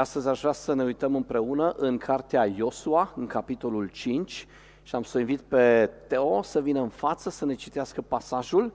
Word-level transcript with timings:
Astăzi 0.00 0.28
aș 0.28 0.40
vrea 0.40 0.52
să 0.52 0.74
ne 0.74 0.82
uităm 0.82 1.14
împreună 1.14 1.74
în 1.76 1.98
cartea 1.98 2.46
Iosua, 2.46 3.12
în 3.16 3.26
capitolul 3.26 3.88
5, 3.88 4.46
și 4.82 4.94
am 4.94 5.02
să 5.02 5.18
invit 5.18 5.40
pe 5.40 5.90
Teo 6.08 6.42
să 6.42 6.60
vină 6.60 6.80
în 6.80 6.88
față 6.88 7.30
să 7.30 7.44
ne 7.44 7.54
citească 7.54 8.02
pasajul 8.02 8.72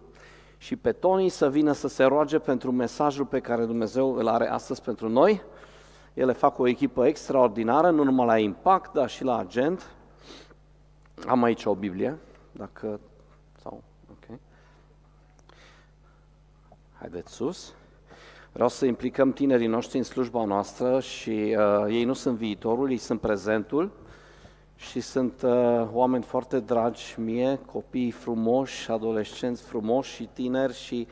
și 0.58 0.76
pe 0.76 0.92
Tony 0.92 1.30
să 1.30 1.50
vină 1.50 1.72
să 1.72 1.88
se 1.88 2.04
roage 2.04 2.40
pentru 2.40 2.72
mesajul 2.72 3.26
pe 3.26 3.40
care 3.40 3.66
Dumnezeu 3.66 4.14
îl 4.16 4.28
are 4.28 4.50
astăzi 4.50 4.82
pentru 4.82 5.10
noi. 5.10 5.42
Ele 6.14 6.32
fac 6.32 6.60
o 6.60 6.68
echipă 6.68 7.06
extraordinară, 7.06 7.90
nu 7.90 8.04
numai 8.04 8.26
la 8.26 8.38
impact, 8.38 8.94
dar 8.94 9.10
și 9.10 9.24
la 9.24 9.38
agent. 9.38 9.92
Am 11.28 11.44
aici 11.44 11.66
o 11.66 11.76
Biblie, 11.76 12.18
dacă... 12.52 13.00
sau... 13.62 13.84
ok. 14.12 14.40
Haideți 17.00 17.32
sus. 17.32 17.74
Vreau 18.52 18.70
să 18.70 18.86
implicăm 18.86 19.32
tinerii 19.32 19.68
noștri 19.68 19.98
în 19.98 20.04
slujba 20.04 20.46
noastră 20.46 21.00
și 21.00 21.56
uh, 21.58 21.94
ei 21.94 22.04
nu 22.04 22.14
sunt 22.14 22.38
viitorul, 22.38 22.92
ei 22.92 22.98
sunt 22.98 23.20
prezentul 23.20 23.92
și 24.76 25.00
sunt 25.00 25.42
uh, 25.42 25.88
oameni 25.92 26.24
foarte 26.24 26.60
dragi 26.60 27.16
mie, 27.18 27.60
copii 27.66 28.12
frumoși, 28.12 28.92
adolescenți 28.92 29.64
frumoși 29.64 30.14
și 30.14 30.30
tineri 30.34 30.74
și 30.74 31.08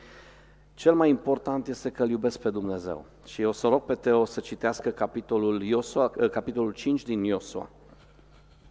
cel 0.74 0.94
mai 0.94 1.08
important 1.08 1.68
este 1.68 1.90
că 1.90 2.02
îl 2.02 2.10
iubesc 2.10 2.38
pe 2.40 2.50
Dumnezeu. 2.50 3.04
Și 3.26 3.42
eu 3.42 3.52
să 3.52 3.66
rog 3.66 3.82
pe 3.82 3.94
Teo 3.94 4.24
să 4.24 4.40
citească 4.40 4.90
capitolul, 4.90 5.62
Iosua, 5.62 6.12
uh, 6.16 6.30
capitolul 6.30 6.72
5 6.72 7.02
din 7.02 7.24
Iosua. 7.24 7.70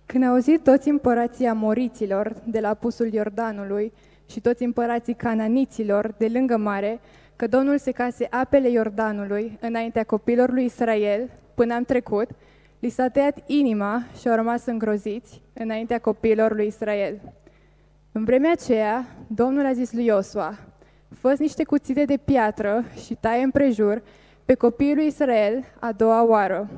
Când 0.05 0.24
au 0.24 0.32
auzit 0.32 0.63
toți 0.63 0.90
împărații 0.90 1.46
amoriților 1.46 2.36
de 2.46 2.60
la 2.60 2.74
pusul 2.74 3.13
Iordanului 3.13 3.94
și 4.26 4.40
toți 4.40 4.63
împărații 4.63 5.13
cananiților 5.13 6.13
de 6.18 6.27
lângă 6.27 6.58
mare, 6.58 6.99
că 7.38 7.48
Domnul 7.48 7.77
se 7.77 7.91
case 7.91 8.27
apele 8.30 8.70
Iordanului 8.70 9.58
înaintea 9.62 10.04
copilor 10.04 10.52
lui 10.52 10.66
Israel 10.66 11.30
până 11.54 11.73
am 11.73 11.84
trecut, 11.84 12.30
li 12.80 12.90
s-a 12.90 13.08
tăiat 13.08 13.38
inima 13.46 14.04
și 14.20 14.27
au 14.27 14.36
rămas 14.36 14.66
îngroziți 14.66 15.41
înaintea 15.54 15.99
copiilor 15.99 16.55
lui 16.55 16.68
Israel. 16.68 17.20
În 18.12 18.24
vremea 18.24 18.52
aceea, 18.52 19.05
Domnul 19.27 19.65
a 19.65 19.74
zis 19.74 19.93
lui 19.93 20.05
Iosua, 20.05 20.58
fă 21.20 21.35
niște 21.40 21.63
cuțite 21.63 22.05
de 22.05 22.18
piatră 22.18 22.84
și 23.05 23.15
taie 23.15 23.43
împrejur 23.43 24.02
pe 24.46 24.54
copiii 24.54 24.96
lui 24.96 25.05
Israel 25.05 25.63
a 25.80 25.91
doua 25.91 26.24
oară. 26.24 26.70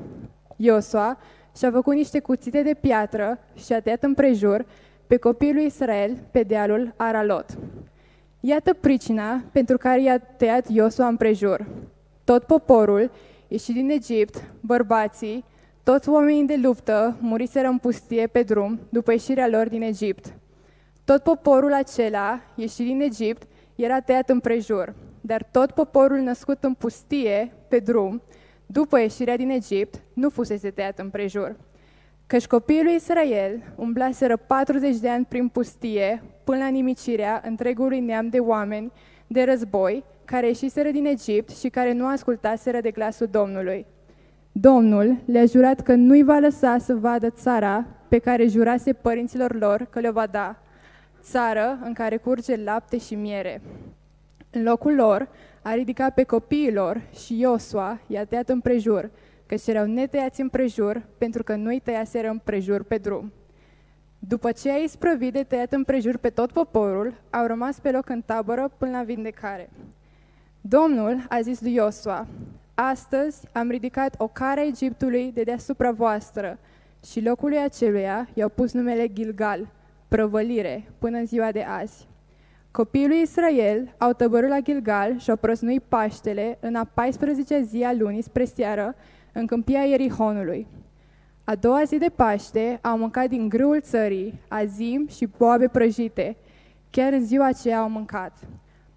Iosua 0.56 1.18
și-a 1.56 1.70
făcut 1.70 1.94
niște 1.94 2.20
cuțite 2.20 2.62
de 2.62 2.74
piatră 2.80 3.38
și 3.54 3.72
a 3.72 3.80
tăiat 3.80 4.02
împrejur 4.02 4.66
pe 5.06 5.16
copiii 5.16 5.52
lui 5.52 5.64
Israel 5.64 6.16
pe 6.30 6.42
dealul 6.42 6.94
Aralot. 6.96 7.58
Iată 8.42 8.74
pricina 8.74 9.42
pentru 9.52 9.76
care 9.76 10.02
i-a 10.02 10.18
tăiat 10.18 10.68
Iosua 10.68 11.06
împrejur. 11.06 11.66
Tot 12.24 12.44
poporul, 12.44 13.10
ieșit 13.48 13.74
din 13.74 13.90
Egipt, 13.90 14.42
bărbații, 14.60 15.44
toți 15.82 16.08
oamenii 16.08 16.44
de 16.44 16.56
luptă 16.62 17.16
muriseră 17.20 17.68
în 17.68 17.78
pustie 17.78 18.26
pe 18.26 18.42
drum 18.42 18.80
după 18.88 19.10
ieșirea 19.10 19.48
lor 19.48 19.68
din 19.68 19.82
Egipt. 19.82 20.34
Tot 21.04 21.22
poporul 21.22 21.72
acela, 21.72 22.40
ieșit 22.54 22.86
din 22.86 23.00
Egipt, 23.00 23.42
era 23.74 24.00
tăiat 24.00 24.28
împrejur, 24.28 24.94
dar 25.20 25.48
tot 25.50 25.70
poporul 25.70 26.18
născut 26.18 26.64
în 26.64 26.74
pustie, 26.74 27.52
pe 27.68 27.78
drum, 27.78 28.22
după 28.66 28.98
ieșirea 28.98 29.36
din 29.36 29.50
Egipt, 29.50 30.00
nu 30.12 30.28
fusese 30.28 30.70
tăiat 30.70 30.98
împrejur. 30.98 31.56
Căci 32.30 32.46
copiii 32.46 32.82
lui 32.82 32.94
Israel 32.94 33.62
umblaseră 33.76 34.36
40 34.36 34.96
de 34.96 35.08
ani 35.08 35.24
prin 35.24 35.48
pustie, 35.48 36.22
până 36.44 36.58
la 36.58 36.68
nimicirea 36.68 37.42
întregului 37.44 38.00
neam 38.00 38.28
de 38.28 38.38
oameni 38.38 38.92
de 39.26 39.42
război, 39.42 40.04
care 40.24 40.46
ieșiseră 40.46 40.90
din 40.90 41.06
Egipt 41.06 41.56
și 41.56 41.68
care 41.68 41.92
nu 41.92 42.06
ascultaseră 42.06 42.80
de 42.80 42.90
glasul 42.90 43.26
Domnului. 43.26 43.86
Domnul 44.52 45.16
le-a 45.24 45.44
jurat 45.44 45.80
că 45.80 45.94
nu-i 45.94 46.22
va 46.22 46.38
lăsa 46.38 46.78
să 46.78 46.94
vadă 46.94 47.30
țara 47.30 47.86
pe 48.08 48.18
care 48.18 48.46
jurase 48.46 48.92
părinților 48.92 49.54
lor 49.54 49.86
că 49.90 50.00
le 50.00 50.10
va 50.10 50.26
da, 50.26 50.56
țară 51.22 51.78
în 51.84 51.92
care 51.92 52.16
curge 52.16 52.56
lapte 52.56 52.98
și 52.98 53.14
miere. 53.14 53.62
În 54.50 54.62
locul 54.62 54.94
lor 54.94 55.28
a 55.62 55.74
ridicat 55.74 56.14
pe 56.14 56.22
copiii 56.22 56.72
lor 56.72 57.00
și 57.24 57.40
Iosua 57.40 58.00
i-a 58.06 58.24
tăiat 58.24 58.48
împrejur, 58.48 59.10
căci 59.50 59.66
erau 59.66 59.86
netăiați 59.86 60.40
împrejur, 60.40 61.02
pentru 61.18 61.42
că 61.42 61.54
nu-i 61.54 61.80
tăiaseră 61.80 62.28
împrejur 62.28 62.82
pe 62.82 62.96
drum. 62.96 63.32
După 64.18 64.52
ce 64.52 64.70
a 64.70 64.76
isprăvit 64.76 65.32
de 65.32 65.42
tăiat 65.42 65.72
împrejur 65.72 66.16
pe 66.16 66.28
tot 66.28 66.52
poporul, 66.52 67.14
au 67.30 67.46
rămas 67.46 67.78
pe 67.78 67.90
loc 67.90 68.08
în 68.08 68.22
tabără 68.22 68.70
până 68.78 68.90
la 68.90 69.02
vindecare. 69.02 69.70
Domnul 70.60 71.26
a 71.28 71.40
zis 71.40 71.60
lui 71.60 71.74
Iosua, 71.74 72.26
Astăzi 72.74 73.48
am 73.52 73.70
ridicat 73.70 74.14
o 74.18 74.28
care 74.28 74.66
Egiptului 74.66 75.32
de 75.34 75.42
deasupra 75.42 75.90
voastră 75.90 76.58
și 77.04 77.20
locului 77.20 77.58
aceluia 77.58 78.28
i-au 78.34 78.48
pus 78.48 78.72
numele 78.72 79.12
Gilgal, 79.12 79.72
prăvălire, 80.08 80.90
până 80.98 81.16
în 81.16 81.26
ziua 81.26 81.52
de 81.52 81.62
azi. 81.62 82.08
Copiii 82.70 83.08
lui 83.08 83.20
Israel 83.20 83.94
au 83.98 84.12
tăbărât 84.12 84.48
la 84.48 84.60
Gilgal 84.60 85.18
și 85.18 85.30
au 85.30 85.36
prăsnuit 85.36 85.82
Paștele 85.82 86.58
în 86.60 86.74
a 86.74 86.90
14-a 86.90 87.60
zi 87.60 87.82
a 87.82 87.92
lunii 87.92 88.22
spre 88.22 88.44
seară, 88.44 88.94
în 89.32 89.46
câmpia 89.46 89.84
Ierihonului. 89.84 90.66
A 91.44 91.54
doua 91.54 91.82
zi 91.84 91.98
de 91.98 92.12
Paște 92.14 92.78
au 92.82 92.98
mâncat 92.98 93.28
din 93.28 93.48
grâul 93.48 93.80
țării, 93.80 94.40
azim 94.48 95.08
și 95.08 95.28
boabe 95.38 95.68
prăjite. 95.68 96.36
Chiar 96.90 97.12
în 97.12 97.24
ziua 97.24 97.46
aceea 97.46 97.80
au 97.80 97.88
mâncat. 97.88 98.38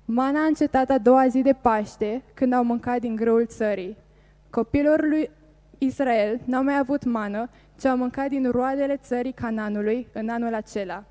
Mana 0.06 0.44
a 0.44 0.46
încetat 0.46 0.90
a 0.90 0.98
doua 0.98 1.28
zi 1.28 1.42
de 1.42 1.54
Paște, 1.62 2.22
când 2.34 2.54
au 2.54 2.64
mâncat 2.64 3.00
din 3.00 3.16
grâul 3.16 3.46
țării. 3.46 3.98
Copilor 4.50 5.08
lui 5.08 5.30
Israel 5.78 6.40
n-au 6.46 6.64
mai 6.64 6.78
avut 6.78 7.04
mană, 7.04 7.50
ci 7.80 7.86
au 7.86 7.98
mâncat 7.98 8.30
din 8.30 8.52
roadele 8.52 8.98
țării 8.98 9.32
Cananului 9.32 10.08
în 10.14 10.30
anul 10.30 10.54
acela. 10.54 11.04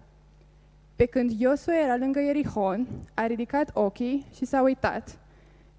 Pe 0.96 1.04
când 1.04 1.30
Iosue 1.40 1.74
era 1.84 1.96
lângă 1.96 2.20
Ierihon, 2.20 2.86
a 3.14 3.26
ridicat 3.26 3.70
ochii 3.74 4.26
și 4.34 4.44
s-a 4.44 4.62
uitat. 4.62 5.18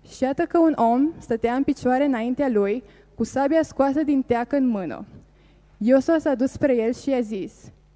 Și 0.07 0.23
iată 0.23 0.45
că 0.45 0.57
un 0.57 0.73
om 0.75 1.09
stătea 1.19 1.53
în 1.53 1.63
picioare 1.63 2.05
înaintea 2.05 2.49
lui, 2.49 2.83
cu 3.15 3.23
sabia 3.23 3.63
scoasă 3.63 4.03
din 4.03 4.21
teacă 4.21 4.55
în 4.55 4.67
mână. 4.67 5.05
Iosua 5.77 6.17
s-a 6.19 6.35
dus 6.35 6.51
spre 6.51 6.75
el 6.75 6.93
și 6.93 7.09
i-a 7.09 7.19
zis, 7.19 7.53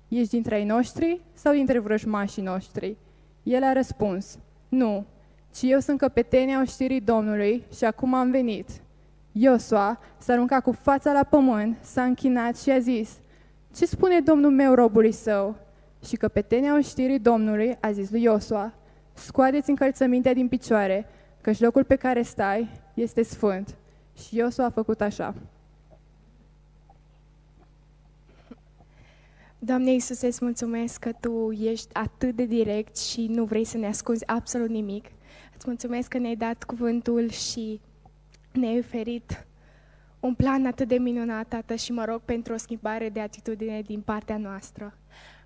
Ești 0.07 0.29
dintre 0.29 0.55
ai 0.55 0.63
noștri 0.63 1.21
sau 1.33 1.53
dintre 1.53 1.79
vrăjmașii 1.79 2.43
noștri? 2.43 2.97
El 3.43 3.63
a 3.63 3.73
răspuns, 3.73 4.39
Nu, 4.69 5.05
ci 5.53 5.61
eu 5.61 5.79
sunt 5.79 5.97
căpetenia 5.97 6.61
oștirii 6.61 7.01
Domnului 7.01 7.63
și 7.77 7.83
acum 7.83 8.13
am 8.13 8.31
venit. 8.31 8.69
Iosua 9.31 9.99
s-a 10.17 10.33
aruncat 10.33 10.63
cu 10.63 10.71
fața 10.71 11.11
la 11.11 11.23
pământ, 11.23 11.77
s-a 11.81 12.03
închinat 12.03 12.57
și 12.57 12.71
a 12.71 12.79
zis, 12.79 13.17
Ce 13.75 13.85
spune 13.85 14.19
Domnul 14.19 14.51
meu 14.51 14.73
robului 14.73 15.11
său? 15.11 15.55
Și 16.05 16.15
căpetenia 16.15 16.75
oștirii 16.75 17.19
Domnului 17.19 17.77
a 17.79 17.91
zis 17.91 18.09
lui 18.09 18.23
Iosua, 18.23 18.73
Scoadeți 19.13 19.69
încălțămintea 19.69 20.33
din 20.33 20.47
picioare, 20.47 21.05
căci 21.41 21.59
locul 21.59 21.83
pe 21.83 21.95
care 21.95 22.21
stai 22.21 22.69
este 22.93 23.23
sfânt. 23.23 23.75
Și 24.17 24.35
Iosua 24.35 24.65
a 24.65 24.69
făcut 24.69 25.01
așa. 25.01 25.35
Doamne 29.59 29.91
Iisuse, 29.91 30.27
îți 30.27 30.43
mulțumesc 30.43 30.99
că 30.99 31.11
Tu 31.11 31.51
ești 31.51 31.93
atât 31.93 32.35
de 32.35 32.45
direct 32.45 32.97
și 32.97 33.27
nu 33.27 33.45
vrei 33.45 33.63
să 33.63 33.77
ne 33.77 33.87
ascunzi 33.87 34.27
absolut 34.27 34.69
nimic. 34.69 35.05
Îți 35.55 35.67
mulțumesc 35.67 36.07
că 36.07 36.17
ne-ai 36.17 36.35
dat 36.35 36.63
cuvântul 36.63 37.29
și 37.29 37.81
ne-ai 38.51 38.79
oferit 38.79 39.47
un 40.19 40.33
plan 40.33 40.65
atât 40.65 40.87
de 40.87 40.97
minunat, 40.97 41.47
Tată, 41.47 41.75
și 41.75 41.91
mă 41.91 42.05
rog 42.05 42.21
pentru 42.21 42.53
o 42.53 42.57
schimbare 42.57 43.09
de 43.09 43.19
atitudine 43.19 43.81
din 43.81 44.01
partea 44.01 44.37
noastră. 44.37 44.93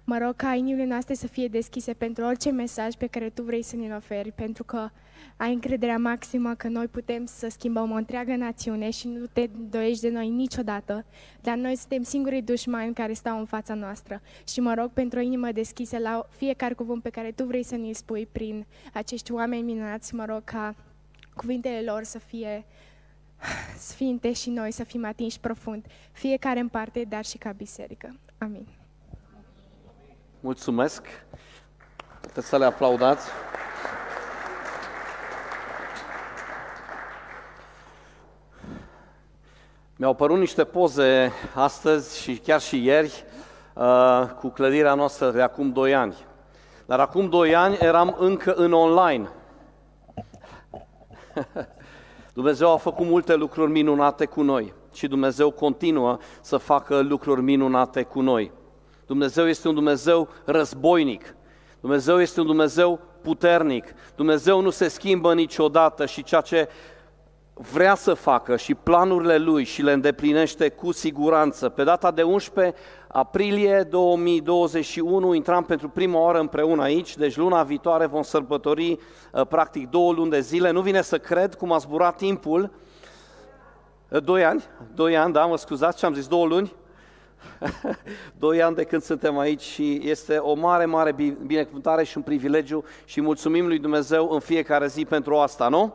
Mă 0.04 0.18
rog 0.18 0.36
ca 0.36 0.54
inimile 0.54 0.86
noastre 0.86 1.14
să 1.14 1.28
fie 1.28 1.48
deschise 1.48 1.94
pentru 1.94 2.24
orice 2.24 2.52
mesaj 2.52 2.94
pe 2.94 3.08
care 3.08 3.30
Tu 3.30 3.44
vrei 3.44 3.62
să 3.62 3.76
ne-l 3.76 3.96
oferi, 3.96 4.32
pentru 4.32 4.64
că 4.64 4.90
ai 5.38 5.54
încrederea 5.54 5.98
maximă 5.98 6.54
că 6.54 6.68
noi 6.68 6.88
putem 6.88 7.26
să 7.26 7.48
schimbăm 7.50 7.92
o 7.92 7.96
întreagă 7.96 8.36
națiune 8.36 8.90
și 8.90 9.08
nu 9.08 9.26
te 9.26 9.50
doiești 9.70 10.02
de 10.02 10.10
noi 10.10 10.30
niciodată, 10.30 11.06
dar 11.42 11.58
noi 11.58 11.76
suntem 11.76 12.04
singurii 12.04 12.42
dușmani 12.42 12.94
care 12.94 13.14
stau 13.14 13.40
în 13.40 13.46
fața 13.46 13.74
noastră 13.74 14.22
și 14.48 14.60
mă 14.60 14.74
rog 14.74 14.92
pentru 14.92 15.20
o 15.20 15.22
inimă 15.22 15.52
deschisă 15.52 15.98
la 15.98 16.28
fiecare 16.30 16.74
cuvânt 16.74 17.02
pe 17.02 17.10
care 17.10 17.32
tu 17.32 17.44
vrei 17.44 17.64
să 17.64 17.76
ne-l 17.76 17.94
spui 17.94 18.28
prin 18.32 18.66
acești 18.94 19.32
oameni 19.32 19.62
minunați, 19.62 20.16
mă 20.16 20.26
rog 20.26 20.44
ca 20.44 20.76
cuvintele 21.36 21.82
lor 21.92 22.04
să 22.04 22.20
fie 22.20 22.66
sfinte 23.90 24.34
și 24.34 24.50
noi 24.50 24.72
să 24.72 24.84
fim 24.84 25.06
atinși 25.06 25.40
profund, 25.40 25.86
fiecare 26.12 26.60
în 26.60 26.68
parte, 26.68 27.06
dar 27.10 27.26
și 27.26 27.38
ca 27.38 27.52
biserică. 27.52 28.20
Amin. 28.38 28.81
Mulțumesc! 30.44 31.08
Puteți 32.22 32.48
să 32.48 32.58
le 32.58 32.66
aplaudați. 32.66 33.28
Mi-au 39.96 40.12
apărut 40.12 40.38
niște 40.38 40.64
poze 40.64 41.32
astăzi 41.54 42.22
și 42.22 42.38
chiar 42.38 42.62
și 42.62 42.84
ieri 42.86 43.24
uh, 43.74 44.26
cu 44.40 44.50
clădirea 44.50 44.94
noastră 44.94 45.32
de 45.32 45.42
acum 45.42 45.72
2 45.72 45.96
ani. 45.96 46.16
Dar 46.86 47.00
acum 47.00 47.30
2 47.30 47.56
ani 47.56 47.78
eram 47.80 48.16
încă 48.20 48.54
în 48.54 48.74
online. 48.74 49.30
Dumnezeu 52.34 52.72
a 52.72 52.78
făcut 52.78 53.06
multe 53.06 53.36
lucruri 53.36 53.72
minunate 53.72 54.26
cu 54.26 54.42
noi. 54.42 54.74
și 54.94 55.08
Dumnezeu 55.08 55.52
continuă 55.52 56.18
să 56.42 56.58
facă 56.58 57.00
lucruri 57.00 57.42
minunate 57.42 58.04
cu 58.04 58.22
noi. 58.22 58.52
Dumnezeu 59.12 59.48
este 59.48 59.68
un 59.68 59.74
Dumnezeu 59.74 60.30
războinic. 60.46 61.36
Dumnezeu 61.82 62.22
este 62.22 62.40
un 62.40 62.46
Dumnezeu 62.46 63.00
puternic. 63.22 63.86
Dumnezeu 64.16 64.62
nu 64.62 64.70
se 64.70 64.88
schimbă 64.88 65.34
niciodată 65.34 66.06
și 66.06 66.24
ceea 66.24 66.42
ce 66.42 66.70
vrea 67.54 67.96
să 67.96 68.14
facă 68.14 68.56
și 68.56 68.76
planurile 68.76 69.38
lui 69.38 69.64
și 69.64 69.82
le 69.82 69.92
îndeplinește 69.92 70.70
cu 70.70 70.92
siguranță. 70.92 71.70
Pe 71.70 71.84
data 71.84 72.12
de 72.12 72.22
11 72.22 72.76
aprilie 73.08 73.88
2021 73.90 75.34
intram 75.34 75.64
pentru 75.64 75.90
prima 75.90 76.20
oară 76.20 76.40
împreună 76.40 76.82
aici, 76.82 77.18
deci 77.18 77.38
luna 77.38 77.64
viitoare 77.64 78.06
vom 78.06 78.22
sărbători 78.22 78.92
uh, 79.32 79.48
practic 79.48 79.90
două 79.90 80.14
luni 80.14 80.30
de 80.30 80.40
zile. 80.40 80.72
Nu 80.72 80.82
vine 80.82 81.02
să 81.02 81.18
cred 81.18 81.56
cum 81.56 81.72
a 81.72 81.78
zburat 81.78 82.16
timpul. 82.16 82.72
Uh, 84.10 84.24
doi 84.24 84.46
ani, 84.46 84.64
doi 84.94 85.18
ani, 85.18 85.34
da, 85.34 85.46
mă 85.46 85.58
scuzați 85.58 85.98
ce 85.98 86.06
am 86.06 86.14
zis, 86.14 86.28
două 86.28 86.46
luni. 86.46 86.80
Doi 88.40 88.62
ani 88.62 88.76
de 88.76 88.84
când 88.84 89.02
suntem 89.02 89.38
aici 89.38 89.62
și 89.62 90.02
este 90.04 90.38
o 90.38 90.54
mare, 90.54 90.86
mare 90.86 91.16
binecuvântare 91.46 92.04
și 92.04 92.18
un 92.18 92.24
privilegiu 92.24 92.84
și 93.06 93.22
mulțumim 93.22 93.68
lui 93.68 93.80
Dumnezeu 93.80 94.30
în 94.30 94.40
fiecare 94.40 94.88
zi 94.88 95.06
pentru 95.06 95.36
asta, 95.36 95.68
nu? 95.68 95.94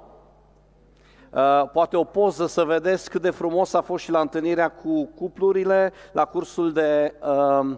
Uh, 1.30 1.70
poate 1.72 1.96
o 1.96 2.04
poză 2.04 2.46
să 2.46 2.64
vedeți 2.64 3.10
cât 3.10 3.22
de 3.22 3.30
frumos 3.30 3.74
a 3.74 3.80
fost 3.80 4.04
și 4.04 4.10
la 4.10 4.20
întâlnirea 4.20 4.68
cu 4.68 5.04
cuplurile, 5.04 5.92
la 6.12 6.24
cursul 6.24 6.72
de 6.72 7.14
uh, 7.22 7.76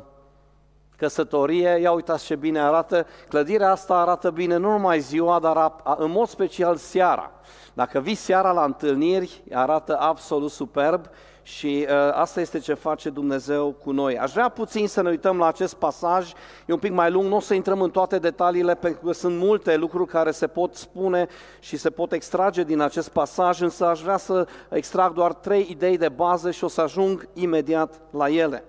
căsătorie. 0.97 1.79
Ia 1.81 1.93
uitați 1.93 2.25
ce 2.25 2.37
bine 2.37 2.61
arată. 2.61 3.07
Clădirea 3.29 3.71
asta 3.71 4.01
arată 4.01 4.31
bine 4.31 4.57
nu 4.57 4.71
numai 4.71 5.01
ziua, 5.01 5.39
dar 5.39 5.75
în 5.97 6.11
mod 6.11 6.29
special 6.29 6.77
seara. 6.77 7.31
Dacă 7.75 8.01
vii 8.01 8.15
seara 8.15 8.53
la 8.53 8.65
întâlniri, 8.65 9.43
arată 9.53 9.99
absolut 10.01 10.51
superb 10.51 11.07
și 11.49 11.87
uh, 11.89 11.95
asta 12.13 12.41
este 12.41 12.59
ce 12.59 12.75
face 12.75 13.11
Dumnezeu 13.11 13.77
cu 13.85 13.91
noi. 13.91 14.19
Aș 14.19 14.33
vrea 14.33 14.49
puțin 14.49 14.89
să 14.89 15.03
ne 15.03 15.09
uităm 15.09 15.39
la 15.39 15.47
acest 15.47 15.75
pasaj, 15.75 16.33
e 16.67 16.73
un 16.73 16.79
pic 16.79 16.93
mai 16.93 17.11
lung, 17.11 17.29
nu 17.29 17.37
o 17.37 17.41
să 17.41 17.55
intrăm 17.55 17.81
în 17.81 17.91
toate 17.91 18.19
detaliile, 18.19 18.75
pentru 18.75 19.01
că 19.05 19.13
sunt 19.13 19.39
multe 19.39 19.77
lucruri 19.77 20.11
care 20.11 20.31
se 20.31 20.47
pot 20.47 20.75
spune 20.75 21.29
și 21.59 21.77
se 21.77 21.91
pot 21.91 22.13
extrage 22.13 22.63
din 22.63 22.81
acest 22.81 23.09
pasaj, 23.09 23.61
însă 23.61 23.87
aș 23.87 24.01
vrea 24.01 24.17
să 24.17 24.47
extrag 24.71 25.13
doar 25.13 25.33
trei 25.33 25.67
idei 25.71 25.97
de 25.97 26.09
bază 26.09 26.51
și 26.51 26.65
o 26.65 26.69
să 26.69 26.81
ajung 26.81 27.29
imediat 27.35 28.01
la 28.11 28.29
ele. 28.29 28.65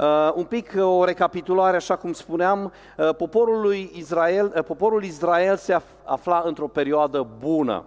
Uh, 0.00 0.32
un 0.34 0.44
pic 0.44 0.72
uh, 0.76 0.82
o 0.82 1.04
recapitulare, 1.04 1.76
așa 1.76 1.96
cum 1.96 2.12
spuneam, 2.12 2.72
uh, 2.96 3.14
poporul, 3.14 3.60
lui 3.60 3.90
Israel, 3.94 4.52
uh, 4.56 4.64
poporul 4.64 5.04
Israel 5.04 5.56
se 5.56 5.80
afla 6.04 6.42
într-o 6.46 6.68
perioadă 6.68 7.26
bună. 7.38 7.84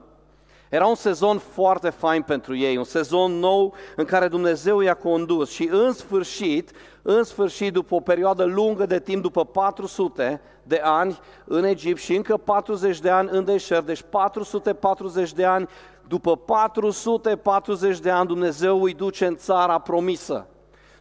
Era 0.71 0.85
un 0.85 0.95
sezon 0.95 1.37
foarte 1.37 1.89
fain 1.89 2.21
pentru 2.21 2.55
ei, 2.55 2.77
un 2.77 2.83
sezon 2.83 3.31
nou 3.31 3.73
în 3.95 4.05
care 4.05 4.27
Dumnezeu 4.27 4.79
i-a 4.79 4.93
condus 4.93 5.49
și 5.49 5.69
în 5.71 5.93
sfârșit, 5.93 6.71
în 7.01 7.23
sfârșit, 7.23 7.73
după 7.73 7.95
o 7.95 7.99
perioadă 7.99 8.43
lungă 8.43 8.85
de 8.85 8.99
timp, 8.99 9.21
după 9.21 9.45
400 9.45 10.41
de 10.63 10.81
ani 10.83 11.19
în 11.45 11.63
Egipt 11.63 11.99
și 11.99 12.15
încă 12.15 12.37
40 12.37 12.99
de 12.99 13.09
ani 13.09 13.29
în 13.31 13.45
deșert, 13.45 13.85
deci 13.85 14.01
440 14.09 15.33
de 15.33 15.45
ani, 15.45 15.67
după 16.07 16.35
440 16.35 17.99
de 17.99 18.09
ani 18.09 18.27
Dumnezeu 18.27 18.83
îi 18.83 18.93
duce 18.93 19.25
în 19.25 19.35
țara 19.35 19.79
promisă. 19.79 20.47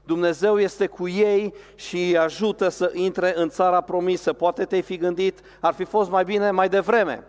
Dumnezeu 0.04 0.58
este 0.58 0.86
cu 0.86 1.08
ei 1.08 1.54
și 1.74 1.96
îi 1.96 2.18
ajută 2.18 2.68
să 2.68 2.90
intre 2.94 3.32
în 3.36 3.48
țara 3.48 3.80
promisă. 3.80 4.32
Poate 4.32 4.64
te-ai 4.64 4.82
fi 4.82 4.96
gândit, 4.96 5.40
ar 5.60 5.74
fi 5.74 5.84
fost 5.84 6.10
mai 6.10 6.24
bine 6.24 6.50
mai 6.50 6.68
devreme. 6.68 7.24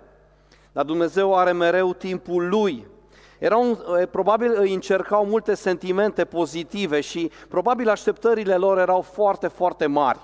Dar 0.72 0.86
Dumnezeu 0.86 1.36
are 1.36 1.52
mereu 1.52 1.94
timpul 1.94 2.50
Lui. 2.50 2.88
Erau, 3.40 3.78
probabil 4.12 4.56
îi 4.58 4.74
încercau 4.74 5.26
multe 5.26 5.54
sentimente 5.54 6.26
pozitive 6.26 7.02
și 7.02 7.32
probabil 7.50 7.90
așteptările 7.90 8.56
lor 8.56 8.78
erau 8.78 9.02
foarte, 9.02 9.48
foarte 9.48 9.86
mari. 9.86 10.20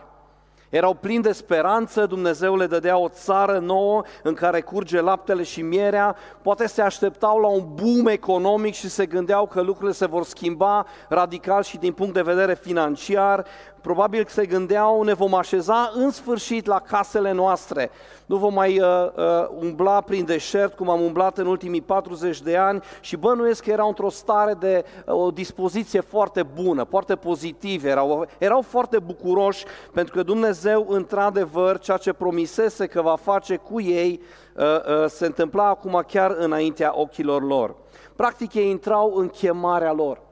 Erau 0.69 0.94
plini 0.94 1.23
de 1.23 1.31
speranță, 1.31 2.05
Dumnezeu 2.05 2.55
le 2.55 2.65
dădea 2.65 2.97
o 2.97 3.09
țară 3.09 3.57
nouă 3.57 4.03
în 4.23 4.33
care 4.33 4.61
curge 4.61 5.01
laptele 5.01 5.44
și 5.44 5.61
mierea, 5.61 6.15
poate 6.41 6.67
se 6.67 6.81
așteptau 6.81 7.39
la 7.39 7.47
un 7.47 7.63
boom 7.73 8.07
economic 8.07 8.73
și 8.73 8.89
se 8.89 9.05
gândeau 9.05 9.45
că 9.45 9.61
lucrurile 9.61 9.93
se 9.93 10.05
vor 10.05 10.23
schimba 10.23 10.85
radical 11.09 11.63
și 11.63 11.77
din 11.77 11.93
punct 11.93 12.13
de 12.13 12.21
vedere 12.21 12.55
financiar, 12.55 13.45
probabil 13.88 14.25
se 14.28 14.45
gândeau 14.45 15.04
ne 15.04 15.13
vom 15.13 15.34
așeza 15.34 15.92
în 15.94 16.12
sfârșit 16.12 16.66
la 16.66 16.80
casele 16.80 17.31
noastre, 17.31 17.89
nu 18.25 18.36
vom 18.36 18.54
mai 18.54 18.80
uh, 18.80 18.88
uh, 19.16 19.48
umbla 19.60 20.01
prin 20.01 20.25
deșert 20.25 20.75
cum 20.75 20.89
am 20.89 21.01
umblat 21.01 21.38
în 21.38 21.45
ultimii 21.45 21.81
40 21.81 22.42
de 22.42 22.57
ani 22.57 22.84
și 23.01 23.16
bănuiesc 23.16 23.63
că 23.63 23.72
erau 23.72 23.88
într-o 23.88 24.10
stare 24.10 24.54
de 24.54 24.86
uh, 25.06 25.13
o 25.13 25.31
dispoziție 25.31 26.00
foarte 26.00 26.44
bună, 26.44 26.84
foarte 26.84 27.16
pozitive, 27.16 27.89
erau, 27.89 28.28
erau 28.38 28.62
foarte 28.62 29.00
bucuroși 29.00 29.66
pentru 29.94 30.13
că 30.16 30.24
Dumnezeu 30.24 30.86
într-adevăr 30.89 31.80
ceea 31.80 31.98
ce 31.98 32.13
promisese 32.13 32.88
că 32.88 33.01
va 33.01 33.16
face 33.16 33.56
cu 33.56 33.81
ei 33.81 34.22
uh, 34.56 34.63
uh, 34.63 35.06
se 35.10 35.25
întâmpla 35.25 35.68
acum 35.68 36.04
chiar 36.07 36.36
înaintea 36.38 36.92
ochilor 36.94 37.44
lor. 37.44 37.75
Practic 38.16 38.54
ei 38.54 38.69
intrau 38.69 39.13
în 39.16 39.28
chemarea 39.28 39.92
lor. 39.92 40.25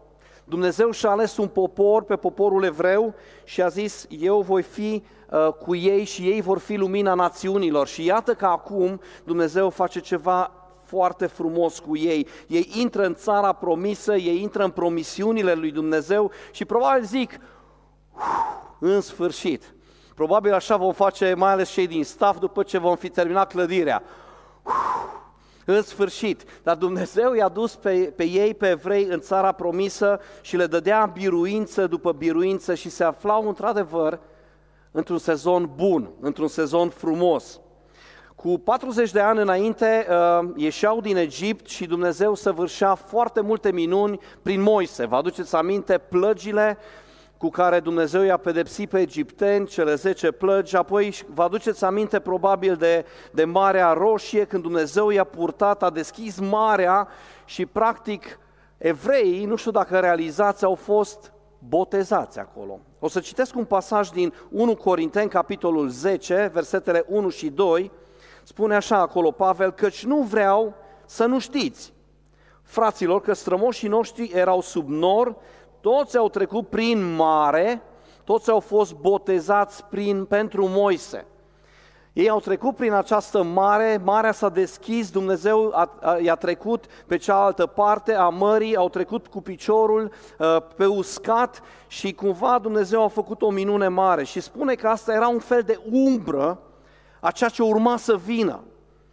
Dumnezeu 0.45 0.91
și-a 0.91 1.09
ales 1.09 1.37
un 1.37 1.47
popor 1.47 2.03
pe 2.03 2.15
poporul 2.15 2.63
evreu 2.63 3.13
și 3.43 3.61
a 3.61 3.67
zis, 3.67 4.05
eu 4.09 4.41
voi 4.41 4.61
fi 4.61 5.03
uh, 5.29 5.53
cu 5.53 5.75
ei 5.75 6.03
și 6.03 6.21
ei 6.21 6.41
vor 6.41 6.59
fi 6.59 6.75
lumina 6.75 7.13
națiunilor. 7.13 7.87
Și 7.87 8.05
iată 8.05 8.33
că 8.33 8.45
acum 8.45 9.01
Dumnezeu 9.23 9.69
face 9.69 9.99
ceva 9.99 10.51
foarte 10.85 11.25
frumos 11.25 11.79
cu 11.79 11.97
ei. 11.97 12.27
Ei 12.47 12.69
intră 12.73 13.05
în 13.05 13.13
țara 13.13 13.53
promisă, 13.53 14.15
ei 14.15 14.41
intră 14.41 14.63
în 14.63 14.71
promisiunile 14.71 15.53
lui 15.53 15.71
Dumnezeu 15.71 16.31
și 16.51 16.65
probabil 16.65 17.03
zic, 17.03 17.39
în 18.79 19.01
sfârșit. 19.01 19.73
Probabil 20.15 20.53
așa 20.53 20.77
vom 20.77 20.93
face 20.93 21.33
mai 21.33 21.51
ales 21.51 21.69
cei 21.69 21.87
din 21.87 22.03
staff 22.03 22.39
după 22.39 22.63
ce 22.63 22.77
vom 22.77 22.95
fi 22.95 23.09
terminat 23.09 23.51
clădirea. 23.51 24.03
Uf, 24.63 25.24
în 25.65 25.81
sfârșit. 25.81 26.43
Dar 26.63 26.75
Dumnezeu 26.75 27.33
i-a 27.33 27.47
dus 27.47 27.75
pe, 27.75 28.13
pe 28.15 28.23
ei, 28.23 28.53
pe 28.53 28.69
evrei, 28.69 29.03
în 29.03 29.19
țara 29.19 29.51
promisă 29.51 30.19
și 30.41 30.57
le 30.57 30.65
dădea 30.65 31.05
biruință 31.13 31.87
după 31.87 32.11
biruință 32.11 32.73
și 32.73 32.89
se 32.89 33.03
aflau 33.03 33.47
într-adevăr 33.47 34.19
într-un 34.91 35.17
sezon 35.17 35.71
bun, 35.75 36.09
într-un 36.19 36.47
sezon 36.47 36.89
frumos. 36.89 37.59
Cu 38.35 38.57
40 38.57 39.11
de 39.11 39.19
ani 39.19 39.41
înainte 39.41 40.07
uh, 40.09 40.49
ieșeau 40.55 41.01
din 41.01 41.17
Egipt 41.17 41.67
și 41.67 41.85
Dumnezeu 41.85 42.35
săvârșea 42.35 42.95
foarte 42.95 43.41
multe 43.41 43.71
minuni 43.71 44.19
prin 44.41 44.61
Moise. 44.61 45.05
Vă 45.05 45.15
aduceți 45.15 45.55
aminte 45.55 45.97
plăgile 45.97 46.77
cu 47.37 47.49
care 47.49 47.79
Dumnezeu 47.79 48.21
i-a 48.21 48.37
pedepsit 48.37 48.89
pe 48.89 48.99
egipteni, 48.99 49.67
cele 49.67 49.95
10 49.95 50.31
plăgi, 50.31 50.75
apoi 50.75 51.15
vă 51.27 51.43
aduceți 51.43 51.83
aminte 51.83 52.19
probabil 52.19 52.75
de, 52.75 53.05
de 53.31 53.43
Marea 53.43 53.93
Roșie, 53.93 54.45
când 54.45 54.63
Dumnezeu 54.63 55.09
i-a 55.09 55.23
purtat, 55.23 55.83
a 55.83 55.89
deschis 55.89 56.39
marea 56.39 57.07
și 57.45 57.65
practic 57.65 58.39
evreii, 58.77 59.45
nu 59.45 59.55
știu 59.55 59.71
dacă 59.71 59.99
realizați, 59.99 60.63
au 60.63 60.75
fost 60.75 61.33
botezați 61.59 62.39
acolo. 62.39 62.79
O 62.99 63.07
să 63.07 63.19
citesc 63.19 63.55
un 63.55 63.65
pasaj 63.65 64.09
din 64.09 64.33
1 64.49 64.75
Corinteni, 64.75 65.29
capitolul 65.29 65.89
10, 65.89 66.49
versetele 66.53 67.05
1 67.07 67.29
și 67.29 67.49
2, 67.49 67.91
spune 68.43 68.75
așa 68.75 68.97
acolo 68.97 69.31
Pavel, 69.31 69.71
căci 69.71 70.05
nu 70.05 70.21
vreau 70.21 70.73
să 71.05 71.25
nu 71.25 71.39
știți, 71.39 71.93
fraților, 72.63 73.21
că 73.21 73.33
strămoșii 73.33 73.87
noștri 73.87 74.31
erau 74.33 74.61
sub 74.61 74.89
nor, 74.89 75.35
toți 75.91 76.17
au 76.17 76.29
trecut 76.29 76.67
prin 76.67 77.15
mare, 77.15 77.81
toți 78.23 78.49
au 78.49 78.59
fost 78.59 78.93
botezați 78.95 79.83
prin, 79.83 80.25
pentru 80.25 80.67
Moise. 80.67 81.25
Ei 82.13 82.29
au 82.29 82.39
trecut 82.39 82.75
prin 82.75 82.93
această 82.93 83.43
mare, 83.43 84.01
marea 84.03 84.31
s-a 84.31 84.49
deschis, 84.49 85.09
Dumnezeu 85.09 85.71
a, 85.73 85.97
a, 86.01 86.17
i-a 86.17 86.35
trecut 86.35 86.85
pe 87.07 87.17
cealaltă 87.17 87.65
parte 87.65 88.13
a 88.13 88.29
mării, 88.29 88.75
au 88.75 88.89
trecut 88.89 89.27
cu 89.27 89.41
piciorul 89.41 90.11
a, 90.37 90.55
uh, 90.55 90.61
pe 90.75 90.85
uscat 90.85 91.61
și 91.87 92.13
cumva 92.13 92.59
Dumnezeu 92.59 93.03
a 93.03 93.07
făcut 93.07 93.41
o 93.41 93.49
minune 93.49 93.87
mare 93.87 94.23
și 94.23 94.39
spune 94.39 94.73
că 94.73 94.87
asta 94.87 95.13
era 95.13 95.27
un 95.27 95.39
fel 95.39 95.61
de 95.61 95.79
umbră 95.91 96.59
a 97.19 97.31
ceea 97.31 97.49
ce 97.49 97.63
urma 97.63 97.97
să 97.97 98.15
vină, 98.15 98.63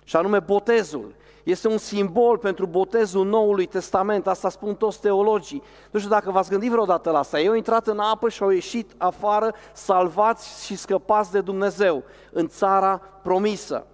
și 0.05 0.17
anume 0.17 0.38
botezul. 0.38 1.14
Este 1.43 1.69
un 1.69 1.79
simbol 1.79 2.39
pentru 2.39 2.67
botezul 2.67 3.27
Noului 3.27 3.67
Testament, 3.67 4.27
asta 4.27 4.49
spun 4.49 4.75
toți 4.75 5.01
teologii. 5.01 5.63
Nu 5.91 5.99
știu 5.99 6.11
dacă 6.11 6.31
v-ați 6.31 6.51
gândit 6.51 6.71
vreodată 6.71 7.11
la 7.11 7.19
asta. 7.19 7.41
Ei 7.41 7.49
au 7.49 7.55
intrat 7.55 7.87
în 7.87 7.99
apă 7.99 8.29
și 8.29 8.43
au 8.43 8.51
ieșit 8.51 8.93
afară, 8.97 9.55
salvați 9.73 10.65
și 10.65 10.77
scăpați 10.77 11.33
de 11.33 11.41
Dumnezeu 11.41 12.03
în 12.33 12.49
țara 12.49 13.01
promisă. 13.23 13.87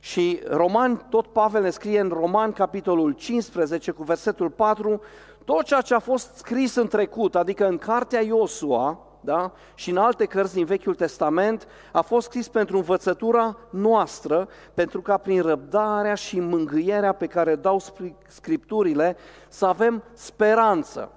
Și 0.00 0.40
Roman, 0.48 1.06
tot 1.10 1.26
Pavel 1.26 1.62
ne 1.62 1.70
scrie 1.70 2.00
în 2.00 2.08
Roman, 2.08 2.52
capitolul 2.52 3.12
15, 3.12 3.90
cu 3.90 4.02
versetul 4.02 4.50
4, 4.50 5.00
tot 5.44 5.62
ceea 5.62 5.80
ce 5.80 5.94
a 5.94 5.98
fost 5.98 6.36
scris 6.36 6.74
în 6.74 6.88
trecut, 6.88 7.34
adică 7.34 7.66
în 7.66 7.78
cartea 7.78 8.20
Iosua, 8.20 9.09
da? 9.20 9.52
și 9.74 9.90
în 9.90 9.96
alte 9.96 10.24
cărți 10.24 10.54
din 10.54 10.64
Vechiul 10.64 10.94
Testament, 10.94 11.68
a 11.92 12.00
fost 12.00 12.26
scris 12.26 12.48
pentru 12.48 12.76
învățătura 12.76 13.56
noastră, 13.70 14.48
pentru 14.74 15.02
ca 15.02 15.16
prin 15.16 15.42
răbdarea 15.42 16.14
și 16.14 16.40
mângâierea 16.40 17.12
pe 17.12 17.26
care 17.26 17.56
dau 17.56 17.82
scripturile 18.26 19.16
să 19.48 19.66
avem 19.66 20.02
speranță. 20.12 21.12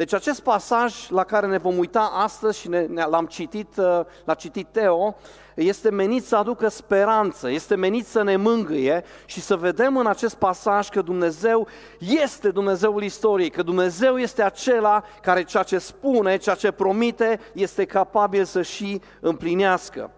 Deci 0.00 0.14
acest 0.14 0.40
pasaj 0.40 1.08
la 1.08 1.24
care 1.24 1.46
ne 1.46 1.58
vom 1.58 1.78
uita 1.78 2.10
astăzi 2.14 2.58
și 2.58 2.68
ne, 2.68 2.86
ne, 2.86 3.04
l-am 3.04 3.26
citit, 3.26 3.76
uh, 3.76 4.00
l-a 4.24 4.34
citit 4.34 4.66
Teo, 4.70 5.16
este 5.54 5.90
menit 5.90 6.24
să 6.24 6.36
aducă 6.36 6.68
speranță, 6.68 7.50
este 7.50 7.74
menit 7.74 8.06
să 8.06 8.22
ne 8.22 8.36
mângâie 8.36 9.04
și 9.24 9.40
să 9.40 9.56
vedem 9.56 9.96
în 9.96 10.06
acest 10.06 10.34
pasaj 10.34 10.88
că 10.88 11.02
Dumnezeu 11.02 11.66
este 11.98 12.50
Dumnezeul 12.50 13.02
istoriei, 13.02 13.50
că 13.50 13.62
Dumnezeu 13.62 14.18
este 14.18 14.42
acela 14.42 15.04
care 15.22 15.44
ceea 15.44 15.62
ce 15.62 15.78
spune, 15.78 16.36
ceea 16.36 16.54
ce 16.54 16.70
promite, 16.70 17.40
este 17.52 17.84
capabil 17.84 18.44
să 18.44 18.62
și 18.62 19.00
împlinească. 19.20 20.10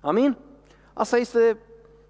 Amin? 0.00 0.36
Asta 0.92 1.16
este 1.16 1.58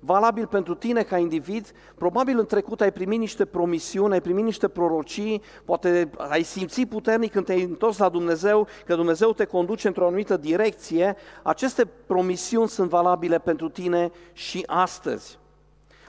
valabil 0.01 0.47
pentru 0.47 0.75
tine 0.75 1.03
ca 1.03 1.19
individ, 1.19 1.73
probabil 1.95 2.39
în 2.39 2.47
trecut 2.47 2.81
ai 2.81 2.93
primit 2.93 3.19
niște 3.19 3.45
promisiuni, 3.45 4.13
ai 4.13 4.21
primit 4.21 4.45
niște 4.45 4.69
prorocii, 4.69 5.43
poate 5.65 6.11
ai 6.17 6.43
simțit 6.43 6.89
puternic 6.89 7.33
când 7.33 7.45
te-ai 7.45 7.63
întors 7.63 7.99
la 7.99 8.09
Dumnezeu, 8.09 8.67
că 8.87 8.95
Dumnezeu 8.95 9.33
te 9.33 9.45
conduce 9.45 9.87
într-o 9.87 10.07
anumită 10.07 10.37
direcție, 10.37 11.17
aceste 11.43 11.85
promisiuni 12.07 12.69
sunt 12.69 12.89
valabile 12.89 13.39
pentru 13.39 13.69
tine 13.69 14.11
și 14.33 14.63
astăzi. 14.67 15.39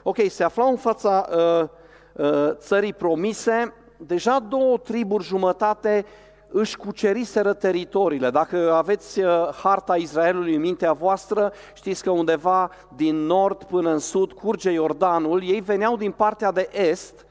Ok, 0.03 0.17
se 0.29 0.43
aflau 0.43 0.69
în 0.69 0.77
fața 0.77 1.29
uh, 1.31 1.67
uh, 2.13 2.51
țării 2.53 2.93
promise, 2.93 3.73
deja 3.97 4.39
două 4.39 4.77
triburi 4.77 5.23
jumătate 5.23 6.05
își 6.51 6.77
cuceriseră 6.77 7.53
teritoriile. 7.53 8.29
Dacă 8.29 8.73
aveți 8.73 9.19
uh, 9.19 9.49
harta 9.63 9.95
Israelului 9.95 10.55
în 10.55 10.61
mintea 10.61 10.93
voastră, 10.93 11.53
știți 11.73 12.03
că 12.03 12.09
undeva 12.09 12.69
din 12.95 13.15
nord 13.15 13.63
până 13.63 13.91
în 13.91 13.99
sud 13.99 14.31
curge 14.31 14.71
Iordanul, 14.71 15.43
ei 15.43 15.59
veneau 15.59 15.97
din 15.97 16.11
partea 16.11 16.51
de 16.51 16.69
est 16.71 17.25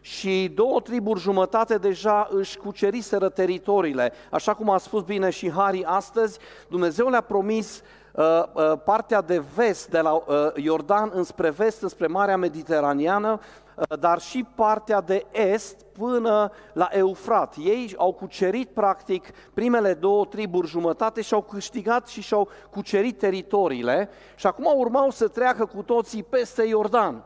și 0.00 0.52
două 0.54 0.80
triburi 0.80 1.20
jumătate 1.20 1.76
deja 1.76 2.28
își 2.30 2.56
cuceriseră 2.56 3.28
teritoriile. 3.28 4.12
Așa 4.30 4.54
cum 4.54 4.70
a 4.70 4.78
spus 4.78 5.02
bine 5.02 5.30
și 5.30 5.50
Hari 5.50 5.84
astăzi, 5.84 6.38
Dumnezeu 6.68 7.08
le-a 7.08 7.20
promis 7.20 7.82
uh, 8.12 8.24
uh, 8.52 8.72
partea 8.84 9.20
de 9.22 9.42
vest 9.54 9.88
de 9.88 10.00
la 10.00 10.12
uh, 10.12 10.24
Iordan 10.54 11.10
înspre 11.14 11.50
vest, 11.50 11.82
înspre 11.82 12.06
Marea 12.06 12.36
Mediteraneană, 12.36 13.40
Uh, 13.40 13.69
dar 14.00 14.20
și 14.20 14.46
partea 14.54 15.00
de 15.00 15.26
est 15.30 15.82
până 15.82 16.50
la 16.72 16.88
Eufrat. 16.90 17.54
Ei 17.58 17.94
au 17.96 18.12
cucerit 18.12 18.68
practic 18.68 19.30
primele 19.54 19.94
două 19.94 20.24
triburi 20.24 20.66
jumătate 20.68 21.20
și 21.20 21.34
au 21.34 21.42
câștigat 21.42 22.06
și 22.06 22.20
și-au 22.20 22.48
cucerit 22.70 23.18
teritoriile 23.18 24.08
și 24.36 24.46
acum 24.46 24.72
urmau 24.76 25.10
să 25.10 25.28
treacă 25.28 25.66
cu 25.66 25.82
toții 25.82 26.22
peste 26.22 26.62
Iordan, 26.62 27.22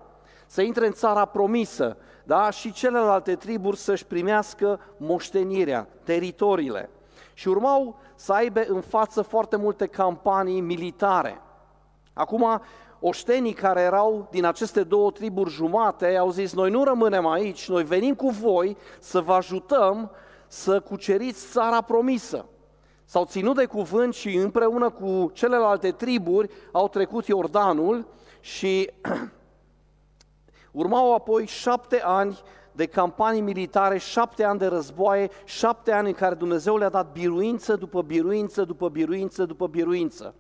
să 0.47 0.63
intre 0.63 0.87
în 0.87 0.93
țara 0.93 1.25
promisă, 1.25 1.97
da? 2.25 2.51
și 2.51 2.73
celelalte 2.73 3.35
triburi 3.35 3.77
să-și 3.77 4.07
primească 4.07 4.81
moștenirea, 4.97 5.89
teritoriile. 6.03 6.91
Și 7.35 7.49
urmau 7.49 7.97
să 8.15 8.33
aibă 8.33 8.61
în 8.67 8.81
față 8.81 9.23
foarte 9.23 9.57
multe 9.57 9.87
campanii 9.87 10.61
militare. 10.61 11.41
Acum, 12.13 12.61
oștenii 13.07 13.53
care 13.53 13.81
erau 13.81 14.29
din 14.31 14.45
aceste 14.45 14.83
două 14.83 15.11
triburi 15.11 15.51
jumate 15.51 16.17
au 16.17 16.31
zis, 16.31 16.53
noi 16.53 16.71
nu 16.71 16.85
rămânem 16.85 17.27
aici, 17.27 17.69
noi 17.69 17.85
venim 17.85 18.15
cu 18.15 18.29
voi 18.29 18.77
să 19.01 19.21
vă 19.21 19.33
ajutăm 19.33 20.11
să 20.47 20.81
cuceriți 20.81 21.51
țara 21.51 21.81
promisă. 21.81 22.47
S-au 23.05 23.25
ținut 23.25 23.57
de 23.57 23.65
cuvânt 23.65 24.15
și 24.15 24.37
împreună 24.37 24.91
cu 24.91 25.31
celelalte 25.33 25.91
triburi 25.91 26.51
au 26.73 26.89
trecut 26.89 27.27
Iordanul 27.27 28.07
și 28.41 28.91
urmau 30.83 31.15
apoi 31.15 31.47
șapte 31.47 32.01
ani 32.05 32.39
de 32.73 32.87
campanii 32.87 33.41
militare, 33.41 33.99
șapte 33.99 34.45
ani 34.45 34.59
de 34.59 34.67
războaie, 34.67 35.31
șapte 35.45 35.93
ani 35.93 36.09
în 36.09 36.15
care 36.15 36.35
Dumnezeu 36.35 36.77
le-a 36.77 36.89
dat 36.89 37.13
biruință 37.13 37.77
după 37.77 38.03
biruință, 38.03 38.65
după 38.65 38.89
biruință, 38.89 39.45
după 39.45 39.67
biruință. 39.67 40.35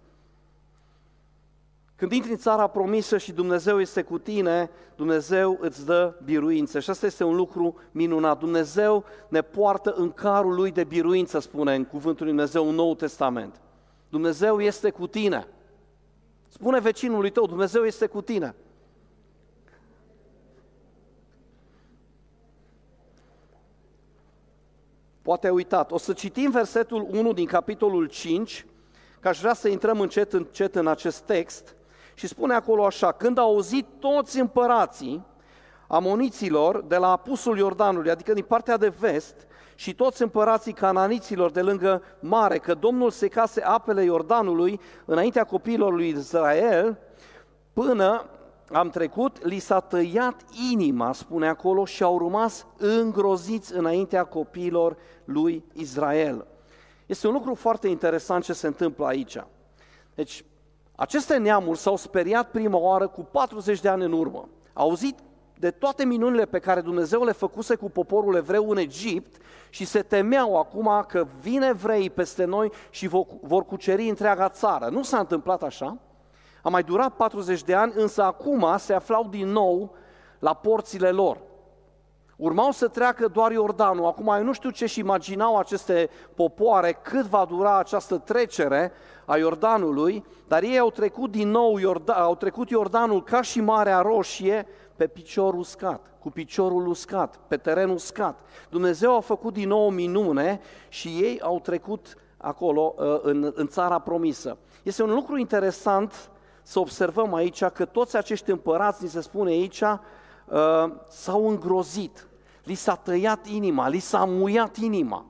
Când 1.96 2.12
intri 2.12 2.30
în 2.30 2.36
țara 2.36 2.66
promisă 2.66 3.18
și 3.18 3.32
Dumnezeu 3.32 3.80
este 3.80 4.02
cu 4.02 4.18
tine, 4.18 4.70
Dumnezeu 4.96 5.58
îți 5.60 5.86
dă 5.86 6.14
biruință. 6.24 6.80
Și 6.80 6.90
asta 6.90 7.06
este 7.06 7.24
un 7.24 7.36
lucru 7.36 7.76
minunat. 7.90 8.38
Dumnezeu 8.38 9.04
ne 9.28 9.42
poartă 9.42 9.94
în 9.96 10.12
carul 10.12 10.54
lui 10.54 10.70
de 10.70 10.84
biruință, 10.84 11.38
spune 11.38 11.74
în 11.74 11.84
cuvântul 11.84 12.26
lui 12.26 12.34
Dumnezeu 12.34 12.68
în 12.68 12.74
Noul 12.74 12.94
Testament. 12.94 13.60
Dumnezeu 14.08 14.60
este 14.60 14.90
cu 14.90 15.06
tine. 15.06 15.46
Spune 16.48 16.80
vecinului 16.80 17.30
tău, 17.30 17.46
Dumnezeu 17.46 17.84
este 17.84 18.06
cu 18.06 18.20
tine. 18.22 18.54
Poate 25.22 25.46
ai 25.46 25.52
uitat. 25.52 25.92
O 25.92 25.98
să 25.98 26.12
citim 26.12 26.50
versetul 26.50 27.06
1 27.10 27.32
din 27.32 27.46
capitolul 27.46 28.06
5, 28.06 28.66
că 29.20 29.28
aș 29.28 29.40
vrea 29.40 29.54
să 29.54 29.68
intrăm 29.68 30.00
încet, 30.00 30.32
încet 30.32 30.74
în 30.74 30.86
acest 30.86 31.20
text. 31.20 31.74
Și 32.14 32.26
spune 32.26 32.54
acolo 32.54 32.84
așa, 32.84 33.12
când 33.12 33.38
au 33.38 33.48
auzit 33.48 33.86
toți 33.98 34.40
împărații 34.40 35.24
amoniților 35.88 36.82
de 36.82 36.96
la 36.96 37.10
apusul 37.10 37.58
Iordanului, 37.58 38.10
adică 38.10 38.32
din 38.32 38.44
partea 38.44 38.76
de 38.76 38.88
vest, 38.88 39.46
și 39.74 39.94
toți 39.94 40.22
împărații 40.22 40.72
cananiților 40.72 41.50
de 41.50 41.62
lângă 41.62 42.02
mare, 42.20 42.58
că 42.58 42.74
Domnul 42.74 43.10
secase 43.10 43.62
apele 43.62 44.02
Iordanului 44.02 44.80
înaintea 45.04 45.44
copiilor 45.44 45.92
lui 45.92 46.08
Israel, 46.08 46.98
până 47.72 48.24
am 48.72 48.90
trecut, 48.90 49.44
li 49.44 49.58
s-a 49.58 49.80
tăiat 49.80 50.44
inima, 50.72 51.12
spune 51.12 51.48
acolo, 51.48 51.84
și 51.84 52.02
au 52.02 52.18
rămas 52.18 52.66
îngroziți 52.76 53.74
înaintea 53.74 54.24
copiilor 54.24 54.96
lui 55.24 55.64
Israel. 55.72 56.46
Este 57.06 57.26
un 57.26 57.32
lucru 57.32 57.54
foarte 57.54 57.88
interesant 57.88 58.44
ce 58.44 58.52
se 58.52 58.66
întâmplă 58.66 59.06
aici. 59.06 59.36
Deci, 60.14 60.44
aceste 60.94 61.36
neamuri 61.36 61.78
s-au 61.78 61.96
speriat 61.96 62.50
prima 62.50 62.78
oară 62.78 63.08
cu 63.08 63.20
40 63.30 63.80
de 63.80 63.88
ani 63.88 64.04
în 64.04 64.12
urmă. 64.12 64.48
Au 64.72 64.88
auzit 64.88 65.18
de 65.58 65.70
toate 65.70 66.04
minunile 66.04 66.44
pe 66.44 66.58
care 66.58 66.80
Dumnezeu 66.80 67.24
le 67.24 67.32
făcuse 67.32 67.74
cu 67.74 67.90
poporul 67.90 68.36
evreu 68.36 68.70
în 68.70 68.76
Egipt 68.76 69.42
și 69.70 69.84
se 69.84 70.02
temeau 70.02 70.58
acum 70.58 71.04
că 71.08 71.26
vine 71.40 71.66
evrei 71.66 72.10
peste 72.10 72.44
noi 72.44 72.72
și 72.90 73.08
vor 73.42 73.64
cuceri 73.64 74.08
întreaga 74.08 74.48
țară. 74.48 74.88
Nu 74.90 75.02
s-a 75.02 75.18
întâmplat 75.18 75.62
așa. 75.62 75.96
A 76.62 76.68
mai 76.68 76.82
durat 76.82 77.12
40 77.12 77.62
de 77.62 77.74
ani, 77.74 77.92
însă 77.96 78.22
acum 78.22 78.74
se 78.78 78.92
aflau 78.92 79.26
din 79.30 79.48
nou 79.48 79.94
la 80.38 80.54
porțile 80.54 81.10
lor. 81.10 81.40
Urmau 82.36 82.70
să 82.70 82.88
treacă 82.88 83.28
doar 83.28 83.52
Iordanul. 83.52 84.06
Acum 84.06 84.34
eu 84.36 84.42
nu 84.42 84.52
știu 84.52 84.70
ce-și 84.70 84.98
imaginau 84.98 85.58
aceste 85.58 86.10
popoare, 86.34 86.98
cât 87.02 87.26
va 87.26 87.44
dura 87.48 87.78
această 87.78 88.18
trecere 88.18 88.92
a 89.24 89.36
Iordanului, 89.36 90.24
dar 90.48 90.62
ei 90.62 90.78
au 90.78 90.90
trecut 90.90 91.30
din 91.30 91.50
nou 91.50 91.78
Iordan, 91.78 92.16
au 92.16 92.34
trecut 92.34 92.70
Iordanul 92.70 93.22
ca 93.22 93.42
și 93.42 93.60
Marea 93.60 94.00
Roșie 94.00 94.66
pe 94.96 95.06
picior 95.06 95.54
uscat, 95.54 96.00
cu 96.20 96.30
piciorul 96.30 96.86
uscat, 96.86 97.40
pe 97.48 97.56
teren 97.56 97.90
uscat. 97.90 98.40
Dumnezeu 98.70 99.16
a 99.16 99.20
făcut 99.20 99.52
din 99.52 99.68
nou 99.68 99.86
o 99.86 99.90
minune 99.90 100.60
și 100.88 101.08
ei 101.08 101.40
au 101.40 101.60
trecut 101.60 102.16
acolo 102.36 102.94
uh, 102.96 103.18
în, 103.22 103.52
în 103.54 103.66
țara 103.66 103.98
promisă. 103.98 104.56
Este 104.82 105.02
un 105.02 105.14
lucru 105.14 105.36
interesant 105.36 106.30
să 106.62 106.78
observăm 106.78 107.34
aici 107.34 107.64
că 107.64 107.84
toți 107.84 108.16
acești 108.16 108.50
împărați, 108.50 109.02
ni 109.02 109.08
se 109.08 109.20
spune 109.20 109.50
aici, 109.50 109.82
Uh, 110.44 110.92
s-au 111.08 111.48
îngrozit, 111.48 112.28
li 112.62 112.74
s-a 112.74 112.94
tăiat 112.94 113.46
inima, 113.46 113.88
li 113.88 113.98
s-a 113.98 114.24
muiat 114.24 114.76
inima. 114.76 115.26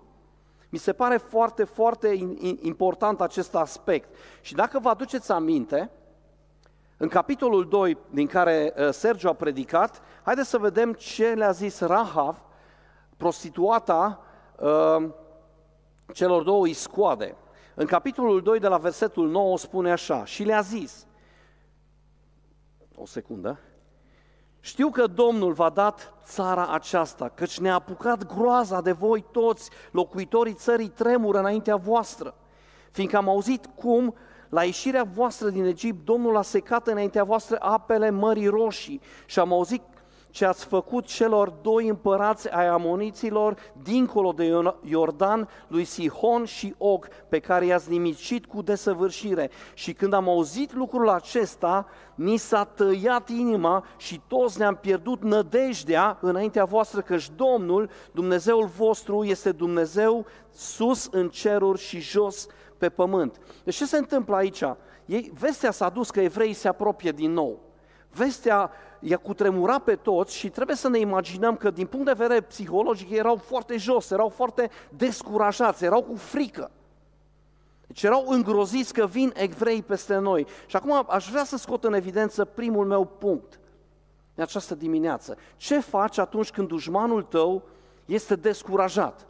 Mi 0.68 0.78
se 0.78 0.92
pare 0.92 1.16
foarte, 1.16 1.64
foarte 1.64 2.36
important 2.60 3.20
acest 3.20 3.54
aspect. 3.54 4.14
Și 4.40 4.54
dacă 4.54 4.78
vă 4.78 4.88
aduceți 4.88 5.32
aminte, 5.32 5.90
în 6.96 7.08
capitolul 7.08 7.68
2 7.68 7.98
din 8.10 8.26
care 8.26 8.74
uh, 8.76 8.90
Sergio 8.90 9.28
a 9.28 9.32
predicat, 9.32 10.02
haideți 10.22 10.48
să 10.48 10.58
vedem 10.58 10.92
ce 10.92 11.32
le-a 11.32 11.50
zis 11.50 11.80
Rahav, 11.80 12.44
prostituata 13.16 14.20
uh, 14.58 15.08
celor 16.12 16.42
două 16.42 16.66
iscoade. 16.66 17.36
În 17.74 17.86
capitolul 17.86 18.42
2 18.42 18.58
de 18.58 18.68
la 18.68 18.78
versetul 18.78 19.28
9 19.28 19.58
spune 19.58 19.92
așa, 19.92 20.24
și 20.24 20.42
le-a 20.42 20.60
zis, 20.60 21.06
o 22.96 23.06
secundă, 23.06 23.58
știu 24.64 24.90
că 24.90 25.06
Domnul 25.06 25.52
v-a 25.52 25.70
dat 25.70 26.12
țara 26.24 26.66
aceasta, 26.66 27.28
căci 27.28 27.58
ne-a 27.58 27.74
apucat 27.74 28.34
groaza 28.34 28.80
de 28.80 28.92
voi 28.92 29.24
toți, 29.32 29.70
locuitorii 29.90 30.54
țării 30.54 30.88
tremură 30.88 31.38
înaintea 31.38 31.76
voastră, 31.76 32.34
fiindcă 32.90 33.16
am 33.16 33.28
auzit 33.28 33.66
cum, 33.74 34.14
la 34.48 34.64
ieșirea 34.64 35.02
voastră 35.14 35.48
din 35.48 35.64
Egipt, 35.64 36.04
Domnul 36.04 36.36
a 36.36 36.42
secat 36.42 36.86
înaintea 36.86 37.24
voastră 37.24 37.56
apele 37.60 38.10
Mării 38.10 38.46
Roșii 38.46 39.00
și 39.26 39.38
am 39.38 39.52
auzit 39.52 39.82
ce 40.34 40.44
ați 40.44 40.64
făcut 40.64 41.04
celor 41.04 41.48
doi 41.48 41.88
împărați 41.88 42.50
ai 42.50 42.66
amoniților 42.66 43.56
dincolo 43.82 44.32
de 44.32 44.52
Iordan, 44.82 45.48
lui 45.68 45.84
Sihon 45.84 46.44
și 46.44 46.74
Og, 46.78 47.08
pe 47.28 47.38
care 47.38 47.66
i-ați 47.66 47.90
nimicit 47.90 48.46
cu 48.46 48.62
desăvârșire. 48.62 49.50
Și 49.74 49.92
când 49.92 50.12
am 50.12 50.28
auzit 50.28 50.74
lucrul 50.74 51.08
acesta, 51.08 51.86
ni 52.14 52.36
s-a 52.36 52.64
tăiat 52.64 53.28
inima 53.28 53.84
și 53.96 54.20
toți 54.26 54.58
ne-am 54.58 54.74
pierdut 54.74 55.22
nădejdea 55.22 56.18
înaintea 56.20 56.64
voastră, 56.64 57.00
căci 57.00 57.30
Domnul, 57.30 57.90
Dumnezeul 58.12 58.66
vostru, 58.66 59.24
este 59.24 59.52
Dumnezeu 59.52 60.26
sus 60.50 61.08
în 61.10 61.28
ceruri 61.28 61.80
și 61.80 62.00
jos 62.00 62.46
pe 62.78 62.88
pământ. 62.88 63.40
Deci 63.64 63.76
ce 63.76 63.86
se 63.86 63.96
întâmplă 63.96 64.36
aici? 64.36 64.62
Ei, 65.06 65.32
vestea 65.38 65.70
s-a 65.70 65.88
dus 65.88 66.10
că 66.10 66.20
evreii 66.20 66.52
se 66.52 66.68
apropie 66.68 67.12
din 67.12 67.32
nou. 67.32 67.60
Vestea 68.16 68.70
i-a 69.00 69.16
cutremurat 69.16 69.82
pe 69.82 69.94
toți 69.94 70.36
și 70.36 70.48
trebuie 70.48 70.76
să 70.76 70.88
ne 70.88 70.98
imaginăm 70.98 71.56
că 71.56 71.70
din 71.70 71.86
punct 71.86 72.06
de 72.06 72.12
vedere 72.12 72.40
psihologic 72.40 73.10
erau 73.10 73.36
foarte 73.36 73.76
jos, 73.76 74.10
erau 74.10 74.28
foarte 74.28 74.70
descurajați, 74.88 75.84
erau 75.84 76.02
cu 76.02 76.16
frică. 76.16 76.70
Deci 77.86 78.02
erau 78.02 78.24
îngroziți 78.28 78.92
că 78.92 79.06
vin 79.06 79.32
evrei 79.36 79.82
peste 79.82 80.16
noi. 80.16 80.46
Și 80.66 80.76
acum 80.76 81.04
aș 81.08 81.28
vrea 81.30 81.44
să 81.44 81.56
scot 81.56 81.84
în 81.84 81.94
evidență 81.94 82.44
primul 82.44 82.86
meu 82.86 83.04
punct 83.04 83.60
în 84.34 84.42
această 84.42 84.74
dimineață. 84.74 85.36
Ce 85.56 85.80
faci 85.80 86.18
atunci 86.18 86.50
când 86.50 86.68
dușmanul 86.68 87.22
tău 87.22 87.62
este 88.04 88.36
descurajat? 88.36 89.26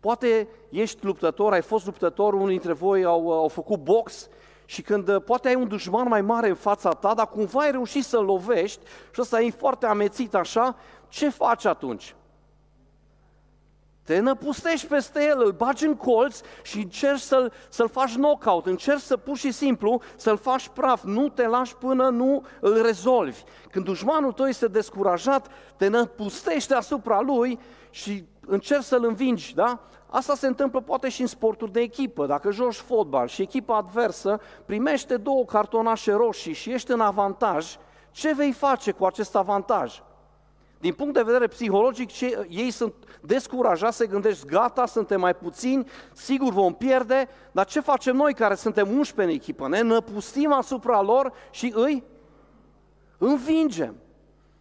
Poate 0.00 0.48
ești 0.68 1.04
luptător, 1.04 1.52
ai 1.52 1.62
fost 1.62 1.84
luptător, 1.84 2.34
unii 2.34 2.48
dintre 2.48 2.72
voi 2.72 3.04
au, 3.04 3.32
au 3.32 3.48
făcut 3.48 3.78
box 3.78 4.28
și 4.70 4.82
când 4.82 5.08
uh, 5.08 5.22
poate 5.22 5.48
ai 5.48 5.54
un 5.54 5.68
dușman 5.68 6.08
mai 6.08 6.20
mare 6.20 6.48
în 6.48 6.54
fața 6.54 6.90
ta, 6.90 7.14
dar 7.14 7.28
cumva 7.28 7.60
ai 7.60 7.70
reușit 7.70 8.04
să-l 8.04 8.24
lovești 8.24 8.80
și 9.12 9.20
ăsta 9.20 9.40
e 9.40 9.50
foarte 9.50 9.86
amețit 9.86 10.34
așa, 10.34 10.76
ce 11.08 11.28
faci 11.28 11.64
atunci? 11.64 12.14
Te 14.02 14.18
năpustești 14.18 14.86
peste 14.86 15.24
el, 15.24 15.42
îl 15.44 15.52
bagi 15.52 15.86
în 15.86 15.94
colț 15.94 16.40
și 16.62 16.78
încerci 16.78 17.20
să-l, 17.20 17.52
să-l 17.68 17.88
faci 17.88 18.14
knockout, 18.14 18.66
încerci 18.66 19.00
să 19.00 19.16
pur 19.16 19.36
și 19.36 19.50
simplu 19.50 20.00
să-l 20.16 20.36
faci 20.36 20.68
praf, 20.68 21.02
nu 21.02 21.28
te 21.28 21.46
lași 21.46 21.76
până 21.76 22.08
nu 22.08 22.44
îl 22.60 22.82
rezolvi. 22.82 23.42
Când 23.70 23.84
dușmanul 23.84 24.32
tău 24.32 24.46
este 24.46 24.66
descurajat, 24.66 25.48
te 25.76 25.86
năpustești 25.88 26.72
asupra 26.72 27.20
lui 27.20 27.58
și 27.90 28.24
încerci 28.46 28.84
să-l 28.84 29.04
învingi, 29.04 29.54
da? 29.54 29.80
Asta 30.10 30.34
se 30.34 30.46
întâmplă 30.46 30.80
poate 30.80 31.08
și 31.08 31.20
în 31.20 31.26
sporturi 31.26 31.72
de 31.72 31.80
echipă. 31.80 32.26
Dacă 32.26 32.50
joci 32.50 32.74
fotbal 32.74 33.26
și 33.26 33.42
echipa 33.42 33.76
adversă 33.76 34.40
primește 34.64 35.16
două 35.16 35.44
cartonașe 35.44 36.12
roșii 36.12 36.52
și 36.52 36.70
ești 36.70 36.90
în 36.90 37.00
avantaj, 37.00 37.76
ce 38.10 38.34
vei 38.34 38.52
face 38.52 38.92
cu 38.92 39.04
acest 39.04 39.36
avantaj? 39.36 40.02
Din 40.80 40.92
punct 40.92 41.14
de 41.14 41.22
vedere 41.22 41.46
psihologic, 41.46 42.08
ce, 42.10 42.46
ei 42.48 42.70
sunt 42.70 42.94
descurajați, 43.20 43.96
se 43.96 44.06
gândesc, 44.06 44.46
gata, 44.46 44.86
suntem 44.86 45.20
mai 45.20 45.34
puțini, 45.34 45.88
sigur 46.12 46.52
vom 46.52 46.74
pierde, 46.74 47.28
dar 47.52 47.66
ce 47.66 47.80
facem 47.80 48.16
noi 48.16 48.34
care 48.34 48.54
suntem 48.54 48.88
11 48.88 49.22
în 49.22 49.40
echipă? 49.40 49.68
Ne 49.68 49.80
năpustim 49.80 50.52
asupra 50.52 51.00
lor 51.00 51.32
și 51.50 51.72
îi 51.76 52.04
învingem. 53.18 53.94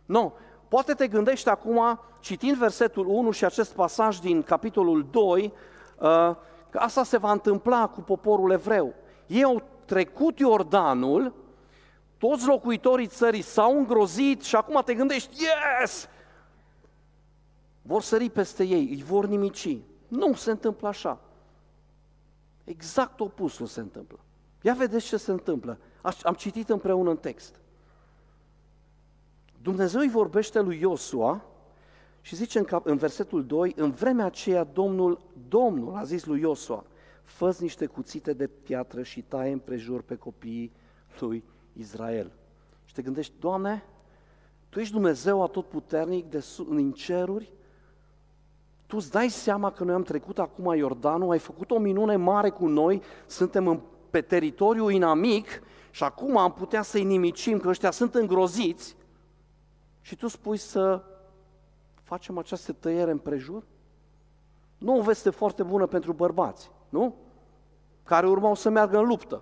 Nu, 0.06 0.34
Poate 0.68 0.94
te 0.94 1.08
gândești 1.08 1.50
acum, 1.50 2.00
citind 2.20 2.58
versetul 2.58 3.08
1 3.08 3.32
și 3.32 3.46
acest 3.46 3.74
pasaj 3.74 4.18
din 4.18 4.44
capitolul 4.44 5.08
2, 5.12 5.44
uh, 5.44 6.36
că 6.70 6.78
asta 6.78 7.04
se 7.04 7.18
va 7.18 7.32
întâmpla 7.32 7.88
cu 7.88 8.02
poporul 8.02 8.52
evreu. 8.52 8.94
Ei 9.28 9.44
au 9.44 9.62
trecut 9.86 10.40
Iordanul, 10.40 11.34
toți 12.18 12.48
locuitorii 12.48 13.08
țării 13.08 13.42
s-au 13.42 13.78
îngrozit 13.78 14.44
și 14.44 14.56
acum 14.56 14.82
te 14.86 14.94
gândești, 14.94 15.44
yes! 15.44 16.08
Vor 17.82 18.02
sări 18.02 18.30
peste 18.30 18.64
ei, 18.64 18.88
îi 18.90 19.04
vor 19.04 19.26
nimici. 19.26 19.78
Nu 20.08 20.34
se 20.34 20.52
întâmplă 20.52 20.88
așa. 20.88 21.20
Exact 22.64 23.20
opusul 23.20 23.66
se 23.66 23.80
întâmplă. 23.80 24.20
Ia 24.62 24.74
vedeți 24.74 25.06
ce 25.06 25.18
se 25.18 25.32
întâmplă. 25.32 25.78
Am 26.24 26.34
citit 26.34 26.70
împreună 26.70 27.10
în 27.10 27.18
text. 27.18 27.56
Dumnezeu 29.68 30.02
îi 30.02 30.10
vorbește 30.10 30.60
lui 30.60 30.80
Iosua 30.80 31.46
și 32.22 32.36
zice 32.36 32.58
în, 32.58 32.64
cap, 32.64 32.86
în 32.86 32.98
versetul 32.98 33.46
2, 33.46 33.74
în 33.76 33.92
vremea 33.92 34.26
aceea 34.26 34.64
Domnul, 34.64 35.20
Domnul 35.48 35.96
a 35.96 36.04
zis 36.04 36.26
lui 36.26 36.40
Iosua, 36.40 36.86
fă 37.24 37.56
niște 37.60 37.86
cuțite 37.86 38.34
de 38.34 38.48
piatră 38.48 39.03
și 39.03 39.22
taie 39.22 39.51
împrejur 39.51 40.01
pe 40.01 40.16
copiii 40.16 40.72
lui 41.20 41.44
Israel. 41.74 42.32
Și 42.86 42.94
te 42.94 43.01
gândești, 43.01 43.34
Doamne, 43.40 43.84
Tu 44.70 44.80
ești 44.80 44.94
Dumnezeu 44.94 45.44
atotputernic 45.44 46.30
de 46.30 46.44
în 46.70 46.92
ceruri, 46.92 47.51
tu 48.86 48.98
îți 48.98 49.12
dai 49.12 49.30
seama 49.30 49.72
că 49.72 49.84
noi 49.84 49.94
am 49.94 50.03
trecut 50.03 50.40
acum 50.40 50.75
Iordanul, 50.75 51.32
ai 51.32 51.40
făcut 51.40 51.72
o 51.72 51.80
minune 51.80 52.16
mare 52.16 52.50
cu 52.50 52.68
noi, 52.68 53.01
suntem 53.25 53.68
în, 53.68 53.80
pe 54.10 54.22
teritoriu 54.22 54.90
inamic 54.90 55.62
și 55.92 56.03
acum 56.03 56.38
am 56.38 56.53
putea 56.53 56.82
să-i 56.82 57.03
nimicim, 57.03 57.60
că 57.60 57.68
ăștia 57.68 57.92
sunt 57.92 58.16
îngroziți 58.16 58.96
și 60.07 60.15
tu 60.15 60.27
spui 60.27 60.57
să 60.57 61.03
facem 62.03 62.37
această 62.37 62.72
tăiere 62.74 63.11
împrejur? 63.11 63.63
Nu 64.77 64.98
o 64.98 65.01
veste 65.01 65.29
foarte 65.29 65.63
bună 65.63 65.85
pentru 65.85 66.13
bărbați, 66.13 66.72
nu? 66.89 67.15
Care 68.03 68.27
urmau 68.27 68.55
să 68.55 68.70
meargă 68.70 68.98
în 68.98 69.07
luptă. 69.07 69.41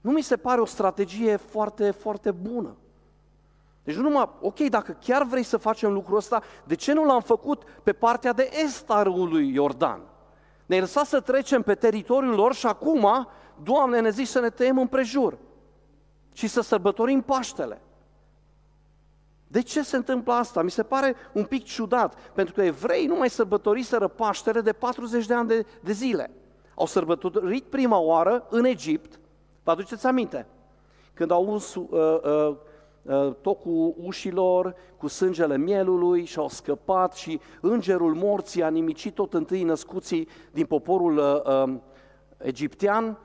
Nu 0.00 0.10
mi 0.10 0.22
se 0.22 0.36
pare 0.36 0.60
o 0.60 0.64
strategie 0.64 1.36
foarte, 1.36 1.90
foarte 1.90 2.30
bună. 2.30 2.76
Deci 3.84 3.94
nu 3.94 4.02
numai, 4.02 4.30
ok, 4.40 4.58
dacă 4.58 4.92
chiar 5.00 5.24
vrei 5.24 5.42
să 5.42 5.56
facem 5.56 5.92
lucrul 5.92 6.16
ăsta, 6.16 6.42
de 6.64 6.74
ce 6.74 6.92
nu 6.92 7.04
l-am 7.04 7.20
făcut 7.20 7.62
pe 7.82 7.92
partea 7.92 8.32
de 8.32 8.50
est 8.64 8.90
a 8.90 9.02
râului 9.02 9.54
Iordan? 9.54 10.00
Ne-ai 10.66 10.80
lăsat 10.80 11.06
să 11.06 11.20
trecem 11.20 11.62
pe 11.62 11.74
teritoriul 11.74 12.34
lor 12.34 12.54
și 12.54 12.66
acum, 12.66 13.28
Doamne, 13.62 14.00
ne 14.00 14.10
zici 14.10 14.28
să 14.28 14.40
ne 14.40 14.50
tăiem 14.50 14.78
împrejur 14.78 15.38
și 16.32 16.46
să 16.46 16.60
sărbătorim 16.60 17.22
Paștele. 17.22 17.80
De 19.50 19.62
ce 19.62 19.82
se 19.82 19.96
întâmplă 19.96 20.32
asta? 20.32 20.62
Mi 20.62 20.70
se 20.70 20.82
pare 20.82 21.14
un 21.32 21.44
pic 21.44 21.64
ciudat, 21.64 22.14
pentru 22.32 22.54
că 22.54 22.62
evrei 22.62 23.06
nu 23.06 23.16
mai 23.16 23.30
sărbătoriseră 23.30 24.08
Paștele 24.08 24.60
de 24.60 24.72
40 24.72 25.26
de 25.26 25.34
ani 25.34 25.48
de, 25.48 25.66
de 25.80 25.92
zile. 25.92 26.30
Au 26.74 26.86
sărbătorit 26.86 27.64
prima 27.64 27.98
oară 27.98 28.46
în 28.50 28.64
Egipt, 28.64 29.20
vă 29.62 29.70
aduceți 29.70 30.06
aminte, 30.06 30.46
când 31.14 31.30
au 31.30 31.50
uns 31.50 31.74
uh, 31.74 31.88
uh, 31.90 32.56
uh, 33.02 33.34
tocul 33.40 33.94
ușilor 34.02 34.74
cu 34.96 35.06
sângele 35.06 35.56
mielului 35.56 36.24
și 36.24 36.38
au 36.38 36.48
scăpat 36.48 37.14
și 37.14 37.40
îngerul 37.60 38.14
morții 38.14 38.62
a 38.62 38.68
nimicit 38.68 39.14
tot 39.14 39.34
întâi 39.34 39.62
născuții 39.62 40.28
din 40.50 40.66
poporul 40.66 41.16
uh, 41.16 41.64
uh, 41.64 41.74
egiptean, 42.36 43.18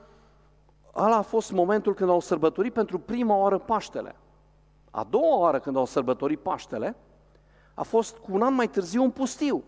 ăla 0.96 1.18
a 1.18 1.22
fost 1.22 1.52
momentul 1.52 1.94
când 1.94 2.10
au 2.10 2.20
sărbătorit 2.20 2.74
pentru 2.74 3.00
prima 3.00 3.36
oară 3.36 3.58
Paștele. 3.58 4.16
A 4.96 5.04
doua 5.10 5.38
oară 5.38 5.60
când 5.60 5.76
au 5.76 5.86
sărbătorit 5.86 6.40
Paștele, 6.40 6.96
a 7.74 7.84
fost 7.84 8.18
cu 8.18 8.34
un 8.34 8.42
an 8.42 8.54
mai 8.54 8.68
târziu 8.68 9.04
un 9.04 9.12
pustiu. 9.12 9.64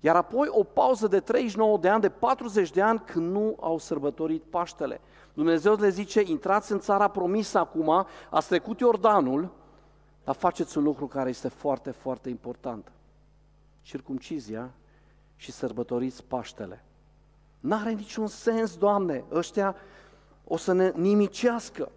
Iar 0.00 0.16
apoi 0.16 0.48
o 0.50 0.64
pauză 0.64 1.06
de 1.06 1.20
39 1.20 1.78
de 1.78 1.88
ani, 1.88 2.00
de 2.00 2.08
40 2.08 2.70
de 2.70 2.82
ani, 2.82 3.02
când 3.06 3.32
nu 3.32 3.56
au 3.60 3.78
sărbătorit 3.78 4.42
Paștele. 4.42 5.00
Dumnezeu 5.34 5.74
le 5.74 5.88
zice, 5.88 6.22
intrați 6.26 6.72
în 6.72 6.78
țara 6.78 7.08
promisă 7.08 7.58
acum, 7.58 8.06
ați 8.30 8.48
trecut 8.48 8.80
Iordanul, 8.80 9.50
dar 10.24 10.34
faceți 10.34 10.78
un 10.78 10.84
lucru 10.84 11.06
care 11.06 11.28
este 11.28 11.48
foarte, 11.48 11.90
foarte 11.90 12.28
important. 12.28 12.92
Circumcizia 13.82 14.70
și 15.36 15.52
sărbătoriți 15.52 16.24
Paștele. 16.24 16.84
N-are 17.60 17.90
niciun 17.90 18.26
sens, 18.26 18.76
Doamne, 18.76 19.24
ăștia 19.30 19.76
o 20.44 20.56
să 20.56 20.72
ne 20.72 20.92
nimicească. 20.94 21.90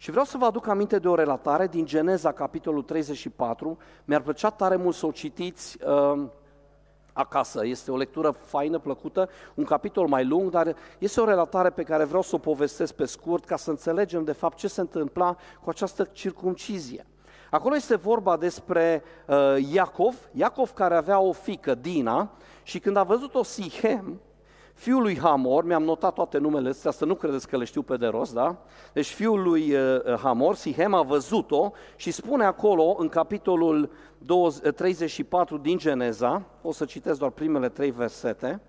Și 0.00 0.10
vreau 0.10 0.24
să 0.24 0.36
vă 0.38 0.44
aduc 0.44 0.66
aminte 0.66 0.98
de 0.98 1.08
o 1.08 1.14
relatare 1.14 1.66
din 1.66 1.86
Geneza, 1.86 2.32
capitolul 2.32 2.82
34. 2.82 3.78
Mi-ar 4.04 4.20
plăcea 4.20 4.50
tare 4.50 4.76
mult 4.76 4.94
să 4.94 5.06
o 5.06 5.10
citiți 5.10 5.78
uh, 5.84 6.26
acasă. 7.12 7.66
Este 7.66 7.90
o 7.90 7.96
lectură 7.96 8.30
faină, 8.30 8.78
plăcută, 8.78 9.28
un 9.54 9.64
capitol 9.64 10.06
mai 10.06 10.24
lung, 10.24 10.50
dar 10.50 10.74
este 10.98 11.20
o 11.20 11.24
relatare 11.24 11.70
pe 11.70 11.82
care 11.82 12.04
vreau 12.04 12.22
să 12.22 12.34
o 12.34 12.38
povestesc 12.38 12.94
pe 12.94 13.04
scurt 13.04 13.44
ca 13.44 13.56
să 13.56 13.70
înțelegem 13.70 14.24
de 14.24 14.32
fapt 14.32 14.56
ce 14.56 14.68
se 14.68 14.80
întâmpla 14.80 15.36
cu 15.62 15.70
această 15.70 16.04
circumcizie. 16.04 17.06
Acolo 17.50 17.74
este 17.74 17.96
vorba 17.96 18.36
despre 18.36 19.02
uh, 19.26 19.36
Iacov, 19.72 20.14
Iacov 20.32 20.72
care 20.72 20.96
avea 20.96 21.18
o 21.18 21.32
fică, 21.32 21.74
Dina, 21.74 22.30
și 22.62 22.78
când 22.78 22.96
a 22.96 23.02
văzut-o 23.02 23.42
Sihem, 23.42 24.20
fiul 24.78 25.02
lui 25.02 25.18
Hamor, 25.18 25.64
mi-am 25.64 25.82
notat 25.82 26.14
toate 26.14 26.38
numele 26.38 26.68
astea, 26.68 26.90
să 26.90 27.04
nu 27.04 27.14
credeți 27.14 27.48
că 27.48 27.56
le 27.56 27.64
știu 27.64 27.82
pe 27.82 27.96
de 27.96 28.06
rost, 28.06 28.34
da? 28.34 28.56
Deci 28.92 29.06
fiul 29.06 29.42
lui 29.42 29.74
uh, 29.74 30.04
uh, 30.04 30.14
Hamor, 30.14 30.54
Sihem, 30.54 30.94
a 30.94 31.02
văzut-o 31.02 31.72
și 31.96 32.10
spune 32.10 32.44
acolo, 32.44 32.96
în 32.98 33.08
capitolul 33.08 33.90
34 34.74 35.54
uh, 35.54 35.60
din 35.60 35.78
Geneza, 35.78 36.42
o 36.62 36.72
să 36.72 36.84
citesc 36.84 37.18
doar 37.18 37.30
primele 37.30 37.68
trei 37.68 37.90
versete, 37.90 38.60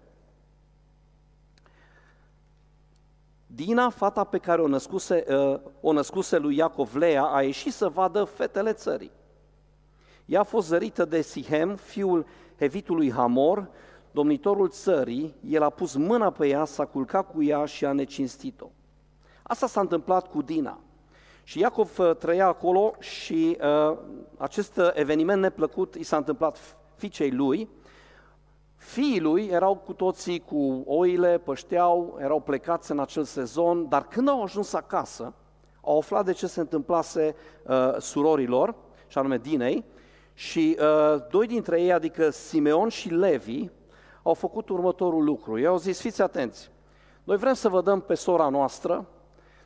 Dina, 3.48 3.89
fata 3.89 4.24
pe 4.24 4.38
care 4.38 4.62
o 4.62 4.67
născuse, 4.67 5.26
o 5.82 5.91
născuse 5.91 6.38
lui 6.38 6.56
Iacov 6.56 6.95
Lea, 6.95 7.24
a 7.24 7.41
ieșit 7.41 7.74
să 7.74 7.89
vadă 7.89 8.24
fetele 8.24 8.74
țării. 8.74 9.12
Ea 10.26 10.39
a 10.39 10.43
fost 10.43 10.67
zărită 10.67 11.06
de 11.06 11.22
Sihem, 11.22 11.76
fiul 11.76 12.26
Hevitului 12.58 13.12
Hamor, 13.12 13.69
domnitorul 14.12 14.69
țării, 14.69 15.36
el 15.50 15.63
a 15.63 15.69
pus 15.69 15.95
mâna 15.95 16.32
pe 16.32 16.48
ea, 16.48 16.65
s-a 16.65 16.86
culcat 16.86 17.32
cu 17.32 17.43
ea 17.43 17.65
și 17.65 17.86
a 17.86 17.91
necinstit-o. 17.91 18.69
Asta 19.43 19.67
s-a 19.67 19.80
întâmplat 19.80 20.28
cu 20.28 20.41
Dina. 20.41 20.80
Și 21.43 21.60
Iacov 21.60 22.00
uh, 22.00 22.15
trăia 22.15 22.48
acolo 22.48 22.93
și 23.00 23.58
uh, 23.62 23.98
acest 24.38 24.80
eveniment 24.93 25.41
neplăcut 25.41 25.95
i 25.95 26.04
s-a 26.04 26.17
întâmplat 26.17 26.58
fiicei 26.95 27.32
lui. 27.32 27.69
Fiii 28.76 29.19
lui 29.19 29.48
erau 29.52 29.76
cu 29.76 29.93
toții 29.93 30.39
cu 30.39 30.84
oile, 30.86 31.38
pășteau, 31.38 32.17
erau 32.22 32.39
plecați 32.39 32.91
în 32.91 33.00
acel 33.00 33.24
sezon, 33.24 33.89
dar 33.89 34.08
când 34.08 34.28
au 34.28 34.43
ajuns 34.43 34.74
acasă, 34.74 35.34
au 35.82 35.98
aflat 35.98 36.26
de 36.26 36.32
ce 36.32 36.48
se 36.48 36.60
întâmplase 36.60 37.36
uh, 37.67 37.95
surorilor, 37.98 38.76
și 39.08 39.17
anume 39.17 39.38
Dinei, 39.38 39.86
și 40.34 40.78
uh, 40.80 41.22
doi 41.30 41.48
dintre 41.48 41.82
ei, 41.82 41.93
adică 41.93 42.30
Simeon 42.30 42.89
și 42.89 43.10
Levi, 43.10 43.69
au 44.24 44.34
făcut 44.34 44.70
următorul 44.70 45.24
lucru. 45.24 45.60
Ei 45.60 45.66
au 45.66 45.78
zis, 45.78 46.02
fiți 46.02 46.22
atenți, 46.22 46.72
noi 47.24 47.38
vrem 47.38 47.54
să 47.54 47.70
vă 47.70 47.82
dăm 47.82 48.00
pe 48.00 48.14
sora 48.14 48.50
noastră, 48.50 49.06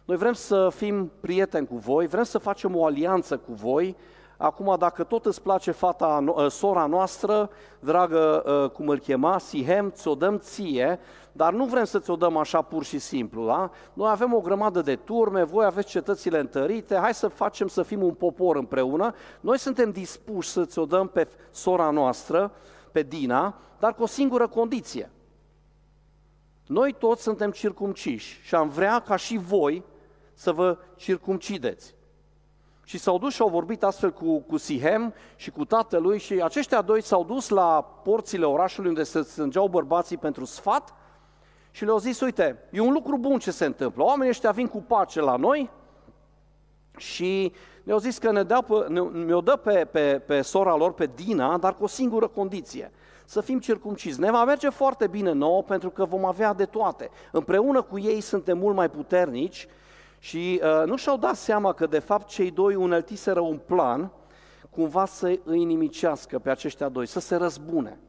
noi 0.06 0.18
vrem 0.18 0.34
să 0.34 0.70
fim 0.70 1.12
prieteni 1.20 1.68
cu 1.68 1.76
voi, 1.76 2.08
vrem 2.08 2.24
să 2.24 2.38
facem 2.38 2.76
o 2.76 2.86
alianță 2.86 3.38
cu 3.38 3.54
voi. 3.54 3.96
Acum, 4.38 4.76
dacă 4.80 5.04
tot 5.04 5.26
îți 5.26 5.42
place 5.42 5.72
fata, 5.72 6.24
ă, 6.38 6.48
sora 6.48 6.86
noastră, 6.86 7.50
dragă, 7.80 8.44
ă, 8.46 8.68
cum 8.68 8.88
îl 8.88 9.00
chema, 9.00 9.38
Sihem, 9.38 9.92
ți-o 9.92 10.16
dăm 10.16 10.38
ție, 10.38 11.00
dar 11.32 11.54
nu 11.54 11.66
vrem 11.66 11.84
să 11.84 12.00
ți-o 12.00 12.16
dăm 12.16 12.38
așa 12.38 12.62
pur 12.62 12.84
și 12.84 13.00
simplu, 13.00 13.46
da? 13.46 13.72
Noi 13.94 14.10
avem 14.10 14.34
o 14.34 14.40
grămadă 14.40 14.82
de 14.82 14.96
turme, 14.96 15.44
voi 15.44 15.66
aveți 15.66 15.88
cetățile 15.88 16.40
întărite, 16.40 16.96
hai 16.96 17.14
să 17.14 17.28
facem 17.28 17.68
să 17.68 17.82
fim 17.82 18.04
un 18.04 18.14
popor 18.14 18.56
împreună. 18.56 19.14
Noi 19.40 19.58
suntem 19.58 19.92
dispuși 19.92 20.50
să 20.50 20.66
ți-o 20.66 20.86
dăm 20.86 21.08
pe 21.08 21.28
sora 21.52 21.90
noastră, 21.90 22.52
pe 22.94 23.04
Dina, 23.04 23.56
dar 23.80 23.94
cu 23.94 24.04
o 24.04 24.06
singură 24.06 24.48
condiție. 24.48 25.12
Noi 26.68 26.94
toți 26.94 27.22
suntem 27.22 27.52
circumciși 27.52 28.40
și 28.44 28.56
am 28.56 28.70
vrea 28.70 29.00
ca 29.00 29.16
și 29.16 29.38
voi 29.38 29.84
să 30.34 30.52
vă 30.52 30.78
circumcideți. 30.96 31.96
Și 32.84 32.98
s-au 32.98 33.18
dus 33.18 33.34
și 33.34 33.42
au 33.42 33.50
vorbit 33.50 33.84
astfel 33.84 34.12
cu, 34.12 34.40
cu 34.40 34.58
Sihem 34.58 35.14
și 35.36 35.52
cu 35.52 35.66
tatălui 35.66 36.20
și 36.20 36.34
aceștia 36.34 36.82
doi 36.82 37.02
s-au 37.02 37.24
dus 37.24 37.50
la 37.50 37.82
porțile 38.04 38.46
orașului 38.46 38.90
unde 38.90 39.04
se 39.04 39.22
strângeau 39.22 39.68
bărbații 39.68 40.18
pentru 40.18 40.46
sfat 40.46 40.94
și 41.72 41.86
le-au 41.86 41.98
zis, 41.98 42.20
uite, 42.20 42.60
e 42.72 42.80
un 42.80 42.94
lucru 42.94 43.18
bun 43.18 43.40
ce 43.40 43.52
se 43.52 43.66
întâmplă. 43.66 44.04
Oamenii 44.04 44.30
ăștia 44.30 44.52
vin 44.52 44.68
cu 44.68 44.82
pace 44.82 45.22
la 45.22 45.36
noi 45.36 45.70
și 46.98 47.54
ne-au 47.84 47.98
zis 47.98 48.18
că 48.18 48.32
ne 48.32 48.44
dă 48.44 48.64
pe, 48.68 48.86
ne, 48.88 49.00
mi-o 49.00 49.42
dă 49.42 49.56
pe, 49.56 49.88
pe, 49.92 50.22
pe 50.26 50.42
sora 50.42 50.76
lor, 50.76 50.94
pe 50.94 51.10
Dina, 51.16 51.58
dar 51.58 51.76
cu 51.76 51.84
o 51.84 51.88
singură 51.88 52.28
condiție, 52.28 52.92
să 53.26 53.42
fim 53.42 53.60
circumcizi. 53.60 54.20
Ne 54.20 54.32
va 54.32 54.46
merge 54.46 54.70
foarte 54.70 55.08
bine 55.08 55.32
nouă 55.32 55.64
pentru 55.64 55.90
că 55.90 56.06
vom 56.06 56.26
avea 56.26 56.54
de 56.54 56.66
toate. 56.66 57.10
Împreună 57.32 57.82
cu 57.82 58.00
ei 58.00 58.22
suntem 58.22 58.58
mult 58.58 58.76
mai 58.76 58.90
puternici 58.90 59.68
și 60.20 60.62
uh, 60.64 60.86
nu 60.86 60.96
și-au 60.96 61.18
dat 61.18 61.36
seama 61.36 61.74
că 61.74 61.86
de 61.86 62.00
fapt 62.00 62.28
cei 62.28 62.52
doi 62.52 62.76
uneltiseră 62.76 63.40
un 63.40 63.60
plan 63.66 64.12
cumva 64.70 65.06
să 65.06 65.40
îi 65.44 65.62
inimicească 65.62 66.40
pe 66.40 66.50
aceștia 66.50 66.90
doi, 66.90 67.06
să 67.06 67.20
se 67.20 67.36
răzbune. 67.36 68.00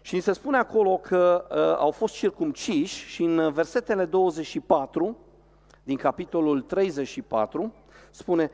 Și 0.00 0.14
ni 0.14 0.20
se 0.20 0.32
spune 0.32 0.56
acolo 0.56 0.96
că 0.96 1.46
uh, 1.50 1.56
au 1.78 1.90
fost 1.90 2.14
circumciși 2.14 3.06
și 3.06 3.22
în 3.22 3.52
versetele 3.52 4.04
24 4.04 5.16
din 5.82 5.96
capitolul 5.96 6.60
34 6.60 7.72
spune 8.12 8.50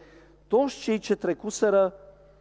toți 0.46 0.78
cei 0.78 0.98
ce 0.98 1.14
trecuseră 1.14 1.94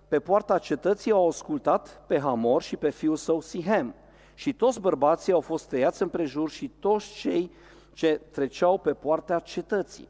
pe 0.07 0.19
poarta 0.19 0.57
cetății 0.57 1.11
au 1.11 1.27
ascultat 1.27 2.01
pe 2.07 2.19
Hamor 2.19 2.61
și 2.61 2.75
pe 2.75 2.89
fiul 2.89 3.15
său 3.15 3.41
Sihem 3.41 3.95
și 4.33 4.53
toți 4.53 4.79
bărbații 4.79 5.33
au 5.33 5.41
fost 5.41 5.69
tăiați 5.69 6.01
împrejur 6.01 6.49
și 6.49 6.71
toți 6.79 7.13
cei 7.13 7.51
ce 7.93 8.21
treceau 8.31 8.77
pe 8.77 8.93
poarta 8.93 9.39
cetății. 9.39 10.07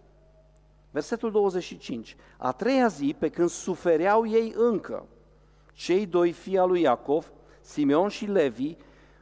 Versetul 0.92 1.32
25. 1.32 2.16
A 2.38 2.52
treia 2.52 2.88
zi, 2.88 3.16
pe 3.20 3.30
când 3.30 3.50
sufereau 3.50 4.28
ei 4.28 4.54
încă, 4.56 5.06
cei 5.74 6.06
doi 6.06 6.32
fii 6.32 6.58
al 6.58 6.68
lui 6.68 6.82
Iacov, 6.82 7.32
Simeon 7.62 8.10
și 8.10 8.26
Levi, 8.26 8.76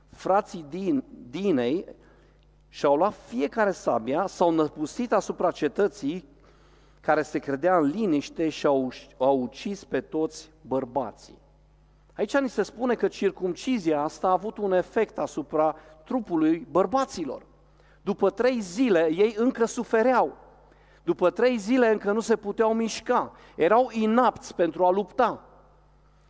frații 0.07 0.65
din, 0.69 1.03
Dinei, 1.29 1.85
și-au 2.69 2.95
luat 2.95 3.13
fiecare 3.27 3.71
sabia, 3.71 4.27
s-au 4.27 4.51
năpustit 4.51 5.13
asupra 5.13 5.51
cetății 5.51 6.27
care 7.05 7.21
se 7.21 7.39
credea 7.39 7.77
în 7.77 7.83
liniște 7.83 8.49
și 8.49 8.65
au, 8.65 8.91
au 9.17 9.41
ucis 9.41 9.83
pe 9.83 10.01
toți 10.01 10.51
bărbații. 10.61 11.37
Aici 12.13 12.37
ni 12.37 12.49
se 12.49 12.63
spune 12.63 12.95
că 12.95 13.07
circumcizia 13.07 14.01
asta 14.01 14.27
a 14.27 14.31
avut 14.31 14.57
un 14.57 14.71
efect 14.71 15.17
asupra 15.17 15.75
trupului 16.05 16.67
bărbaților. 16.71 17.45
După 18.01 18.29
trei 18.29 18.59
zile 18.59 19.09
ei 19.11 19.35
încă 19.37 19.65
sufereau. 19.65 20.37
După 21.03 21.29
trei 21.29 21.57
zile 21.57 21.91
încă 21.91 22.11
nu 22.11 22.19
se 22.19 22.35
puteau 22.35 22.73
mișca. 22.73 23.31
Erau 23.55 23.89
inapți 23.91 24.55
pentru 24.55 24.85
a 24.85 24.91
lupta. 24.91 25.45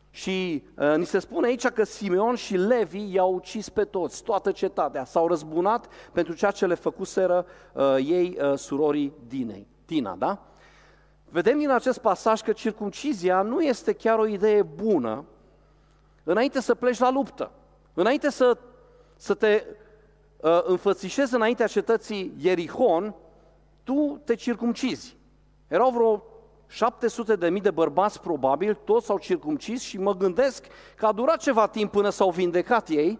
Și 0.09 0.63
uh, 0.77 0.95
ni 0.97 1.05
se 1.05 1.19
spune 1.19 1.47
aici 1.47 1.67
că 1.67 1.83
Simeon 1.83 2.35
și 2.35 2.57
Levi 2.57 3.13
i-au 3.13 3.33
ucis 3.33 3.69
pe 3.69 3.83
toți, 3.83 4.23
toată 4.23 4.51
cetatea. 4.51 5.05
S-au 5.05 5.27
răzbunat 5.27 5.87
pentru 6.11 6.33
ceea 6.33 6.51
ce 6.51 6.65
le 6.65 6.75
făcuseră 6.75 7.45
uh, 7.73 7.95
ei 7.95 8.37
uh, 8.41 8.57
surorii 8.57 9.13
Dinei. 9.27 9.67
Tina, 9.85 10.15
da? 10.15 10.54
Vedem 11.29 11.57
din 11.57 11.69
acest 11.69 11.97
pasaj 11.97 12.41
că 12.41 12.51
circumcizia 12.51 13.41
nu 13.41 13.61
este 13.61 13.93
chiar 13.93 14.19
o 14.19 14.27
idee 14.27 14.61
bună 14.63 15.25
înainte 16.23 16.61
să 16.61 16.75
pleci 16.75 16.99
la 16.99 17.11
luptă, 17.11 17.51
înainte 17.93 18.29
să, 18.29 18.57
să 19.15 19.33
te 19.33 19.63
uh, 20.37 20.59
înfățișezi 20.63 21.35
înaintea 21.35 21.67
cetății 21.67 22.33
Ierihon, 22.37 23.15
tu 23.83 24.21
te 24.23 24.35
circumcizi. 24.35 25.17
Erau 25.67 25.91
vreo 25.91 26.23
700 26.67 27.35
de 27.35 27.49
mii 27.49 27.61
de 27.61 27.71
bărbați 27.71 28.21
probabil, 28.21 28.73
toți 28.73 29.05
s-au 29.05 29.17
circumcis 29.17 29.81
și 29.81 29.97
mă 29.97 30.15
gândesc 30.15 30.65
că 30.97 31.05
a 31.05 31.11
durat 31.11 31.37
ceva 31.41 31.67
timp 31.67 31.91
până 31.91 32.09
s-au 32.09 32.31
vindecat 32.31 32.89
ei 32.89 33.19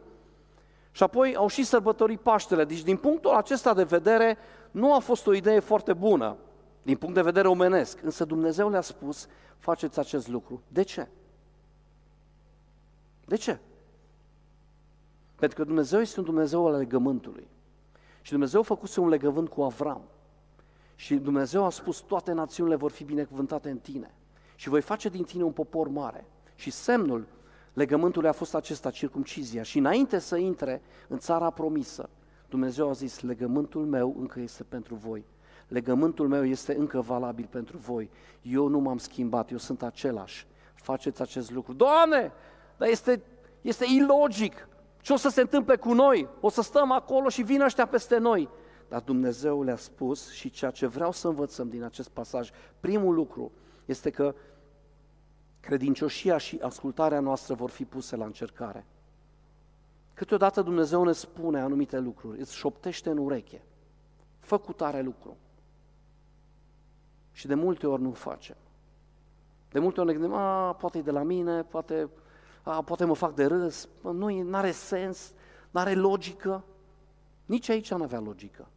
și 0.92 1.04
apoi 1.04 1.36
au 1.36 1.48
și 1.48 1.64
sărbătorit 1.64 2.20
Paștele. 2.20 2.64
Deci 2.64 2.84
din 2.84 2.98
punctul 2.98 3.32
acesta 3.32 3.74
de 3.74 3.84
vedere 3.84 4.38
nu 4.72 4.94
a 4.94 5.00
fost 5.00 5.28
o 5.28 5.34
idee 5.34 5.60
foarte 5.60 5.94
bună, 5.94 6.38
din 6.86 6.98
punct 6.98 7.16
de 7.16 7.22
vedere 7.22 7.48
omenesc, 7.48 8.02
însă 8.04 8.26
Dumnezeu 8.26 8.70
le-a 8.70 8.82
spus, 8.82 9.28
faceți 9.58 10.00
acest 10.00 10.28
lucru. 10.28 10.62
De 10.68 10.82
ce? 10.82 11.08
De 13.26 13.36
ce? 13.36 13.60
Pentru 15.36 15.58
că 15.58 15.64
Dumnezeu 15.64 16.00
este 16.00 16.20
un 16.20 16.26
Dumnezeu 16.26 16.68
al 16.68 16.78
legământului. 16.78 17.48
Și 18.22 18.32
Dumnezeu 18.32 18.60
a 18.60 18.64
făcut 18.64 18.96
un 18.96 19.08
legământ 19.08 19.50
cu 19.50 19.62
Avram. 19.62 20.02
Și 20.96 21.16
Dumnezeu 21.16 21.64
a 21.64 21.70
spus, 21.70 22.00
toate 22.00 22.32
națiunile 22.32 22.76
vor 22.76 22.92
fi 22.92 23.04
binecuvântate 23.04 23.70
în 23.70 23.78
tine. 23.78 24.14
Și 24.56 24.70
voi 24.70 24.82
face 24.82 25.10
din 25.10 25.24
tine 25.24 25.44
un 25.44 25.52
popor 25.52 25.88
mare. 25.88 26.26
Și 26.56 26.72
semnul 26.72 27.28
legământului 27.74 28.30
a 28.30 28.32
fost 28.32 28.56
acesta, 28.56 28.92
circumcizia. 28.92 29.64
Și 29.64 29.78
înainte 29.78 30.20
să 30.20 30.36
intre 30.36 30.82
în 31.08 31.18
țara 31.18 31.50
promisă, 31.50 32.10
Dumnezeu 32.50 32.90
a 32.90 32.94
zis, 32.94 33.22
legământul 33.22 33.86
meu 33.86 34.16
încă 34.20 34.40
este 34.40 34.64
pentru 34.64 34.96
voi. 34.96 35.26
Legământul 35.68 36.28
meu 36.28 36.46
este 36.46 36.76
încă 36.76 37.02
valabil 37.02 37.48
pentru 37.50 37.78
voi. 37.78 38.10
Eu 38.42 38.68
nu 38.68 38.80
m-am 38.80 38.98
schimbat, 38.98 39.52
eu 39.52 39.58
sunt 39.58 39.84
același. 39.84 40.48
Faceți 40.74 41.22
acest 41.22 41.52
lucru. 41.52 41.74
Doamne, 41.74 42.32
dar 42.78 42.88
este, 42.88 43.22
este 43.62 43.86
ilogic. 43.90 44.68
Ce 45.02 45.14
o 45.14 45.16
să 45.16 45.30
se 45.30 45.42
întâmple 45.42 45.76
cu 45.76 45.94
noi? 45.94 46.28
O 46.40 46.50
să 46.50 46.62
stăm 46.62 46.92
acolo 46.92 47.30
și 47.30 47.42
vin 47.42 47.62
ăștia 47.62 47.86
peste 47.86 48.18
noi. 48.18 48.50
Dar 48.90 49.02
Dumnezeu 49.02 49.64
le-a 49.64 49.76
spus 49.76 50.32
și 50.32 50.50
ceea 50.50 50.72
ce 50.72 50.86
vreau 50.86 51.12
să 51.12 51.28
învățăm 51.28 51.70
din 51.70 51.84
acest 51.84 52.10
pasaj, 52.10 52.50
primul 52.80 53.14
lucru 53.14 53.52
este 53.86 54.10
că 54.10 54.36
credincioșia 55.60 56.38
și 56.38 56.60
ascultarea 56.62 57.20
noastră 57.20 57.54
vor 57.54 57.70
fi 57.70 57.86
puse 57.86 58.16
la 58.16 58.26
încercare. 58.26 58.86
Câteodată 60.14 60.62
Dumnezeu 60.62 61.04
ne 61.04 61.12
spune 61.12 61.60
anumite 61.60 62.00
lucruri, 62.00 62.40
îți 62.40 62.56
șoptește 62.56 63.10
în 63.10 63.18
ureche, 63.18 63.62
fă 64.40 64.58
cu 64.58 64.74
tare 64.74 65.02
lucru. 65.02 65.38
Și 67.36 67.48
de 67.48 67.54
multe 67.54 67.88
ori 67.88 68.02
nu 68.02 68.12
facem. 68.12 68.56
De 69.72 69.80
multe 69.80 70.00
ori 70.00 70.10
ne 70.10 70.16
gândim, 70.16 70.38
a, 70.38 70.74
poate 70.74 70.98
e 70.98 71.02
de 71.02 71.12
la 71.12 71.24
mine, 71.24 71.64
poate, 71.64 72.10
a, 72.64 72.82
poate 72.82 73.06
mă 73.06 73.14
fac 73.14 73.34
de 73.34 73.46
râs, 73.46 73.90
nu 74.02 74.48
are 74.52 74.72
sens, 74.72 75.34
nu 75.72 75.80
are 75.80 75.94
logică. 75.94 76.64
Nici 77.46 77.70
aici 77.70 77.92
nu 77.92 78.04
avea 78.04 78.20
logică. 78.20 78.68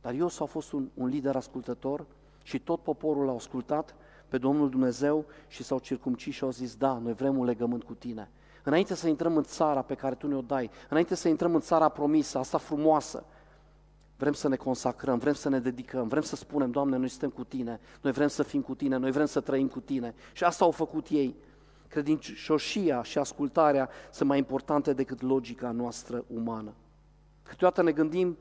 Dar 0.00 0.14
Iosua 0.14 0.46
a 0.46 0.48
fost 0.48 0.72
un, 0.72 0.88
un 0.94 1.08
lider 1.08 1.36
ascultător 1.36 2.06
și 2.42 2.58
tot 2.58 2.82
poporul 2.82 3.28
a 3.28 3.32
ascultat 3.32 3.94
pe 4.28 4.38
Domnul 4.38 4.70
Dumnezeu 4.70 5.24
și 5.48 5.62
s-au 5.62 5.78
circumcis 5.78 6.34
și 6.34 6.44
au 6.44 6.50
zis, 6.50 6.76
da, 6.76 6.98
noi 6.98 7.12
vrem 7.12 7.38
un 7.38 7.44
legământ 7.44 7.82
cu 7.82 7.94
tine. 7.94 8.30
Înainte 8.64 8.94
să 8.94 9.08
intrăm 9.08 9.36
în 9.36 9.42
țara 9.42 9.82
pe 9.82 9.94
care 9.94 10.14
tu 10.14 10.26
ne-o 10.26 10.40
dai, 10.40 10.70
înainte 10.88 11.14
să 11.14 11.28
intrăm 11.28 11.54
în 11.54 11.60
țara 11.60 11.88
promisă, 11.88 12.38
asta 12.38 12.58
frumoasă, 12.58 13.24
vrem 14.18 14.32
să 14.32 14.48
ne 14.48 14.56
consacrăm, 14.56 15.18
vrem 15.18 15.32
să 15.32 15.48
ne 15.48 15.58
dedicăm, 15.58 16.08
vrem 16.08 16.22
să 16.22 16.36
spunem, 16.36 16.70
Doamne, 16.70 16.96
noi 16.96 17.08
suntem 17.08 17.30
cu 17.30 17.44
Tine, 17.44 17.80
noi 18.00 18.12
vrem 18.12 18.28
să 18.28 18.42
fim 18.42 18.60
cu 18.60 18.74
Tine, 18.74 18.96
noi 18.96 19.10
vrem 19.10 19.26
să 19.26 19.40
trăim 19.40 19.68
cu 19.68 19.80
Tine. 19.80 20.14
Și 20.32 20.44
asta 20.44 20.64
au 20.64 20.70
făcut 20.70 21.06
ei. 21.08 21.36
Credincioșia 21.88 23.02
și 23.02 23.18
ascultarea 23.18 23.88
sunt 24.10 24.28
mai 24.28 24.38
importante 24.38 24.92
decât 24.92 25.22
logica 25.22 25.70
noastră 25.70 26.24
umană. 26.34 26.72
Câteodată 27.42 27.82
ne 27.82 27.92
gândim, 27.92 28.38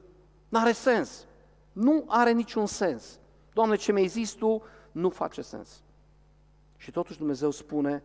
nu 0.49 0.59
are 0.59 0.71
sens. 0.71 1.25
Nu 1.71 2.03
are 2.07 2.31
niciun 2.31 2.65
sens. 2.65 3.19
Doamne, 3.53 3.75
ce 3.75 3.91
mi-ai 3.91 4.07
zis 4.07 4.31
Tu 4.31 4.61
nu 4.91 5.09
face 5.09 5.41
sens. 5.41 5.81
Și 6.77 6.91
totuși 6.91 7.17
Dumnezeu 7.17 7.51
spune, 7.51 8.03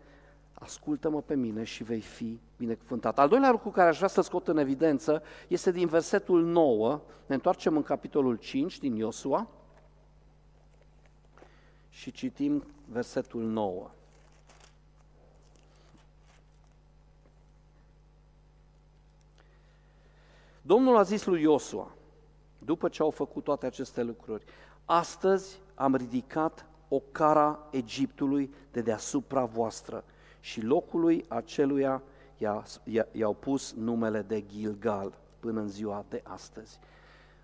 ascultă-mă 0.62 1.22
pe 1.22 1.35
mine 1.35 1.64
și 1.64 1.85
vei 1.85 2.01
fi 2.01 2.40
binecuvântat. 2.57 3.18
Al 3.18 3.29
doilea 3.29 3.51
lucru 3.51 3.70
care 3.70 3.88
aș 3.88 3.96
vrea 3.96 4.09
să 4.09 4.20
scot 4.20 4.48
în 4.48 4.59
evidență 4.59 5.22
este 5.48 5.70
din 5.70 5.87
versetul 5.87 6.44
9, 6.44 7.01
ne 7.27 7.35
întoarcem 7.35 7.77
în 7.77 7.83
capitolul 7.83 8.37
5 8.37 8.79
din 8.79 8.94
Iosua 8.94 9.48
și 11.88 12.11
citim 12.11 12.64
versetul 12.85 13.42
9. 13.42 13.90
Domnul 20.62 20.96
a 20.96 21.03
zis 21.03 21.25
lui 21.25 21.42
Iosua, 21.42 21.92
după 22.59 22.88
ce 22.88 23.03
au 23.03 23.11
făcut 23.11 23.44
toate 23.44 23.66
aceste 23.66 24.03
lucruri, 24.03 24.44
astăzi 24.85 25.61
am 25.75 25.94
ridicat 25.94 26.66
o 26.88 26.98
cara 27.12 27.68
Egiptului 27.70 28.55
de 28.72 28.81
deasupra 28.81 29.44
voastră 29.44 30.05
și 30.42 30.64
locului 30.64 31.24
aceluia 31.28 32.02
i-au 33.12 33.35
pus 33.35 33.72
numele 33.72 34.24
de 34.28 34.44
Gilgal 34.46 35.12
până 35.40 35.61
în 35.61 35.68
ziua 35.68 36.05
de 36.09 36.22
astăzi. 36.24 36.78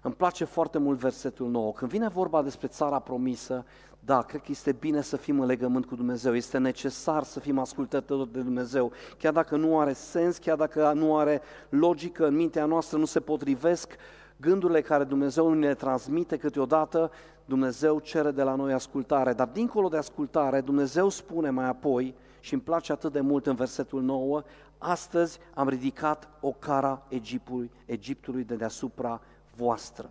Îmi 0.02 0.14
place 0.14 0.44
foarte 0.44 0.78
mult 0.78 0.98
versetul 0.98 1.48
nou. 1.48 1.72
Când 1.72 1.90
vine 1.90 2.08
vorba 2.08 2.42
despre 2.42 2.66
țara 2.66 2.98
promisă, 2.98 3.64
da, 4.00 4.22
cred 4.22 4.40
că 4.40 4.46
este 4.50 4.72
bine 4.72 5.00
să 5.00 5.16
fim 5.16 5.40
în 5.40 5.46
legământ 5.46 5.86
cu 5.86 5.94
Dumnezeu, 5.94 6.34
este 6.34 6.58
necesar 6.58 7.22
să 7.22 7.40
fim 7.40 7.58
ascultători 7.58 8.32
de 8.32 8.40
Dumnezeu, 8.40 8.92
chiar 9.18 9.32
dacă 9.32 9.56
nu 9.56 9.78
are 9.78 9.92
sens, 9.92 10.38
chiar 10.38 10.56
dacă 10.56 10.92
nu 10.94 11.16
are 11.16 11.40
logică 11.68 12.26
în 12.26 12.34
mintea 12.34 12.64
noastră, 12.64 12.98
nu 12.98 13.04
se 13.04 13.20
potrivesc 13.20 13.96
gândurile 14.36 14.80
care 14.80 15.04
Dumnezeu 15.04 15.52
ne 15.52 15.74
transmite 15.74 16.36
câteodată, 16.36 17.10
Dumnezeu 17.44 17.98
cere 17.98 18.30
de 18.30 18.42
la 18.42 18.54
noi 18.54 18.72
ascultare, 18.72 19.32
dar 19.32 19.48
dincolo 19.48 19.88
de 19.88 19.96
ascultare, 19.96 20.60
Dumnezeu 20.60 21.08
spune 21.08 21.50
mai 21.50 21.66
apoi, 21.66 22.14
și 22.40 22.52
îmi 22.52 22.62
place 22.62 22.92
atât 22.92 23.12
de 23.12 23.20
mult 23.20 23.46
în 23.46 23.54
versetul 23.54 24.02
9, 24.02 24.42
astăzi 24.78 25.38
am 25.54 25.68
ridicat 25.68 26.28
o 26.40 26.52
cara 26.52 27.06
Egiptului, 27.08 27.70
Egiptului 27.84 28.44
de 28.44 28.56
deasupra 28.56 29.20
voastră. 29.56 30.10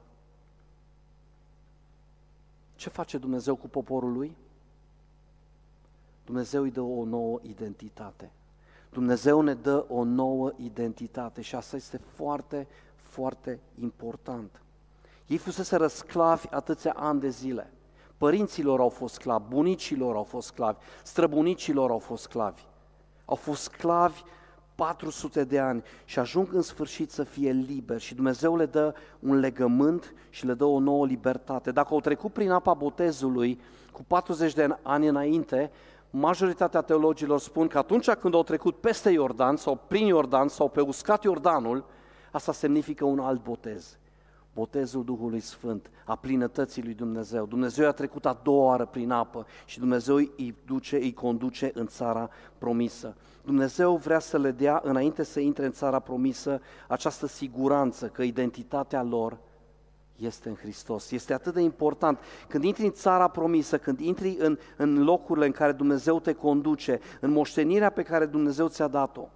Ce 2.75 2.89
face 2.89 3.17
Dumnezeu 3.17 3.55
cu 3.55 3.67
poporul 3.67 4.11
lui? 4.11 4.35
Dumnezeu 6.25 6.63
îi 6.63 6.71
dă 6.71 6.81
o 6.81 7.05
nouă 7.05 7.39
identitate. 7.41 8.31
Dumnezeu 8.89 9.41
ne 9.41 9.53
dă 9.53 9.85
o 9.87 10.03
nouă 10.03 10.51
identitate 10.55 11.41
și 11.41 11.55
asta 11.55 11.75
este 11.75 11.97
foarte, 11.97 12.67
foarte 12.95 13.59
important. 13.81 14.61
Ei 15.27 15.37
fusese 15.37 15.75
răsclavi 15.75 16.47
atâția 16.49 16.91
ani 16.91 17.19
de 17.19 17.29
zile. 17.29 17.71
Părinților 18.17 18.79
au 18.79 18.89
fost 18.89 19.13
sclavi, 19.13 19.43
bunicilor 19.49 20.15
au 20.15 20.23
fost 20.23 20.47
sclavi, 20.47 20.77
străbunicilor 21.03 21.89
au 21.89 21.99
fost 21.99 22.23
sclavi. 22.23 22.61
Au 23.25 23.35
fost 23.35 23.61
sclavi 23.61 24.21
400 24.75 25.43
de 25.43 25.59
ani 25.59 25.83
și 26.05 26.19
ajung 26.19 26.53
în 26.53 26.61
sfârșit 26.61 27.11
să 27.11 27.23
fie 27.23 27.51
liberi 27.51 28.03
și 28.03 28.15
Dumnezeu 28.15 28.55
le 28.55 28.65
dă 28.65 28.93
un 29.19 29.39
legământ 29.39 30.13
și 30.29 30.45
le 30.45 30.53
dă 30.53 30.65
o 30.65 30.79
nouă 30.79 31.05
libertate. 31.05 31.71
Dacă 31.71 31.93
au 31.93 31.99
trecut 31.99 32.33
prin 32.33 32.51
apa 32.51 32.73
botezului 32.73 33.59
cu 33.91 34.03
40 34.07 34.53
de 34.53 34.67
ani 34.81 35.07
înainte, 35.07 35.71
majoritatea 36.09 36.81
teologilor 36.81 37.39
spun 37.39 37.67
că 37.67 37.77
atunci 37.77 38.09
când 38.09 38.33
au 38.33 38.43
trecut 38.43 38.77
peste 38.77 39.09
Iordan 39.09 39.55
sau 39.55 39.79
prin 39.87 40.05
Iordan 40.05 40.47
sau 40.47 40.69
pe 40.69 40.81
uscat 40.81 41.23
Iordanul, 41.23 41.85
asta 42.31 42.51
semnifică 42.51 43.05
un 43.05 43.19
alt 43.19 43.43
botez 43.43 43.97
botezul 44.57 45.03
Duhului 45.03 45.39
Sfânt, 45.39 45.89
a 46.05 46.15
plinătății 46.15 46.83
lui 46.83 46.93
Dumnezeu. 46.93 47.45
Dumnezeu 47.45 47.87
a 47.87 47.91
trecut 47.91 48.25
a 48.25 48.39
doua 48.43 48.65
oară 48.65 48.85
prin 48.85 49.11
apă 49.11 49.45
și 49.65 49.79
Dumnezeu 49.79 50.15
îi 50.15 50.55
duce, 50.65 50.95
îi 50.95 51.13
conduce 51.13 51.71
în 51.73 51.87
țara 51.87 52.29
promisă. 52.57 53.15
Dumnezeu 53.45 53.95
vrea 53.95 54.19
să 54.19 54.37
le 54.37 54.51
dea, 54.51 54.81
înainte 54.83 55.23
să 55.23 55.39
intre 55.39 55.65
în 55.65 55.71
țara 55.71 55.99
promisă, 55.99 56.61
această 56.87 57.27
siguranță 57.27 58.07
că 58.07 58.21
identitatea 58.23 59.03
lor 59.03 59.37
este 60.15 60.49
în 60.49 60.55
Hristos. 60.55 61.11
Este 61.11 61.33
atât 61.33 61.53
de 61.53 61.61
important. 61.61 62.19
Când 62.47 62.63
intri 62.63 62.85
în 62.85 62.91
țara 62.91 63.27
promisă, 63.27 63.77
când 63.77 63.99
intri 63.99 64.37
în, 64.39 64.57
în 64.77 65.03
locurile 65.03 65.45
în 65.45 65.51
care 65.51 65.71
Dumnezeu 65.71 66.19
te 66.19 66.33
conduce, 66.33 66.99
în 67.21 67.31
moștenirea 67.31 67.89
pe 67.89 68.03
care 68.03 68.25
Dumnezeu 68.25 68.67
ți-a 68.67 68.87
dat-o, 68.87 69.29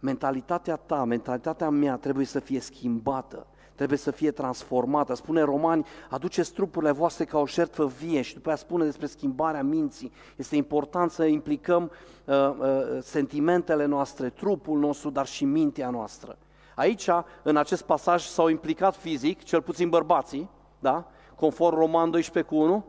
mentalitatea 0.00 0.76
ta, 0.76 1.04
mentalitatea 1.04 1.70
mea 1.70 1.96
trebuie 1.96 2.26
să 2.26 2.40
fie 2.40 2.60
schimbată 2.60 3.46
trebuie 3.78 3.98
să 3.98 4.10
fie 4.10 4.30
transformată. 4.30 5.14
Spune 5.14 5.42
Romani, 5.42 5.86
aduceți 6.10 6.52
trupurile 6.52 6.90
voastre 6.90 7.24
ca 7.24 7.38
o 7.38 7.46
șertfă 7.46 7.86
vie 7.86 8.20
și 8.20 8.34
după 8.34 8.48
aia 8.48 8.56
spune 8.56 8.84
despre 8.84 9.06
schimbarea 9.06 9.62
minții. 9.62 10.12
Este 10.36 10.56
important 10.56 11.10
să 11.10 11.24
implicăm 11.24 11.90
uh, 12.24 12.34
uh, 12.34 12.98
sentimentele 13.00 13.84
noastre, 13.84 14.28
trupul 14.28 14.78
nostru, 14.78 15.10
dar 15.10 15.26
și 15.26 15.44
mintea 15.44 15.90
noastră. 15.90 16.38
Aici, 16.74 17.08
în 17.42 17.56
acest 17.56 17.82
pasaj, 17.82 18.22
s-au 18.22 18.48
implicat 18.48 18.96
fizic, 18.96 19.42
cel 19.42 19.62
puțin 19.62 19.88
bărbații, 19.88 20.50
da? 20.78 21.10
conform 21.34 21.76
Roman 21.76 22.10
12 22.10 22.54
cu 22.54 22.60
1. 22.60 22.84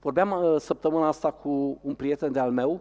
Vorbeam 0.00 0.30
uh, 0.30 0.60
săptămâna 0.60 1.06
asta 1.06 1.30
cu 1.30 1.78
un 1.82 1.94
prieten 1.94 2.32
de 2.32 2.38
al 2.38 2.50
meu, 2.50 2.80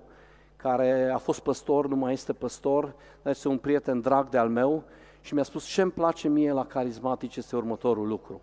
care 0.55 1.11
a 1.13 1.17
fost 1.17 1.39
păstor, 1.39 1.87
nu 1.87 1.95
mai 1.95 2.13
este 2.13 2.33
păstor, 2.33 2.83
dar 3.21 3.33
este 3.33 3.47
un 3.47 3.57
prieten 3.57 4.01
drag 4.01 4.29
de 4.29 4.37
al 4.37 4.49
meu 4.49 4.83
și 5.21 5.33
mi-a 5.33 5.43
spus 5.43 5.65
ce 5.65 5.81
îmi 5.81 5.91
place 5.91 6.27
mie 6.27 6.51
la 6.51 6.65
carismatic 6.65 7.35
este 7.35 7.55
următorul 7.55 8.07
lucru. 8.07 8.41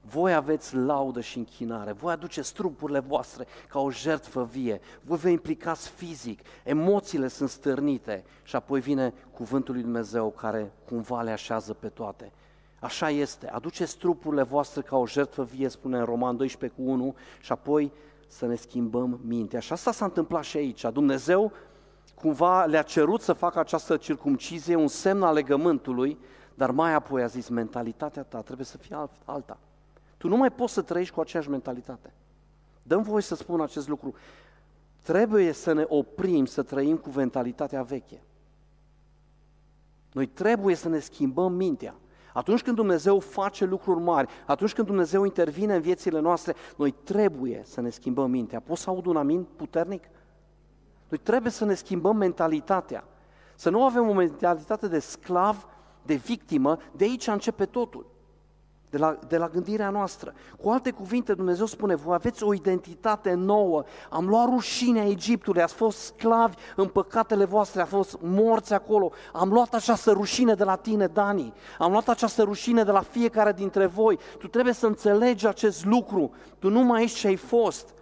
Voi 0.00 0.34
aveți 0.34 0.76
laudă 0.76 1.20
și 1.20 1.38
închinare, 1.38 1.92
voi 1.92 2.12
aduceți 2.12 2.54
trupurile 2.54 2.98
voastre 2.98 3.46
ca 3.68 3.80
o 3.80 3.90
jertfă 3.90 4.48
vie, 4.52 4.80
voi 5.02 5.18
vă 5.18 5.28
implicați 5.28 5.88
fizic, 5.88 6.40
emoțiile 6.64 7.28
sunt 7.28 7.48
stârnite 7.48 8.24
și 8.42 8.56
apoi 8.56 8.80
vine 8.80 9.14
cuvântul 9.32 9.74
lui 9.74 9.82
Dumnezeu 9.82 10.30
care 10.30 10.72
cumva 10.88 11.22
le 11.22 11.30
așează 11.30 11.74
pe 11.74 11.88
toate. 11.88 12.32
Așa 12.80 13.10
este, 13.10 13.48
aduceți 13.48 13.96
trupurile 13.96 14.42
voastre 14.42 14.82
ca 14.82 14.96
o 14.96 15.06
jertfă 15.06 15.42
vie, 15.42 15.68
spune 15.68 15.98
în 15.98 16.04
Roman 16.04 16.36
12 16.36 16.80
cu 16.80 16.90
1 16.90 17.14
și 17.40 17.52
apoi 17.52 17.92
să 18.26 18.46
ne 18.46 18.54
schimbăm 18.54 19.20
mintea. 19.22 19.60
Și 19.60 19.72
asta 19.72 19.92
s-a 19.92 20.04
întâmplat 20.04 20.44
și 20.44 20.56
aici. 20.56 20.86
Dumnezeu 20.92 21.52
cumva 22.14 22.64
le-a 22.64 22.82
cerut 22.82 23.20
să 23.20 23.32
facă 23.32 23.58
această 23.58 23.96
circumcizie, 23.96 24.74
un 24.74 24.88
semn 24.88 25.22
al 25.22 25.34
legământului, 25.34 26.18
dar 26.54 26.70
mai 26.70 26.94
apoi 26.94 27.22
a 27.22 27.26
zis, 27.26 27.48
mentalitatea 27.48 28.22
ta 28.22 28.40
trebuie 28.40 28.66
să 28.66 28.78
fie 28.78 28.96
alta. 29.24 29.58
Tu 30.16 30.28
nu 30.28 30.36
mai 30.36 30.50
poți 30.52 30.72
să 30.72 30.82
trăiești 30.82 31.14
cu 31.14 31.20
aceeași 31.20 31.50
mentalitate. 31.50 32.12
Dăm 32.82 33.02
voi 33.02 33.22
să 33.22 33.34
spun 33.34 33.60
acest 33.60 33.88
lucru. 33.88 34.14
Trebuie 35.02 35.52
să 35.52 35.72
ne 35.72 35.84
oprim 35.88 36.44
să 36.44 36.62
trăim 36.62 36.96
cu 36.96 37.10
mentalitatea 37.14 37.82
veche. 37.82 38.22
Noi 40.12 40.26
trebuie 40.26 40.74
să 40.74 40.88
ne 40.88 40.98
schimbăm 40.98 41.52
mintea. 41.52 41.94
Atunci 42.32 42.62
când 42.62 42.76
Dumnezeu 42.76 43.18
face 43.18 43.64
lucruri 43.64 44.00
mari, 44.00 44.28
atunci 44.46 44.72
când 44.72 44.86
Dumnezeu 44.86 45.24
intervine 45.24 45.74
în 45.74 45.80
viețile 45.80 46.20
noastre, 46.20 46.54
noi 46.76 46.90
trebuie 46.90 47.62
să 47.64 47.80
ne 47.80 47.90
schimbăm 47.90 48.30
mintea. 48.30 48.60
Poți 48.60 48.82
să 48.82 48.90
aud 48.90 49.06
un 49.06 49.16
amin 49.16 49.46
puternic? 49.56 50.04
Noi 51.14 51.22
trebuie 51.22 51.52
să 51.52 51.64
ne 51.64 51.74
schimbăm 51.74 52.16
mentalitatea. 52.16 53.04
Să 53.54 53.70
nu 53.70 53.84
avem 53.84 54.08
o 54.08 54.12
mentalitate 54.12 54.88
de 54.88 54.98
sclav, 54.98 55.66
de 56.02 56.14
victimă, 56.14 56.78
de 56.92 57.04
aici 57.04 57.26
începe 57.26 57.64
totul. 57.64 58.06
De 58.90 58.98
la, 58.98 59.18
de 59.28 59.36
la 59.36 59.48
gândirea 59.48 59.90
noastră. 59.90 60.34
Cu 60.60 60.68
alte 60.68 60.90
cuvinte, 60.90 61.34
Dumnezeu 61.34 61.66
spune, 61.66 61.94
voi 61.94 62.14
aveți 62.14 62.42
o 62.42 62.54
identitate 62.54 63.32
nouă, 63.32 63.84
am 64.10 64.26
luat 64.26 64.48
rușinea 64.48 65.06
Egiptului, 65.06 65.62
ați 65.62 65.74
fost 65.74 65.98
sclavi 65.98 66.54
în 66.76 66.88
păcatele 66.88 67.44
voastre, 67.44 67.80
ați 67.80 67.90
fost 67.90 68.18
morți 68.20 68.72
acolo, 68.72 69.12
am 69.32 69.48
luat 69.52 69.74
această 69.74 70.10
rușine 70.10 70.54
de 70.54 70.64
la 70.64 70.76
tine, 70.76 71.06
Dani, 71.06 71.52
am 71.78 71.90
luat 71.90 72.08
această 72.08 72.42
rușine 72.42 72.82
de 72.82 72.90
la 72.90 73.00
fiecare 73.00 73.52
dintre 73.52 73.86
voi, 73.86 74.18
tu 74.38 74.48
trebuie 74.48 74.74
să 74.74 74.86
înțelegi 74.86 75.46
acest 75.46 75.84
lucru, 75.84 76.30
tu 76.58 76.70
nu 76.70 76.82
mai 76.82 77.02
ești 77.02 77.18
ce 77.18 77.26
ai 77.26 77.36
fost, 77.36 77.94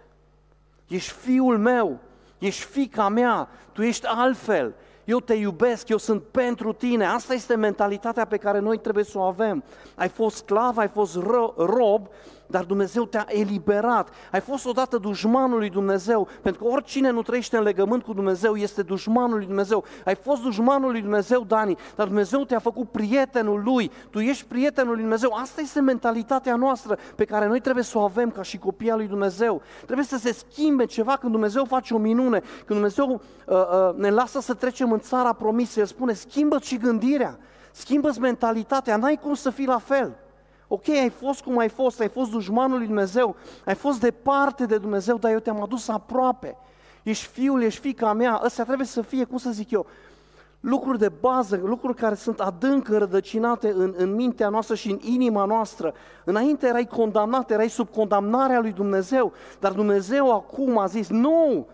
ești 0.87 1.11
fiul 1.11 1.57
meu, 1.57 1.99
ești 2.45 2.65
fica 2.65 3.09
mea, 3.09 3.49
tu 3.71 3.81
ești 3.81 4.05
altfel, 4.07 4.73
eu 5.03 5.19
te 5.19 5.33
iubesc, 5.33 5.89
eu 5.89 5.97
sunt 5.97 6.23
pentru 6.23 6.73
tine. 6.73 7.05
Asta 7.05 7.33
este 7.33 7.55
mentalitatea 7.55 8.25
pe 8.25 8.37
care 8.37 8.59
noi 8.59 8.77
trebuie 8.77 9.03
să 9.03 9.17
o 9.17 9.21
avem. 9.21 9.63
Ai 9.95 10.09
fost 10.09 10.35
sclav, 10.35 10.77
ai 10.77 10.87
fost 10.87 11.17
ro- 11.19 11.55
rob, 11.55 12.07
dar 12.47 12.63
Dumnezeu 12.63 13.05
te-a 13.05 13.25
eliberat. 13.27 14.09
Ai 14.31 14.39
fost 14.39 14.65
odată 14.65 14.97
dușmanul 14.97 15.57
lui 15.57 15.69
Dumnezeu, 15.69 16.27
pentru 16.41 16.63
că 16.63 16.69
oricine 16.69 17.09
nu 17.09 17.21
trăiește 17.21 17.57
în 17.57 17.63
legământ 17.63 18.03
cu 18.03 18.13
Dumnezeu 18.13 18.55
este 18.55 18.81
dușmanul 18.81 19.37
lui 19.37 19.45
Dumnezeu. 19.45 19.83
Ai 20.05 20.15
fost 20.15 20.41
dușmanul 20.41 20.91
lui 20.91 21.01
Dumnezeu, 21.01 21.43
Dani, 21.43 21.77
dar 21.95 22.07
Dumnezeu 22.07 22.43
te-a 22.43 22.59
făcut 22.59 22.89
prietenul 22.89 23.61
lui. 23.63 23.91
Tu 24.09 24.19
ești 24.19 24.45
prietenul 24.45 24.91
lui 24.91 25.01
Dumnezeu. 25.01 25.33
Asta 25.33 25.61
este 25.61 25.81
mentalitatea 25.81 26.55
noastră 26.55 26.97
pe 27.15 27.25
care 27.25 27.47
noi 27.47 27.59
trebuie 27.59 27.83
să 27.83 27.97
o 27.97 28.01
avem 28.01 28.29
ca 28.29 28.41
și 28.41 28.57
copii 28.57 28.91
al 28.91 28.97
lui 28.97 29.07
Dumnezeu. 29.07 29.61
Trebuie 29.85 30.05
să 30.05 30.17
se 30.17 30.33
schimbe 30.33 30.85
ceva 30.85 31.17
când 31.17 31.31
Dumnezeu 31.31 31.65
face 31.65 31.93
o 31.93 31.97
minune, 31.97 32.39
când 32.39 32.79
Dumnezeu 32.79 33.21
uh, 33.47 33.55
uh, 33.55 33.95
ne 33.95 34.09
lasă 34.09 34.39
să 34.39 34.53
trecem 34.53 34.91
în 34.91 34.99
țara 34.99 35.33
promisă. 35.33 35.79
El 35.79 35.85
spune, 35.85 36.13
schimbă 36.13 36.59
și 36.61 36.77
gândirea, 36.77 37.37
schimbă 37.71 38.11
mentalitatea, 38.19 38.97
n-ai 38.97 39.19
cum 39.21 39.33
să 39.33 39.49
fii 39.49 39.65
la 39.65 39.77
fel. 39.77 40.17
Ok, 40.75 40.89
ai 40.89 41.09
fost 41.09 41.41
cum 41.41 41.57
ai 41.57 41.69
fost, 41.69 41.99
ai 41.99 42.09
fost 42.09 42.31
dușmanul 42.31 42.77
lui 42.77 42.87
Dumnezeu, 42.87 43.35
ai 43.65 43.75
fost 43.75 43.99
departe 43.99 44.65
de 44.65 44.77
Dumnezeu, 44.77 45.17
dar 45.17 45.31
eu 45.31 45.39
te-am 45.39 45.61
adus 45.61 45.87
aproape. 45.87 46.57
Ești 47.03 47.27
fiul, 47.27 47.63
ești 47.63 47.79
fica 47.79 48.13
mea, 48.13 48.41
ăstea 48.43 48.63
trebuie 48.63 48.87
să 48.87 49.01
fie, 49.01 49.23
cum 49.23 49.37
să 49.37 49.49
zic 49.49 49.71
eu, 49.71 49.85
lucruri 50.59 50.99
de 50.99 51.11
bază, 51.19 51.61
lucruri 51.63 51.97
care 51.97 52.15
sunt 52.15 52.39
adânc 52.39 52.87
rădăcinate 52.87 53.69
în, 53.69 53.93
în 53.97 54.15
mintea 54.15 54.49
noastră 54.49 54.75
și 54.75 54.91
în 54.91 54.99
inima 55.01 55.45
noastră. 55.45 55.93
Înainte 56.23 56.67
erai 56.67 56.85
condamnat, 56.85 57.51
erai 57.51 57.69
sub 57.69 57.89
condamnarea 57.89 58.59
lui 58.59 58.71
Dumnezeu, 58.71 59.33
dar 59.59 59.71
Dumnezeu 59.71 60.33
acum 60.33 60.77
a 60.77 60.85
zis, 60.85 61.09
nu, 61.09 61.67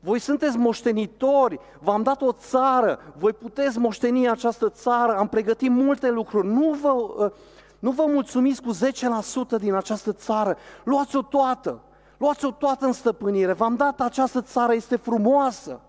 voi 0.00 0.18
sunteți 0.18 0.56
moștenitori, 0.56 1.60
v-am 1.80 2.02
dat 2.02 2.22
o 2.22 2.32
țară, 2.32 2.98
voi 3.16 3.32
puteți 3.32 3.78
moșteni 3.78 4.28
această 4.28 4.68
țară, 4.68 5.16
am 5.16 5.28
pregătit 5.28 5.70
multe 5.70 6.10
lucruri, 6.10 6.46
nu 6.46 6.76
vă, 6.80 6.88
uh, 6.88 7.30
nu 7.78 7.90
vă 7.90 8.04
mulțumiți 8.06 8.62
cu 8.62 8.74
10% 8.74 9.58
din 9.60 9.74
această 9.74 10.12
țară, 10.12 10.56
luați-o 10.84 11.22
toată, 11.22 11.80
luați-o 12.16 12.50
toată 12.50 12.86
în 12.86 12.92
stăpânire, 12.92 13.52
v-am 13.52 13.76
dat 13.76 14.00
această 14.00 14.40
țară, 14.42 14.74
este 14.74 14.96
frumoasă. 14.96 15.80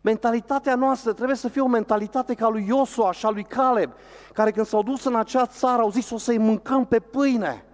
Mentalitatea 0.00 0.74
noastră 0.74 1.12
trebuie 1.12 1.36
să 1.36 1.48
fie 1.48 1.60
o 1.60 1.66
mentalitate 1.66 2.34
ca 2.34 2.48
lui 2.48 2.64
Iosua 2.68 3.12
și 3.12 3.26
a 3.26 3.30
lui 3.30 3.44
Caleb, 3.44 3.92
care 4.32 4.50
când 4.50 4.66
s-au 4.66 4.82
dus 4.82 5.04
în 5.04 5.14
acea 5.14 5.46
țară 5.46 5.82
au 5.82 5.90
zis 5.90 6.10
o 6.10 6.18
să-i 6.18 6.38
mâncăm 6.38 6.84
pe 6.84 7.00
pâine. 7.00 7.64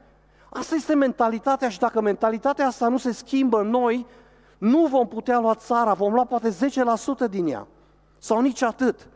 Asta 0.51 0.75
este 0.75 0.95
mentalitatea 0.95 1.69
și 1.69 1.79
dacă 1.79 2.01
mentalitatea 2.01 2.67
asta 2.67 2.89
nu 2.89 2.97
se 2.97 3.13
schimbă 3.13 3.61
în 3.61 3.69
noi, 3.69 4.07
nu 4.59 4.87
vom 4.87 5.09
putea 5.09 5.39
lua 5.39 5.55
țara, 5.55 5.93
vom 5.93 6.13
lua 6.13 6.25
poate 6.25 6.57
10% 7.27 7.31
din 7.31 7.47
ea. 7.47 7.67
Sau 8.19 8.41
nici 8.41 8.63
atât. 8.63 9.09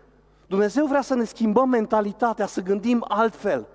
Dumnezeu 0.46 0.86
vrea 0.86 1.00
să 1.00 1.14
ne 1.14 1.24
schimbăm 1.24 1.68
mentalitatea, 1.68 2.46
să 2.46 2.60
gândim 2.60 3.04
altfel. 3.08 3.66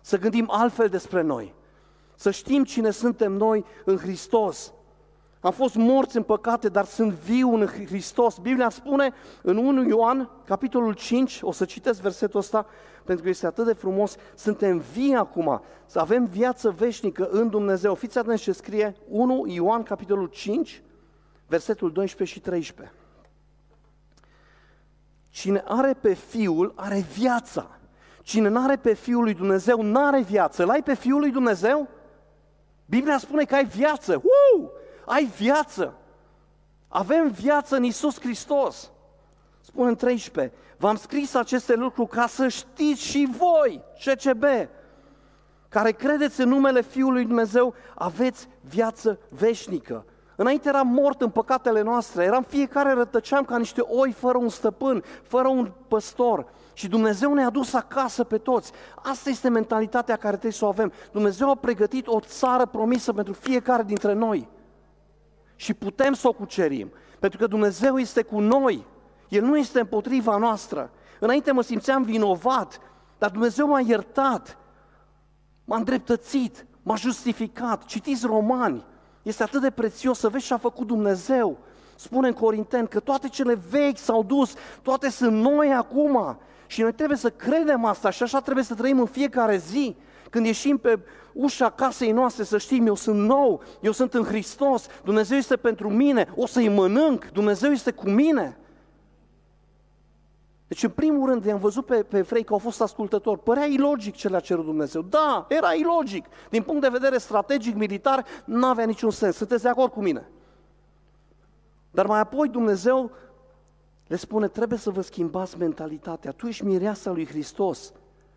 Să 0.00 0.18
gândim 0.18 0.48
altfel 0.50 0.88
despre 0.88 1.22
noi. 1.22 1.54
Să 2.14 2.30
știm 2.30 2.64
cine 2.64 2.90
suntem 2.90 3.32
noi 3.32 3.64
în 3.84 3.96
Hristos. 3.96 4.72
Am 5.40 5.52
fost 5.52 5.74
morți 5.74 6.16
în 6.16 6.22
păcate, 6.22 6.68
dar 6.68 6.84
sunt 6.84 7.12
viu 7.12 7.54
în 7.54 7.66
Hristos. 7.66 8.38
Biblia 8.38 8.68
spune 8.68 9.12
în 9.42 9.56
1 9.56 9.88
Ioan, 9.88 10.30
capitolul 10.44 10.92
5, 10.92 11.38
o 11.42 11.52
să 11.52 11.64
citesc 11.64 12.00
versetul 12.00 12.40
ăsta, 12.40 12.66
pentru 13.04 13.24
că 13.24 13.30
este 13.30 13.46
atât 13.46 13.64
de 13.64 13.72
frumos, 13.72 14.16
suntem 14.34 14.78
vii 14.78 15.14
acum, 15.14 15.62
să 15.86 15.98
avem 15.98 16.24
viață 16.24 16.70
veșnică 16.70 17.28
în 17.30 17.48
Dumnezeu. 17.48 17.94
Fiți 17.94 18.18
atenți 18.18 18.42
ce 18.42 18.52
scrie 18.52 18.96
1 19.08 19.44
Ioan, 19.46 19.82
capitolul 19.82 20.26
5, 20.26 20.82
versetul 21.46 21.92
12 21.92 22.36
și 22.36 22.42
13. 22.44 22.94
Cine 25.30 25.62
are 25.66 25.94
pe 25.94 26.14
Fiul, 26.14 26.72
are 26.76 27.06
viața. 27.12 27.77
Cine 28.28 28.48
nu 28.48 28.62
are 28.62 28.76
pe 28.76 28.94
Fiul 28.94 29.22
lui 29.22 29.34
Dumnezeu, 29.34 29.82
nu 29.82 30.04
are 30.04 30.20
viață. 30.20 30.64
L-ai 30.64 30.82
pe 30.82 30.94
Fiul 30.94 31.20
lui 31.20 31.30
Dumnezeu? 31.30 31.88
Biblia 32.86 33.18
spune 33.18 33.44
că 33.44 33.54
ai 33.54 33.64
viață. 33.64 34.14
Uu! 34.14 34.70
Ai 35.06 35.24
viață. 35.24 35.94
Avem 36.88 37.30
viață 37.30 37.76
în 37.76 37.82
Isus 37.82 38.20
Hristos. 38.20 38.90
Spune 39.60 39.88
în 39.88 39.96
13. 39.96 40.54
V-am 40.76 40.96
scris 40.96 41.34
aceste 41.34 41.74
lucruri 41.74 42.08
ca 42.08 42.26
să 42.26 42.48
știți 42.48 43.02
și 43.02 43.28
voi, 43.38 43.82
CCB, 44.04 44.44
care 45.68 45.90
credeți 45.90 46.40
în 46.40 46.48
numele 46.48 46.80
Fiului 46.80 47.24
Dumnezeu, 47.24 47.74
aveți 47.94 48.48
viață 48.60 49.18
veșnică. 49.28 50.04
Înainte 50.36 50.68
eram 50.68 50.88
mort 50.88 51.20
în 51.20 51.30
păcatele 51.30 51.82
noastre, 51.82 52.24
eram 52.24 52.42
fiecare 52.42 52.92
rătăceam 52.92 53.44
ca 53.44 53.58
niște 53.58 53.80
oi 53.80 54.12
fără 54.12 54.38
un 54.38 54.48
stăpân, 54.48 55.04
fără 55.22 55.48
un 55.48 55.72
păstor. 55.88 56.46
Și 56.78 56.88
Dumnezeu 56.88 57.34
ne-a 57.34 57.50
dus 57.50 57.72
acasă 57.74 58.24
pe 58.24 58.38
toți. 58.38 58.72
Asta 58.94 59.30
este 59.30 59.48
mentalitatea 59.48 60.16
care 60.16 60.32
trebuie 60.32 60.52
să 60.52 60.64
o 60.64 60.68
avem. 60.68 60.92
Dumnezeu 61.12 61.50
a 61.50 61.54
pregătit 61.54 62.06
o 62.06 62.20
țară 62.20 62.66
promisă 62.66 63.12
pentru 63.12 63.32
fiecare 63.32 63.82
dintre 63.82 64.12
noi. 64.12 64.48
Și 65.56 65.74
putem 65.74 66.12
să 66.12 66.28
o 66.28 66.32
cucerim. 66.32 66.92
Pentru 67.18 67.38
că 67.38 67.46
Dumnezeu 67.46 67.98
este 67.98 68.22
cu 68.22 68.40
noi. 68.40 68.86
El 69.28 69.44
nu 69.44 69.56
este 69.56 69.80
împotriva 69.80 70.36
noastră. 70.36 70.90
Înainte 71.20 71.52
mă 71.52 71.62
simțeam 71.62 72.02
vinovat, 72.02 72.80
dar 73.18 73.30
Dumnezeu 73.30 73.68
m-a 73.68 73.80
iertat, 73.80 74.58
m-a 75.64 75.76
îndreptățit, 75.76 76.66
m-a 76.82 76.96
justificat. 76.96 77.84
Citiți 77.84 78.26
romani, 78.26 78.84
este 79.22 79.42
atât 79.42 79.60
de 79.60 79.70
prețios 79.70 80.18
să 80.18 80.28
vezi 80.28 80.46
ce 80.46 80.54
a 80.54 80.58
făcut 80.58 80.86
Dumnezeu. 80.86 81.58
Spune 81.96 82.28
în 82.28 82.34
Corinteni 82.34 82.88
că 82.88 83.00
toate 83.00 83.28
cele 83.28 83.54
vechi 83.70 83.98
s-au 83.98 84.22
dus, 84.22 84.54
toate 84.82 85.10
sunt 85.10 85.40
noi 85.40 85.72
acum. 85.72 86.38
Și 86.70 86.80
noi 86.80 86.92
trebuie 86.92 87.18
să 87.18 87.30
credem 87.30 87.84
asta 87.84 88.10
și 88.10 88.22
așa 88.22 88.40
trebuie 88.40 88.64
să 88.64 88.74
trăim 88.74 89.00
în 89.00 89.06
fiecare 89.06 89.56
zi. 89.56 89.96
Când 90.30 90.46
ieșim 90.46 90.78
pe 90.78 90.98
ușa 91.32 91.70
casei 91.70 92.12
noastre 92.12 92.44
să 92.44 92.58
știm, 92.58 92.86
eu 92.86 92.94
sunt 92.94 93.18
nou, 93.18 93.62
eu 93.80 93.92
sunt 93.92 94.14
în 94.14 94.24
Hristos, 94.24 94.86
Dumnezeu 95.04 95.36
este 95.36 95.56
pentru 95.56 95.90
mine, 95.90 96.32
o 96.34 96.46
să-i 96.46 96.68
mănânc, 96.68 97.30
Dumnezeu 97.32 97.70
este 97.70 97.90
cu 97.90 98.08
mine. 98.08 98.58
Deci, 100.68 100.82
în 100.82 100.90
primul 100.90 101.28
rând, 101.28 101.44
i-am 101.44 101.58
văzut 101.58 101.86
pe, 101.86 102.02
pe 102.02 102.18
evrei 102.18 102.44
că 102.44 102.52
au 102.52 102.58
fost 102.58 102.80
ascultători. 102.80 103.42
Părea 103.42 103.64
ilogic 103.64 104.14
ce 104.14 104.28
le-a 104.28 104.40
cerut 104.40 104.64
Dumnezeu. 104.64 105.02
Da, 105.02 105.46
era 105.48 105.72
ilogic. 105.72 106.26
Din 106.50 106.62
punct 106.62 106.80
de 106.80 106.88
vedere 106.88 107.18
strategic, 107.18 107.74
militar, 107.74 108.24
nu 108.44 108.66
avea 108.66 108.84
niciun 108.84 109.10
sens. 109.10 109.36
Sunteți 109.36 109.62
de 109.62 109.68
acord 109.68 109.92
cu 109.92 110.00
mine? 110.00 110.28
Dar 111.90 112.06
mai 112.06 112.20
apoi 112.20 112.48
Dumnezeu 112.48 113.10
le 114.08 114.16
spune, 114.16 114.48
trebuie 114.48 114.78
să 114.78 114.90
vă 114.90 115.00
schimbați 115.00 115.58
mentalitatea. 115.58 116.32
Tu 116.32 116.46
ești 116.46 116.64
mireasa 116.64 117.10
lui 117.10 117.26
Hristos. 117.26 117.92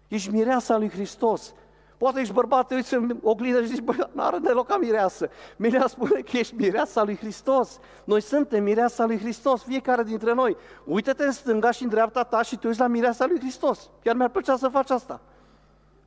Ești 0.08 0.30
mireasa 0.30 0.78
lui 0.78 0.90
Hristos. 0.90 1.54
Poate 1.98 2.20
ești 2.20 2.34
bărbat, 2.34 2.68
te 2.68 2.76
uiți 2.76 2.94
în 2.94 3.18
oglindă 3.24 3.62
și 3.62 3.68
zici, 3.68 3.80
băi, 3.80 4.10
nu 4.12 4.22
are 4.22 4.38
deloc 4.38 4.68
ca 4.68 4.78
mireasă. 4.78 5.30
Mirea 5.58 5.88
spune 5.88 6.22
că 6.22 6.38
ești 6.38 6.56
mireasa 6.56 7.04
lui 7.04 7.18
Hristos. 7.18 7.80
Noi 8.04 8.22
suntem 8.22 8.64
mireasa 8.64 9.06
lui 9.06 9.20
Hristos, 9.20 9.64
fiecare 9.64 10.04
dintre 10.04 10.34
noi. 10.34 10.58
Uită-te 10.86 11.24
în 11.24 11.32
stânga 11.32 11.72
și 11.72 11.84
în 11.84 11.90
dreapta 11.90 12.24
ta 12.24 12.42
și 12.42 12.58
te 12.58 12.68
uiți 12.68 12.80
la 12.80 12.88
mireasa 12.88 13.26
lui 13.26 13.40
Hristos. 13.40 13.90
Chiar 14.04 14.16
mi-ar 14.16 14.30
plăcea 14.30 14.58
să 14.58 14.68
faci 14.68 14.90
asta. 14.90 15.22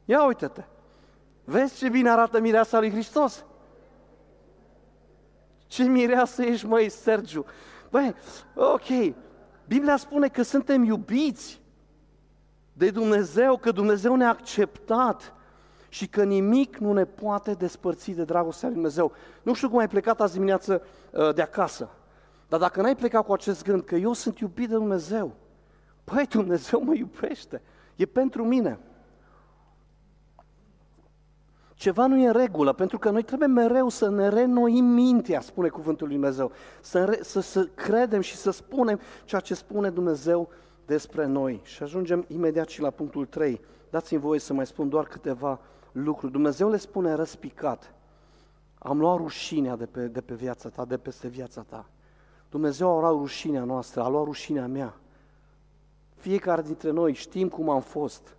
Ia 0.04 0.24
uite-te. 0.24 0.64
Vezi 1.44 1.76
ce 1.76 1.88
bine 1.88 2.10
arată 2.10 2.40
mireasa 2.40 2.78
lui 2.78 2.90
Hristos? 2.90 3.44
Ce 5.66 5.82
mireasă 5.82 6.42
ești, 6.42 6.66
măi, 6.66 6.88
Sergiu? 6.88 7.44
Băi, 7.90 8.14
ok, 8.54 9.14
Biblia 9.66 9.96
spune 9.96 10.28
că 10.28 10.42
suntem 10.42 10.82
iubiți 10.82 11.60
de 12.72 12.90
Dumnezeu, 12.90 13.56
că 13.56 13.70
Dumnezeu 13.70 14.16
ne-a 14.16 14.28
acceptat 14.28 15.34
și 15.88 16.08
că 16.08 16.24
nimic 16.24 16.76
nu 16.76 16.92
ne 16.92 17.04
poate 17.04 17.52
despărți 17.52 18.10
de 18.10 18.24
dragostea 18.24 18.68
lui 18.68 18.76
Dumnezeu. 18.76 19.12
Nu 19.42 19.54
știu 19.54 19.68
cum 19.68 19.78
ai 19.78 19.88
plecat 19.88 20.20
azi 20.20 20.32
dimineață 20.32 20.82
uh, 21.10 21.34
de 21.34 21.42
acasă, 21.42 21.88
dar 22.48 22.60
dacă 22.60 22.80
n-ai 22.80 22.96
plecat 22.96 23.24
cu 23.24 23.32
acest 23.32 23.62
gând 23.64 23.82
că 23.82 23.94
eu 23.94 24.12
sunt 24.12 24.38
iubit 24.38 24.68
de 24.68 24.74
Dumnezeu, 24.74 25.34
păi 26.04 26.26
Dumnezeu 26.26 26.82
mă 26.84 26.94
iubește, 26.94 27.62
e 27.96 28.06
pentru 28.06 28.44
mine. 28.44 28.78
Ceva 31.74 32.06
nu 32.06 32.16
e 32.16 32.26
în 32.26 32.32
regulă, 32.32 32.72
pentru 32.72 32.98
că 32.98 33.10
noi 33.10 33.22
trebuie 33.22 33.48
mereu 33.48 33.88
să 33.88 34.10
ne 34.10 34.28
renoim 34.28 34.84
mintea, 34.84 35.40
spune 35.40 35.68
cuvântul 35.68 36.06
lui 36.06 36.16
Dumnezeu, 36.16 36.52
să, 36.80 37.04
re, 37.04 37.18
să, 37.22 37.40
să 37.40 37.64
credem 37.64 38.20
și 38.20 38.36
să 38.36 38.50
spunem 38.50 39.00
ceea 39.24 39.40
ce 39.40 39.54
spune 39.54 39.90
Dumnezeu 39.90 40.48
despre 40.86 41.26
noi. 41.26 41.60
Și 41.64 41.82
ajungem 41.82 42.24
imediat 42.28 42.68
și 42.68 42.80
la 42.80 42.90
punctul 42.90 43.26
3. 43.26 43.60
Dați-mi 43.90 44.20
voie 44.20 44.38
să 44.38 44.52
mai 44.52 44.66
spun 44.66 44.88
doar 44.88 45.04
câteva 45.04 45.60
lucruri. 45.92 46.32
Dumnezeu 46.32 46.70
le 46.70 46.76
spune 46.76 47.14
răspicat. 47.14 47.94
Am 48.78 48.98
luat 48.98 49.16
rușinea 49.16 49.76
de 49.76 49.86
pe, 49.86 50.06
de 50.06 50.20
pe 50.20 50.34
viața 50.34 50.68
ta, 50.68 50.84
de 50.84 50.96
peste 50.96 51.28
viața 51.28 51.62
ta. 51.62 51.88
Dumnezeu 52.50 52.96
a 52.96 53.00
luat 53.00 53.12
rușinea 53.12 53.64
noastră, 53.64 54.02
a 54.02 54.08
luat 54.08 54.24
rușinea 54.24 54.66
mea. 54.66 54.94
Fiecare 56.14 56.62
dintre 56.62 56.90
noi 56.90 57.12
știm 57.12 57.48
cum 57.48 57.68
am 57.68 57.80
fost, 57.80 58.36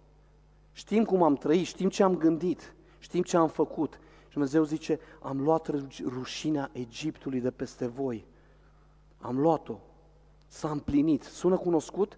știm 0.72 1.04
cum 1.04 1.24
am 1.24 1.36
trăit, 1.36 1.66
știm 1.66 1.90
ce 1.90 2.04
am 2.04 2.16
gândit, 2.16 2.76
știm 3.06 3.22
ce 3.22 3.38
am 3.38 3.48
făcut. 3.48 4.00
Și 4.26 4.34
Dumnezeu 4.34 4.64
zice, 4.64 5.00
am 5.22 5.42
luat 5.42 5.70
rușinea 6.04 6.70
Egiptului 6.74 7.40
de 7.40 7.52
peste 7.52 7.88
voi. 7.88 8.26
Am 9.18 9.40
luat-o, 9.40 9.80
s-a 10.48 10.70
împlinit. 10.70 11.24
Sună 11.24 11.58
cunoscut? 11.58 12.18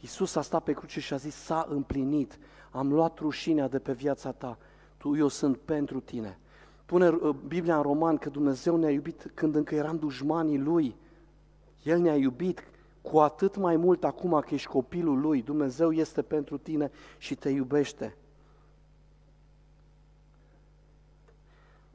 Iisus 0.00 0.34
a 0.34 0.42
stat 0.42 0.62
pe 0.62 0.72
cruce 0.72 1.00
și 1.00 1.12
a 1.12 1.16
zis, 1.16 1.34
s-a 1.34 1.66
împlinit 1.68 2.38
am 2.70 2.92
luat 2.92 3.18
rușinea 3.18 3.68
de 3.68 3.78
pe 3.78 3.92
viața 3.92 4.32
ta. 4.32 4.58
tu, 4.96 5.16
eu 5.16 5.28
sunt 5.28 5.56
pentru 5.56 6.00
tine. 6.00 6.38
Pune 6.86 7.08
uh, 7.08 7.34
Biblia 7.46 7.76
în 7.76 7.82
roman 7.82 8.16
că 8.16 8.28
Dumnezeu 8.28 8.76
ne-a 8.76 8.90
iubit 8.90 9.30
când 9.34 9.54
încă 9.54 9.74
eram 9.74 9.96
dușmanii 9.96 10.58
Lui. 10.58 10.96
El 11.82 12.00
ne-a 12.00 12.16
iubit 12.16 12.64
cu 13.00 13.18
atât 13.18 13.56
mai 13.56 13.76
mult 13.76 14.04
acum 14.04 14.40
că 14.46 14.54
ești 14.54 14.68
copilul 14.68 15.20
Lui. 15.20 15.42
Dumnezeu 15.42 15.92
este 15.92 16.22
pentru 16.22 16.58
tine 16.58 16.90
și 17.18 17.34
te 17.34 17.48
iubește. 17.48 18.16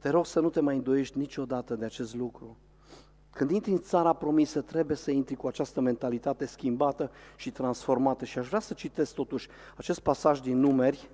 Te 0.00 0.08
rog 0.08 0.26
să 0.26 0.40
nu 0.40 0.50
te 0.50 0.60
mai 0.60 0.76
îndoiești 0.76 1.18
niciodată 1.18 1.74
de 1.74 1.84
acest 1.84 2.14
lucru. 2.14 2.56
Când 3.30 3.50
intri 3.50 3.70
în 3.70 3.80
țara 3.80 4.12
promisă, 4.12 4.60
trebuie 4.60 4.96
să 4.96 5.10
intri 5.10 5.34
cu 5.34 5.46
această 5.46 5.80
mentalitate 5.80 6.46
schimbată 6.46 7.10
și 7.36 7.50
transformată. 7.50 8.24
Și 8.24 8.38
aș 8.38 8.46
vrea 8.46 8.60
să 8.60 8.74
citesc 8.74 9.14
totuși 9.14 9.48
acest 9.76 10.00
pasaj 10.00 10.40
din 10.40 10.58
numeri, 10.58 11.08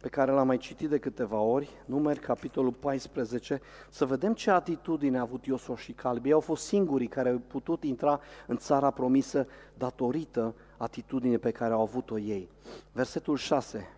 pe 0.00 0.08
care 0.08 0.30
l-am 0.30 0.46
mai 0.46 0.56
citit 0.56 0.88
de 0.88 0.98
câteva 0.98 1.40
ori, 1.40 1.68
numeri, 1.84 2.18
capitolul 2.18 2.72
14, 2.72 3.60
să 3.90 4.06
vedem 4.06 4.34
ce 4.34 4.50
atitudine 4.50 5.18
a 5.18 5.20
avut 5.20 5.46
Iosua 5.46 5.76
și 5.76 5.92
Caleb. 5.92 6.24
Ei 6.24 6.32
au 6.32 6.40
fost 6.40 6.64
singurii 6.64 7.06
care 7.06 7.28
au 7.28 7.40
putut 7.46 7.84
intra 7.84 8.20
în 8.46 8.56
țara 8.56 8.90
promisă 8.90 9.46
datorită 9.74 10.54
atitudinii 10.76 11.38
pe 11.38 11.50
care 11.50 11.72
au 11.72 11.80
avut-o 11.80 12.18
ei. 12.18 12.50
Versetul 12.92 13.36
6. 13.36 13.88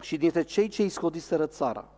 Și 0.00 0.16
dintre 0.16 0.42
cei 0.42 0.68
ce 0.68 0.82
îi 0.82 0.88
scodiseră 0.88 1.46
țara, 1.46 1.88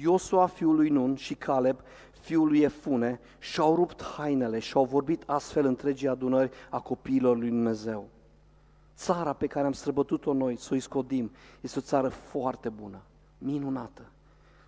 Iosua 0.00 0.46
fiul 0.46 0.74
lui 0.74 0.88
Nun 0.88 1.14
și 1.14 1.34
Caleb 1.34 1.80
fiul 2.20 2.48
lui 2.48 2.60
Efune 2.60 3.20
și-au 3.38 3.74
rupt 3.74 4.02
hainele 4.02 4.58
și 4.58 4.76
au 4.76 4.84
vorbit 4.84 5.22
astfel 5.26 5.64
întregii 5.64 6.08
adunări 6.08 6.50
a 6.70 6.80
copiilor 6.80 7.36
lui 7.36 7.48
Dumnezeu. 7.48 8.08
Țara 8.96 9.32
pe 9.32 9.46
care 9.46 9.66
am 9.66 9.72
străbătut-o 9.72 10.32
noi, 10.32 10.56
să 10.56 10.74
o 10.74 10.78
scodim, 10.78 11.30
este 11.60 11.78
o 11.78 11.82
țară 11.82 12.08
foarte 12.08 12.68
bună, 12.68 13.02
minunată. 13.38 14.02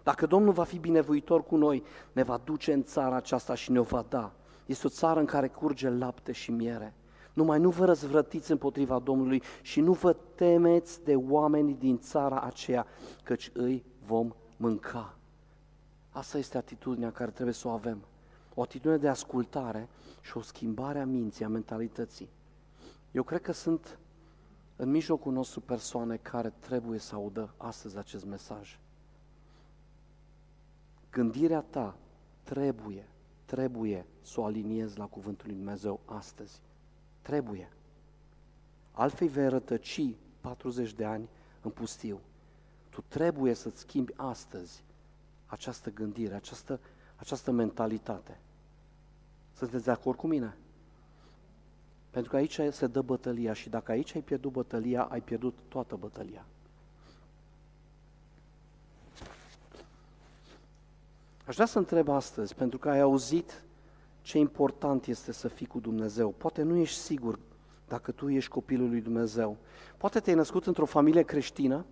Dacă 0.02 0.26
Domnul 0.26 0.52
va 0.52 0.64
fi 0.64 0.78
binevoitor 0.78 1.42
cu 1.42 1.56
noi, 1.56 1.82
ne 2.12 2.22
va 2.22 2.40
duce 2.44 2.72
în 2.72 2.82
țara 2.82 3.16
aceasta 3.16 3.54
și 3.54 3.70
ne-o 3.70 3.82
va 3.82 4.04
da. 4.08 4.32
Este 4.66 4.86
o 4.86 4.90
țară 4.90 5.20
în 5.20 5.26
care 5.26 5.48
curge 5.48 5.88
lapte 5.88 6.32
și 6.32 6.50
miere. 6.50 6.94
Numai 7.32 7.58
nu 7.58 7.70
vă 7.70 7.84
răzvrătiți 7.84 8.50
împotriva 8.50 8.98
Domnului 8.98 9.42
și 9.62 9.80
nu 9.80 9.92
vă 9.92 10.16
temeți 10.34 11.04
de 11.04 11.14
oamenii 11.14 11.74
din 11.74 11.98
țara 11.98 12.40
aceea, 12.40 12.86
căci 13.22 13.50
îi 13.54 13.84
vom 14.06 14.34
mânca. 14.56 15.14
Asta 16.10 16.38
este 16.38 16.56
atitudinea 16.56 17.12
care 17.12 17.30
trebuie 17.30 17.54
să 17.54 17.68
o 17.68 17.70
avem. 17.70 18.04
O 18.54 18.62
atitudine 18.62 18.96
de 18.96 19.08
ascultare 19.08 19.88
și 20.20 20.36
o 20.36 20.40
schimbare 20.40 21.00
a 21.00 21.06
minții, 21.06 21.44
a 21.44 21.48
mentalității. 21.48 22.28
Eu 23.12 23.22
cred 23.22 23.40
că 23.40 23.52
sunt 23.52 23.98
în 24.76 24.90
mijlocul 24.90 25.32
nostru 25.32 25.60
persoane 25.60 26.16
care 26.16 26.52
trebuie 26.58 26.98
să 26.98 27.14
audă 27.14 27.54
astăzi 27.56 27.98
acest 27.98 28.24
mesaj. 28.24 28.78
Gândirea 31.10 31.60
ta 31.60 31.96
trebuie, 32.42 33.08
trebuie 33.44 34.06
să 34.22 34.40
o 34.40 34.44
aliniezi 34.44 34.98
la 34.98 35.06
Cuvântul 35.06 35.46
lui 35.46 35.56
Dumnezeu 35.56 36.00
astăzi. 36.04 36.60
Trebuie. 37.22 37.72
Altfel 38.92 39.28
vei 39.28 39.48
rătăci 39.48 40.14
40 40.40 40.92
de 40.92 41.04
ani 41.04 41.28
în 41.62 41.70
pustiu. 41.70 42.20
Tu 42.88 43.04
trebuie 43.08 43.54
să-ți 43.54 43.78
schimbi 43.78 44.12
astăzi 44.16 44.82
această 45.50 45.90
gândire, 45.90 46.34
această, 46.34 46.80
această 47.16 47.50
mentalitate. 47.50 48.38
Sunteți 49.56 49.84
de 49.84 49.90
acord 49.90 50.18
cu 50.18 50.26
mine? 50.26 50.56
Pentru 52.10 52.30
că 52.30 52.36
aici 52.36 52.60
se 52.70 52.86
dă 52.86 53.02
bătălia 53.02 53.52
și 53.52 53.68
dacă 53.68 53.92
aici 53.92 54.14
ai 54.14 54.20
pierdut 54.20 54.52
bătălia, 54.52 55.02
ai 55.02 55.20
pierdut 55.20 55.58
toată 55.68 55.96
bătălia. 55.96 56.44
Aș 61.46 61.54
vrea 61.54 61.66
să 61.66 61.78
întreb 61.78 62.08
astăzi, 62.08 62.54
pentru 62.54 62.78
că 62.78 62.88
ai 62.88 63.00
auzit 63.00 63.62
ce 64.22 64.38
important 64.38 65.06
este 65.06 65.32
să 65.32 65.48
fii 65.48 65.66
cu 65.66 65.80
Dumnezeu. 65.80 66.30
Poate 66.30 66.62
nu 66.62 66.76
ești 66.76 66.98
sigur 66.98 67.38
dacă 67.88 68.10
tu 68.10 68.28
ești 68.28 68.50
copilul 68.50 68.88
lui 68.88 69.00
Dumnezeu. 69.00 69.56
Poate 69.96 70.20
te-ai 70.20 70.36
născut 70.36 70.66
într-o 70.66 70.84
familie 70.84 71.22
creștină, 71.22 71.84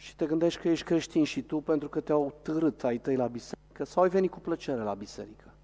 și 0.00 0.16
te 0.16 0.26
gândești 0.26 0.60
că 0.60 0.68
ești 0.68 0.84
creștin 0.84 1.24
și 1.24 1.42
tu 1.42 1.60
pentru 1.60 1.88
că 1.88 2.00
te-au 2.00 2.34
târât 2.42 2.84
ai 2.84 2.98
tăi 2.98 3.16
la 3.16 3.26
biserică 3.26 3.84
sau 3.84 4.02
ai 4.02 4.08
venit 4.08 4.30
cu 4.30 4.40
plăcere 4.40 4.82
la 4.82 4.94
biserică. 4.94 5.54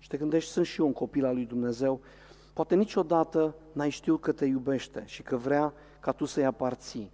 Și 0.00 0.08
te 0.08 0.16
gândești, 0.16 0.50
sunt 0.50 0.66
și 0.66 0.80
eu 0.80 0.86
un 0.86 0.92
copil 0.92 1.24
al 1.24 1.34
lui 1.34 1.44
Dumnezeu, 1.44 2.00
poate 2.52 2.74
niciodată 2.74 3.54
n-ai 3.72 3.90
știut 3.90 4.20
că 4.20 4.32
te 4.32 4.44
iubește 4.44 5.02
și 5.06 5.22
că 5.22 5.36
vrea 5.36 5.72
ca 6.00 6.12
tu 6.12 6.24
să-i 6.24 6.44
aparții. 6.44 7.10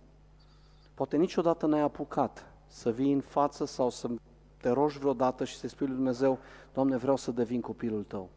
Poate 0.95 1.16
niciodată 1.16 1.66
n-ai 1.66 1.80
apucat 1.80 2.47
să 2.66 2.90
vii 2.90 3.12
în 3.12 3.20
față 3.20 3.64
sau 3.64 3.90
să 3.90 4.09
te 4.57 4.68
rogi 4.68 4.99
vreodată 4.99 5.45
și 5.45 5.57
să-i 5.57 5.68
spui 5.68 5.86
lui 5.86 5.97
Dumnezeu, 5.97 6.38
Doamne, 6.72 6.97
vreau 6.97 7.16
să 7.16 7.30
devin 7.30 7.61
copilul 7.61 8.03
Tău. 8.03 8.30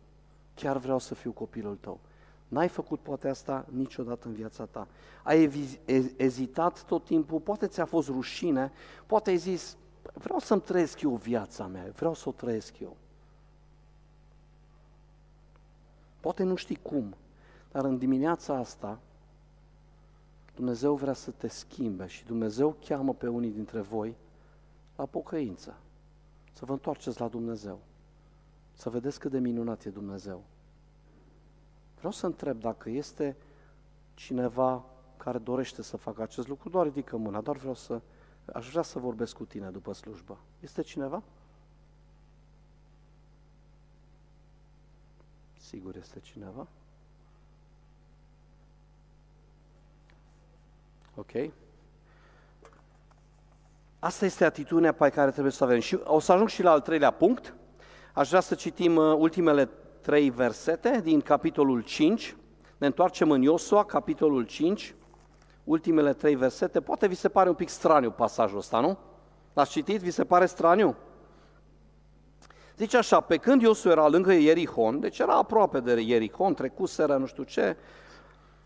Chiar 0.53 0.77
vreau 0.77 0.99
să 0.99 1.15
fiu 1.15 1.31
copilul 1.31 1.75
Tău. 1.75 1.99
N-ai 2.47 2.67
făcut 2.67 2.99
poate 2.99 3.29
asta 3.29 3.65
niciodată 3.69 4.27
în 4.27 4.33
viața 4.33 4.65
ta. 4.65 4.87
Ai 5.23 5.79
ezitat 6.15 6.83
tot 6.83 7.05
timpul, 7.05 7.39
poate 7.39 7.67
ți-a 7.67 7.85
fost 7.85 8.07
rușine, 8.07 8.71
poate 9.05 9.29
ai 9.29 9.37
zis, 9.37 9.77
vreau 10.13 10.39
să-mi 10.39 10.61
trăiesc 10.61 11.01
eu 11.01 11.15
viața 11.15 11.67
mea, 11.67 11.91
vreau 11.95 12.13
să 12.13 12.29
o 12.29 12.31
trăiesc 12.31 12.79
eu. 12.79 12.97
Poate 16.19 16.43
nu 16.43 16.55
știi 16.55 16.79
cum, 16.81 17.15
dar 17.71 17.85
în 17.85 17.97
dimineața 17.97 18.55
asta 18.55 18.99
Dumnezeu 20.55 20.95
vrea 20.95 21.13
să 21.13 21.31
te 21.31 21.47
schimbe 21.47 22.07
și 22.07 22.25
Dumnezeu 22.25 22.75
cheamă 22.85 23.13
pe 23.13 23.27
unii 23.27 23.51
dintre 23.51 23.81
voi 23.81 24.15
la 24.95 25.05
pocăință, 25.05 25.77
să 26.53 26.65
vă 26.65 26.71
întoarceți 26.71 27.19
la 27.19 27.27
Dumnezeu, 27.27 27.79
să 28.73 28.89
vedeți 28.89 29.19
cât 29.19 29.31
de 29.31 29.39
minunat 29.39 29.85
e 29.85 29.89
Dumnezeu. 29.89 30.43
Vreau 31.97 32.11
să 32.11 32.25
întreb 32.25 32.59
dacă 32.59 32.89
este 32.89 33.37
cineva 34.13 34.85
care 35.17 35.37
dorește 35.37 35.81
să 35.81 35.97
facă 35.97 36.21
acest 36.21 36.47
lucru, 36.47 36.69
doar 36.69 36.85
ridică 36.85 37.17
mâna, 37.17 37.41
doar 37.41 37.57
vreau 37.57 37.73
să, 37.73 38.01
aș 38.53 38.69
vrea 38.69 38.81
să 38.81 38.99
vorbesc 38.99 39.35
cu 39.35 39.45
tine 39.45 39.69
după 39.69 39.93
slujbă. 39.93 40.37
Este 40.59 40.81
cineva? 40.81 41.23
Sigur 45.57 45.95
este 45.95 46.19
cineva? 46.19 46.67
Ok? 51.15 51.51
Asta 53.99 54.25
este 54.25 54.45
atitudinea 54.45 54.91
pe 54.91 55.09
care 55.09 55.31
trebuie 55.31 55.51
să 55.51 55.63
avem. 55.63 55.79
Și 55.79 55.99
o 56.03 56.19
să 56.19 56.31
ajung 56.31 56.49
și 56.49 56.61
la 56.61 56.71
al 56.71 56.81
treilea 56.81 57.11
punct. 57.11 57.53
Aș 58.13 58.27
vrea 58.27 58.39
să 58.39 58.55
citim 58.55 58.95
uh, 58.95 59.15
ultimele 59.17 59.69
trei 60.07 60.29
versete 60.29 61.01
din 61.03 61.21
capitolul 61.21 61.81
5. 61.81 62.35
Ne 62.77 62.85
întoarcem 62.85 63.31
în 63.31 63.41
Iosua, 63.41 63.85
capitolul 63.85 64.43
5, 64.43 64.95
ultimele 65.63 66.13
trei 66.13 66.35
versete. 66.35 66.81
Poate 66.81 67.07
vi 67.07 67.15
se 67.15 67.29
pare 67.29 67.49
un 67.49 67.55
pic 67.55 67.69
straniu 67.69 68.11
pasajul 68.11 68.57
ăsta, 68.57 68.79
nu? 68.79 68.97
L-ați 69.53 69.71
citit? 69.71 70.01
Vi 70.01 70.11
se 70.11 70.25
pare 70.25 70.45
straniu? 70.45 70.95
Zice 72.77 72.97
așa, 72.97 73.19
pe 73.19 73.37
când 73.37 73.61
Iosu 73.61 73.89
era 73.89 74.07
lângă 74.07 74.33
Ierihon, 74.33 74.99
deci 74.99 75.19
era 75.19 75.33
aproape 75.33 75.79
de 75.79 76.01
Ierihon, 76.01 76.53
trecuseră 76.53 77.17
nu 77.17 77.25
știu 77.25 77.43
ce, 77.43 77.77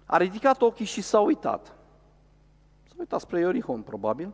a 0.05 0.17
ridicat 0.17 0.61
ochii 0.61 0.85
și 0.85 1.01
s-a 1.01 1.19
uitat. 1.19 1.75
S-a 2.87 2.95
uitat 2.97 3.19
spre 3.19 3.39
Ierihon, 3.39 3.81
probabil. 3.81 4.33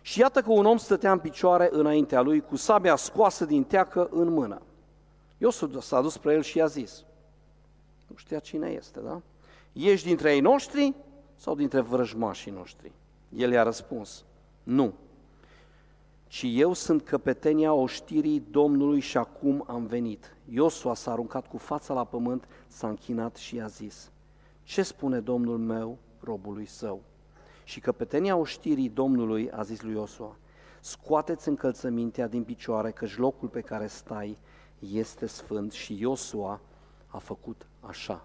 Și 0.00 0.20
iată 0.20 0.40
că 0.42 0.50
un 0.52 0.66
om 0.66 0.76
stătea 0.76 1.12
în 1.12 1.18
picioare 1.18 1.68
înaintea 1.72 2.20
lui, 2.20 2.40
cu 2.40 2.56
sabia 2.56 2.96
scoasă 2.96 3.44
din 3.44 3.64
teacă 3.64 4.08
în 4.10 4.32
mână. 4.32 4.62
Iosu 5.44 5.80
s-a 5.80 6.00
dus 6.00 6.12
spre 6.12 6.32
el 6.32 6.42
și 6.42 6.58
i-a 6.58 6.66
zis, 6.66 7.04
nu 8.06 8.16
știa 8.16 8.38
cine 8.38 8.68
este, 8.68 9.00
da? 9.00 9.22
Ești 9.72 10.06
dintre 10.06 10.34
ei 10.34 10.40
noștri 10.40 10.94
sau 11.34 11.54
dintre 11.54 11.80
vrăjmașii 11.80 12.50
noștri? 12.50 12.92
El 13.36 13.52
i-a 13.52 13.62
răspuns, 13.62 14.24
nu, 14.62 14.94
ci 16.26 16.44
eu 16.46 16.72
sunt 16.72 17.02
căpetenia 17.02 17.72
oștirii 17.72 18.42
Domnului 18.50 19.00
și 19.00 19.16
acum 19.16 19.64
am 19.66 19.86
venit. 19.86 20.36
Iosua 20.48 20.94
s-a 20.94 21.12
aruncat 21.12 21.46
cu 21.48 21.58
fața 21.58 21.94
la 21.94 22.04
pământ, 22.04 22.48
s-a 22.66 22.88
închinat 22.88 23.36
și 23.36 23.54
i-a 23.54 23.66
zis, 23.66 24.10
ce 24.62 24.82
spune 24.82 25.20
Domnul 25.20 25.58
meu 25.58 25.98
robului 26.20 26.66
său? 26.66 27.02
Și 27.64 27.80
căpetenia 27.80 28.36
oștirii 28.36 28.88
Domnului 28.88 29.50
a 29.50 29.62
zis 29.62 29.82
lui 29.82 29.92
Iosua, 29.92 30.36
scoateți 30.80 31.48
încălțămintea 31.48 32.26
din 32.26 32.44
picioare, 32.44 32.90
căci 32.90 33.16
locul 33.16 33.48
pe 33.48 33.60
care 33.60 33.86
stai 33.86 34.38
este 34.92 35.26
sfânt 35.26 35.72
și 35.72 36.00
Iosua 36.00 36.60
a 37.06 37.18
făcut 37.18 37.66
așa. 37.80 38.24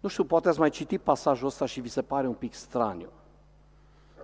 Nu 0.00 0.08
știu, 0.08 0.24
poate 0.24 0.48
ați 0.48 0.58
mai 0.58 0.70
citit 0.70 1.00
pasajul 1.00 1.46
ăsta 1.46 1.66
și 1.66 1.80
vi 1.80 1.88
se 1.88 2.02
pare 2.02 2.26
un 2.26 2.34
pic 2.34 2.54
straniu. 2.54 3.08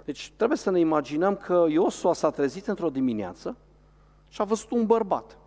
Deci 0.04 0.32
trebuie 0.36 0.58
să 0.58 0.70
ne 0.70 0.78
imaginăm 0.78 1.36
că 1.36 1.66
Iosua 1.68 2.12
s-a 2.12 2.30
trezit 2.30 2.66
într-o 2.66 2.90
dimineață 2.90 3.56
și 4.28 4.40
a 4.40 4.44
văzut 4.44 4.70
un 4.70 4.86
bărbat. 4.86 5.38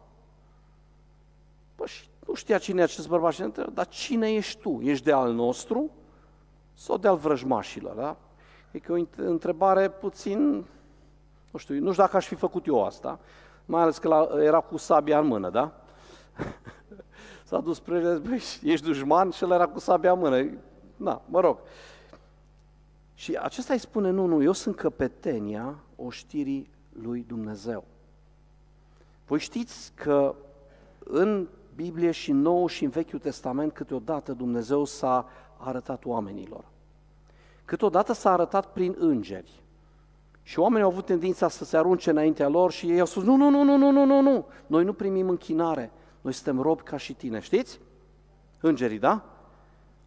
Păi 1.75 1.87
nu 2.27 2.33
știa 2.33 2.57
cine 2.57 2.79
e 2.81 2.83
acest 2.83 3.07
bărbat 3.07 3.33
și 3.33 3.41
întreba, 3.41 3.69
dar 3.69 3.87
cine 3.87 4.33
ești 4.33 4.61
tu? 4.61 4.79
Ești 4.81 5.03
de 5.03 5.11
al 5.11 5.33
nostru 5.33 5.91
sau 6.73 6.97
de 6.97 7.07
al 7.07 7.17
vrăjmașilor? 7.17 7.95
Da? 7.95 8.17
E 8.71 8.79
că 8.79 8.93
o 8.93 9.05
întrebare 9.15 9.89
puțin, 9.89 10.65
nu 11.51 11.59
știu, 11.59 11.75
nu 11.75 11.91
știu 11.91 12.03
dacă 12.03 12.17
aș 12.17 12.27
fi 12.27 12.35
făcut 12.35 12.65
eu 12.65 12.85
asta, 12.85 13.19
mai 13.67 13.81
ales 13.81 13.97
că 13.97 14.07
la, 14.07 14.29
era 14.43 14.59
cu 14.59 14.77
sabia 14.77 15.19
în 15.19 15.27
mână, 15.27 15.49
da? 15.49 15.81
S-a 17.43 17.59
dus 17.59 17.75
spre 17.75 17.99
băi, 17.99 18.41
ești 18.63 18.85
dușman 18.85 19.31
și 19.31 19.43
el 19.43 19.51
era 19.51 19.67
cu 19.67 19.79
sabia 19.79 20.11
în 20.11 20.19
mână. 20.19 20.49
Na, 20.95 21.21
mă 21.25 21.39
rog. 21.39 21.57
Și 23.13 23.35
acesta 23.35 23.73
îi 23.73 23.79
spune, 23.79 24.09
nu, 24.09 24.25
nu, 24.25 24.43
eu 24.43 24.51
sunt 24.51 24.75
căpetenia 24.75 25.75
oștirii 25.95 26.69
lui 27.01 27.25
Dumnezeu. 27.27 27.83
Voi 29.27 29.39
știți 29.39 29.91
că 29.95 30.35
în 30.99 31.47
Biblie 31.75 32.11
și 32.11 32.31
în 32.31 32.41
Nou 32.41 32.67
și 32.67 32.83
în 32.83 32.89
Vechiul 32.89 33.19
Testament 33.19 33.73
câteodată 33.73 34.33
Dumnezeu 34.33 34.85
s-a 34.85 35.29
arătat 35.57 36.05
oamenilor. 36.05 36.65
Câteodată 37.65 38.13
s-a 38.13 38.31
arătat 38.31 38.71
prin 38.71 38.95
îngeri. 38.99 39.63
Și 40.47 40.59
oamenii 40.59 40.83
au 40.83 40.91
avut 40.91 41.05
tendința 41.05 41.47
să 41.47 41.65
se 41.65 41.77
arunce 41.77 42.09
înaintea 42.09 42.47
lor 42.47 42.71
și 42.71 42.91
ei 42.91 42.99
au 42.99 43.05
spus, 43.05 43.23
nu, 43.23 43.35
nu, 43.35 43.49
nu, 43.49 43.63
nu, 43.63 43.77
nu, 43.77 43.91
nu, 43.91 44.05
nu, 44.05 44.21
nu, 44.21 44.45
noi 44.67 44.83
nu 44.83 44.93
primim 44.93 45.29
închinare, 45.29 45.91
noi 46.21 46.33
suntem 46.33 46.61
robi 46.61 46.81
ca 46.81 46.97
și 46.97 47.13
tine, 47.13 47.39
știți? 47.39 47.79
Îngerii, 48.59 48.99
da? 48.99 49.25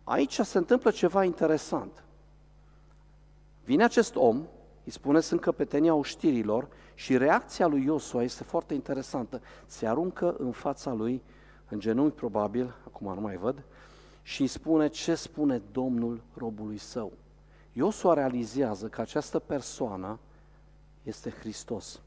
Aici 0.05 0.41
se 0.41 0.59
întâmplă 0.59 0.91
ceva 0.91 1.24
interesant. 1.24 2.05
Vine 3.64 3.84
acest 3.84 4.16
om, 4.16 4.36
îi 4.84 4.93
spune, 4.93 5.20
sunt 5.20 5.41
căpetenia 5.41 5.95
oștirilor 5.95 6.68
și 6.95 7.16
reacția 7.16 7.66
lui 7.66 7.84
Iosua 7.84 8.22
este 8.22 8.45
foarte 8.45 8.74
interesantă. 8.74 9.41
Se 9.66 9.86
aruncă 9.86 10.34
în 10.38 10.51
fața 10.51 10.93
lui, 10.93 11.22
în 11.68 11.80
genunchi 11.80 12.16
probabil, 12.16 12.74
acum 12.86 13.14
nu 13.14 13.20
mai 13.20 13.36
văd, 13.36 13.62
și 14.22 14.41
îi 14.41 14.47
spune 14.47 14.88
ce 14.88 15.14
spune 15.14 15.62
Domnul 15.72 16.22
robului 16.34 16.78
său. 16.78 17.12
Iosua 17.72 18.14
realizează 18.14 18.86
că 18.86 19.01
această 19.01 19.38
persoană 19.38 20.18
este 21.03 21.31
Hristos. 21.31 22.01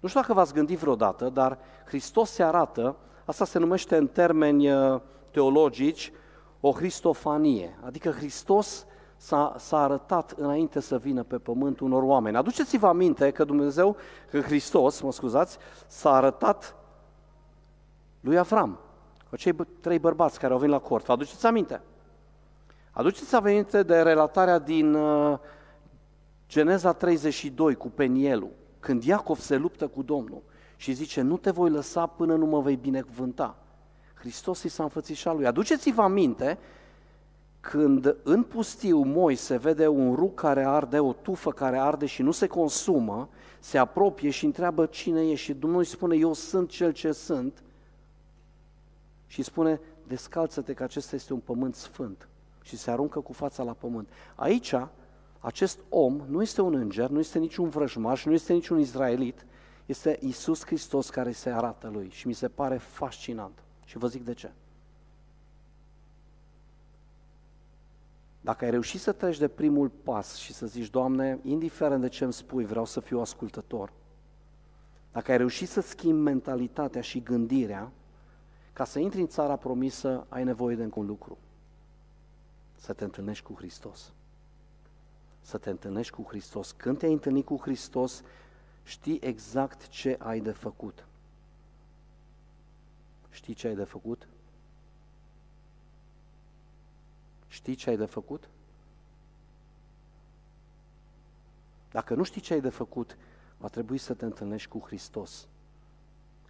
Nu 0.00 0.08
știu 0.08 0.20
dacă 0.20 0.32
v-ați 0.32 0.54
gândit 0.54 0.78
vreodată, 0.78 1.28
dar 1.28 1.58
Hristos 1.86 2.30
se 2.30 2.42
arată, 2.42 2.96
asta 3.24 3.44
se 3.44 3.58
numește 3.58 3.96
în 3.96 4.06
termeni 4.06 4.72
uh, 4.72 5.00
teologici, 5.30 6.12
o 6.60 6.72
cristofanie, 6.72 7.78
adică 7.84 8.10
Hristos 8.10 8.86
s-a, 9.16 9.54
s-a 9.58 9.82
arătat 9.82 10.30
înainte 10.30 10.80
să 10.80 10.98
vină 10.98 11.22
pe 11.22 11.38
pământ 11.38 11.80
unor 11.80 12.02
oameni. 12.02 12.36
Aduceți-vă 12.36 12.86
aminte 12.86 13.30
că 13.30 13.44
Dumnezeu, 13.44 13.96
că 14.30 14.40
Hristos, 14.40 15.00
mă 15.00 15.12
scuzați, 15.12 15.58
s-a 15.86 16.12
arătat 16.12 16.74
lui 18.20 18.38
Avram, 18.38 18.78
cu 19.30 19.36
cei 19.36 19.56
trei 19.80 19.98
bărbați 19.98 20.38
care 20.38 20.52
au 20.52 20.58
venit 20.58 20.74
la 20.74 20.80
cort. 20.80 21.04
Vă 21.04 21.12
aduceți 21.12 21.46
aminte? 21.46 21.82
Aduceți 22.90 23.34
aminte 23.34 23.82
de 23.82 24.02
relatarea 24.02 24.58
din 24.58 24.94
uh, 24.94 25.38
Geneza 26.50 26.92
32 26.92 27.74
cu 27.74 27.88
Penielul, 27.88 28.50
când 28.80 29.02
Iacov 29.02 29.38
se 29.38 29.56
luptă 29.56 29.86
cu 29.86 30.02
Domnul 30.02 30.42
și 30.76 30.92
zice, 30.92 31.20
nu 31.20 31.36
te 31.36 31.50
voi 31.50 31.70
lăsa 31.70 32.06
până 32.06 32.34
nu 32.34 32.46
mă 32.46 32.60
vei 32.60 32.76
binecuvânta. 32.76 33.56
Hristos 34.14 34.62
îi 34.62 34.70
s-a 34.70 34.82
înfățișat 34.82 35.34
lui. 35.34 35.46
Aduceți-vă 35.46 36.02
aminte 36.02 36.58
când 37.60 38.16
în 38.22 38.42
pustiu 38.42 39.02
Moise 39.02 39.56
vede 39.56 39.86
un 39.86 40.14
ruc 40.14 40.34
care 40.34 40.64
arde, 40.64 40.98
o 40.98 41.12
tufă 41.12 41.50
care 41.50 41.78
arde 41.78 42.06
și 42.06 42.22
nu 42.22 42.30
se 42.30 42.46
consumă, 42.46 43.28
se 43.60 43.78
apropie 43.78 44.30
și 44.30 44.44
întreabă 44.44 44.86
cine 44.86 45.28
e 45.28 45.34
și 45.34 45.52
Dumnezeu 45.52 45.80
îi 45.80 45.86
spune, 45.86 46.16
eu 46.16 46.32
sunt 46.32 46.68
cel 46.68 46.92
ce 46.92 47.12
sunt 47.12 47.62
și 49.26 49.42
spune, 49.42 49.80
descalță-te 50.06 50.72
că 50.72 50.82
acesta 50.82 51.16
este 51.16 51.32
un 51.32 51.40
pământ 51.40 51.74
sfânt 51.74 52.28
și 52.62 52.76
se 52.76 52.90
aruncă 52.90 53.20
cu 53.20 53.32
fața 53.32 53.62
la 53.62 53.72
pământ. 53.72 54.08
Aici, 54.34 54.74
acest 55.40 55.78
om 55.88 56.20
nu 56.28 56.42
este 56.42 56.60
un 56.60 56.74
înger, 56.74 57.08
nu 57.08 57.18
este 57.18 57.38
niciun 57.38 57.68
vrăjmaș, 57.68 58.24
nu 58.24 58.32
este 58.32 58.52
niciun 58.52 58.78
izraelit, 58.78 59.46
este 59.86 60.18
Isus 60.20 60.64
Hristos 60.64 61.10
care 61.10 61.32
se 61.32 61.50
arată 61.50 61.88
lui 61.88 62.08
și 62.10 62.26
mi 62.26 62.32
se 62.32 62.48
pare 62.48 62.76
fascinant. 62.76 63.62
Și 63.84 63.98
vă 63.98 64.06
zic 64.06 64.24
de 64.24 64.34
ce. 64.34 64.52
Dacă 68.40 68.64
ai 68.64 68.70
reușit 68.70 69.00
să 69.00 69.12
treci 69.12 69.38
de 69.38 69.48
primul 69.48 69.88
pas 69.88 70.36
și 70.36 70.52
să 70.52 70.66
zici, 70.66 70.90
Doamne, 70.90 71.38
indiferent 71.42 72.00
de 72.00 72.08
ce 72.08 72.24
îmi 72.24 72.32
spui, 72.32 72.64
vreau 72.64 72.84
să 72.84 73.00
fiu 73.00 73.20
ascultător, 73.20 73.92
dacă 75.12 75.30
ai 75.30 75.36
reușit 75.36 75.68
să 75.68 75.80
schimbi 75.80 76.22
mentalitatea 76.22 77.00
și 77.00 77.22
gândirea, 77.22 77.92
ca 78.72 78.84
să 78.84 78.98
intri 78.98 79.20
în 79.20 79.26
țara 79.26 79.56
promisă, 79.56 80.26
ai 80.28 80.44
nevoie 80.44 80.76
de 80.76 80.82
încă 80.82 80.98
un 80.98 81.06
lucru. 81.06 81.38
Să 82.76 82.92
te 82.92 83.04
întâlnești 83.04 83.44
cu 83.44 83.54
Hristos. 83.56 84.12
Să 85.40 85.58
te 85.58 85.70
întâlnești 85.70 86.12
cu 86.12 86.24
Hristos. 86.28 86.72
Când 86.72 86.98
te-ai 86.98 87.12
întâlnit 87.12 87.44
cu 87.44 87.58
Hristos, 87.60 88.22
știi 88.82 89.18
exact 89.22 89.88
ce 89.88 90.16
ai 90.18 90.40
de 90.40 90.52
făcut. 90.52 91.06
Știi 93.30 93.54
ce 93.54 93.66
ai 93.66 93.74
de 93.74 93.84
făcut? 93.84 94.28
Știi 97.48 97.74
ce 97.74 97.90
ai 97.90 97.96
de 97.96 98.04
făcut? 98.04 98.48
Dacă 101.90 102.14
nu 102.14 102.22
știi 102.22 102.40
ce 102.40 102.52
ai 102.52 102.60
de 102.60 102.68
făcut, 102.68 103.16
va 103.56 103.68
trebui 103.68 103.98
să 103.98 104.14
te 104.14 104.24
întâlnești 104.24 104.68
cu 104.68 104.82
Hristos. 104.86 105.48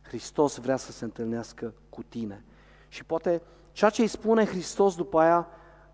Hristos 0.03 0.57
vrea 0.57 0.77
să 0.77 0.93
se 0.93 1.05
întâlnească 1.05 1.75
cu 1.89 2.03
tine. 2.03 2.45
Și 2.89 3.05
poate 3.05 3.43
ceea 3.73 3.91
ce 3.91 4.03
îi 4.03 4.09
spune 4.09 4.45
Hristos 4.45 4.95
după 4.95 5.21
aia, 5.21 5.49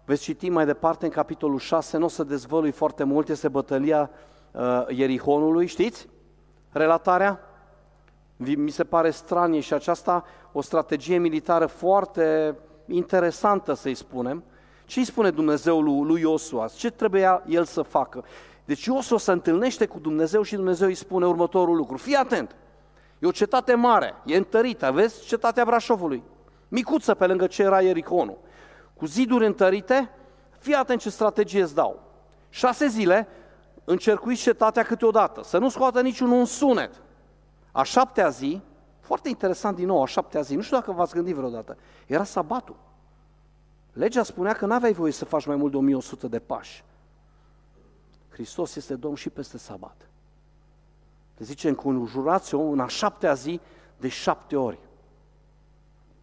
veți 0.06 0.22
citi 0.22 0.48
mai 0.48 0.66
departe 0.66 1.04
în 1.04 1.10
capitolul 1.10 1.58
6, 1.58 1.96
nu 1.96 2.04
o 2.04 2.08
să 2.08 2.24
dezvălui 2.24 2.70
foarte 2.70 3.04
mult, 3.04 3.28
este 3.28 3.48
bătălia 3.48 4.10
uh, 4.50 4.84
Ierihonului, 4.88 5.66
știți? 5.66 6.08
Relatarea? 6.70 7.40
Mi 8.36 8.70
se 8.70 8.84
pare 8.84 9.10
stranie 9.10 9.60
și 9.60 9.74
aceasta 9.74 10.24
o 10.52 10.60
strategie 10.60 11.18
militară 11.18 11.66
foarte 11.66 12.56
interesantă, 12.86 13.74
să-i 13.74 13.94
spunem, 13.94 14.44
ce 14.84 14.98
îi 14.98 15.04
spune 15.04 15.30
Dumnezeu 15.30 15.80
lui, 15.80 16.04
lui 16.06 16.20
Iosua? 16.20 16.66
Ce 16.66 16.90
trebuia 16.90 17.42
el 17.46 17.64
să 17.64 17.82
facă? 17.82 18.24
Deci 18.64 18.84
Iosua 18.84 19.18
se 19.18 19.32
întâlnește 19.32 19.86
cu 19.86 19.98
Dumnezeu 19.98 20.42
și 20.42 20.54
Dumnezeu 20.54 20.88
îi 20.88 20.94
spune 20.94 21.26
următorul 21.26 21.76
lucru. 21.76 21.96
Fii 21.96 22.14
atent! 22.14 22.56
E 23.18 23.26
o 23.26 23.30
cetate 23.30 23.74
mare, 23.74 24.14
e 24.24 24.36
întărită, 24.36 24.90
vezi 24.92 25.26
cetatea 25.26 25.64
Brașovului. 25.64 26.22
Micuță 26.68 27.14
pe 27.14 27.26
lângă 27.26 27.46
ce 27.46 27.62
era 27.62 27.80
Iericonu. 27.80 28.36
Cu 28.96 29.06
ziduri 29.06 29.46
întărite, 29.46 30.10
fii 30.58 30.74
atent 30.74 31.00
ce 31.00 31.10
strategie 31.10 31.62
îți 31.62 31.74
dau. 31.74 32.02
Șase 32.48 32.86
zile 32.86 33.28
încercuiți 33.84 34.42
cetatea 34.42 34.82
câteodată, 34.82 35.42
să 35.42 35.58
nu 35.58 35.68
scoată 35.68 36.00
niciun 36.00 36.30
un 36.30 36.44
sunet. 36.44 37.02
A 37.72 37.82
șaptea 37.82 38.28
zi, 38.28 38.60
foarte 39.00 39.28
interesant 39.28 39.76
din 39.76 39.86
nou, 39.86 40.02
a 40.02 40.06
șaptea 40.06 40.40
zi, 40.40 40.54
nu 40.54 40.62
știu 40.62 40.76
dacă 40.76 40.92
v-ați 40.92 41.14
gândit 41.14 41.34
vreodată, 41.34 41.76
era 42.06 42.24
sabatul. 42.24 42.76
Legea 43.92 44.22
spunea 44.22 44.52
că 44.52 44.66
n-aveai 44.66 44.92
voie 44.92 45.12
să 45.12 45.24
faci 45.24 45.46
mai 45.46 45.56
mult 45.56 45.70
de 45.70 45.76
1100 45.76 46.28
de 46.28 46.38
pași. 46.38 46.84
Hristos 48.28 48.76
este 48.76 48.94
Domn 48.94 49.14
și 49.14 49.30
peste 49.30 49.58
sabat. 49.58 50.08
Te 51.34 51.44
zice, 51.44 51.68
înconjurați-o 51.68 52.60
în 52.60 52.80
a 52.80 52.86
șaptea 52.86 53.32
zi 53.34 53.60
de 53.96 54.08
șapte 54.08 54.56
ori. 54.56 54.78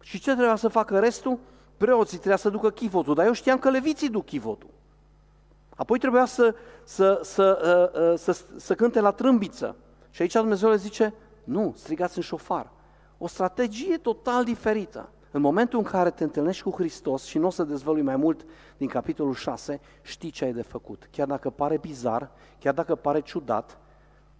Și 0.00 0.18
ce 0.18 0.32
trebuia 0.32 0.56
să 0.56 0.68
facă 0.68 0.98
restul? 0.98 1.38
Preoții 1.84 2.16
trebuia 2.16 2.36
să 2.36 2.48
ducă 2.48 2.70
chivotul, 2.70 3.14
dar 3.14 3.26
eu 3.26 3.32
știam 3.32 3.58
că 3.58 3.70
leviții 3.70 4.08
duc 4.08 4.24
chivotul. 4.24 4.70
Apoi 5.76 5.98
trebuia 5.98 6.24
să, 6.24 6.54
să, 6.84 7.20
să, 7.22 7.58
să, 7.62 7.90
uh, 7.94 8.10
uh, 8.10 8.18
să, 8.18 8.44
să 8.56 8.74
cânte 8.74 9.00
la 9.00 9.10
trâmbiță. 9.10 9.76
Și 10.10 10.22
aici 10.22 10.32
Dumnezeu 10.32 10.70
le 10.70 10.76
zice, 10.76 11.14
nu, 11.44 11.74
strigați 11.76 12.16
în 12.16 12.22
șofar. 12.22 12.70
O 13.18 13.26
strategie 13.26 13.96
total 13.96 14.44
diferită. 14.44 15.08
În 15.30 15.40
momentul 15.40 15.78
în 15.78 15.84
care 15.84 16.10
te 16.10 16.24
întâlnești 16.24 16.62
cu 16.62 16.70
Hristos 16.70 17.24
și 17.24 17.38
nu 17.38 17.46
o 17.46 17.50
să 17.50 17.64
dezvălui 17.64 18.02
mai 18.02 18.16
mult 18.16 18.46
din 18.76 18.88
capitolul 18.88 19.34
6, 19.34 19.80
știi 20.02 20.30
ce 20.30 20.44
ai 20.44 20.52
de 20.52 20.62
făcut. 20.62 21.08
Chiar 21.10 21.26
dacă 21.26 21.50
pare 21.50 21.76
bizar, 21.76 22.30
chiar 22.58 22.74
dacă 22.74 22.94
pare 22.94 23.20
ciudat, 23.20 23.78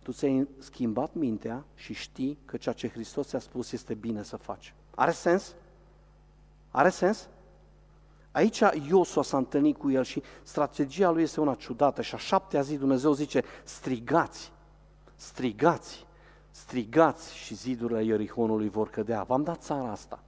tu 0.02 0.12
ți-ai 0.12 0.48
schimbat 0.58 1.14
mintea 1.14 1.64
și 1.74 1.92
știi 1.92 2.38
că 2.44 2.56
ceea 2.56 2.74
ce 2.74 2.88
Hristos 2.88 3.26
ți-a 3.26 3.38
spus 3.38 3.72
este 3.72 3.94
bine 3.94 4.22
să 4.22 4.36
faci. 4.36 4.74
Are 4.94 5.10
sens? 5.10 5.54
Are 6.70 6.88
sens? 6.88 7.28
Aici 8.34 8.62
Iosua 8.88 9.22
s-a 9.22 9.36
întâlnit 9.36 9.76
cu 9.76 9.90
el 9.90 10.04
și 10.04 10.22
strategia 10.42 11.10
lui 11.10 11.22
este 11.22 11.40
una 11.40 11.54
ciudată 11.54 12.02
și 12.02 12.14
a 12.14 12.18
șaptea 12.18 12.60
zi 12.60 12.76
Dumnezeu 12.76 13.12
zice, 13.12 13.42
strigați, 13.64 14.52
strigați, 15.14 16.06
strigați 16.50 17.36
și 17.36 17.54
zidurile 17.54 18.04
Ierihonului 18.04 18.68
vor 18.68 18.88
cădea. 18.88 19.22
V-am 19.22 19.42
dat 19.42 19.62
țara 19.62 19.90
asta. 19.90 20.22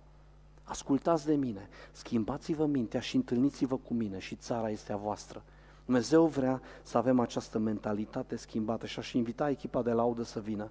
Ascultați 0.64 1.26
de 1.26 1.34
mine, 1.34 1.68
schimbați-vă 1.92 2.66
mintea 2.66 3.00
și 3.00 3.16
întâlniți-vă 3.16 3.76
cu 3.76 3.94
mine 3.94 4.18
și 4.18 4.34
țara 4.34 4.70
este 4.70 4.92
a 4.92 4.96
voastră. 4.96 5.42
Dumnezeu 5.84 6.26
vrea 6.26 6.60
să 6.82 6.98
avem 6.98 7.20
această 7.20 7.58
mentalitate 7.58 8.36
schimbată 8.36 8.86
și 8.86 8.98
aș 8.98 9.12
invita 9.12 9.50
echipa 9.50 9.82
de 9.82 9.92
laudă 9.92 10.22
să 10.22 10.40
vină. 10.40 10.70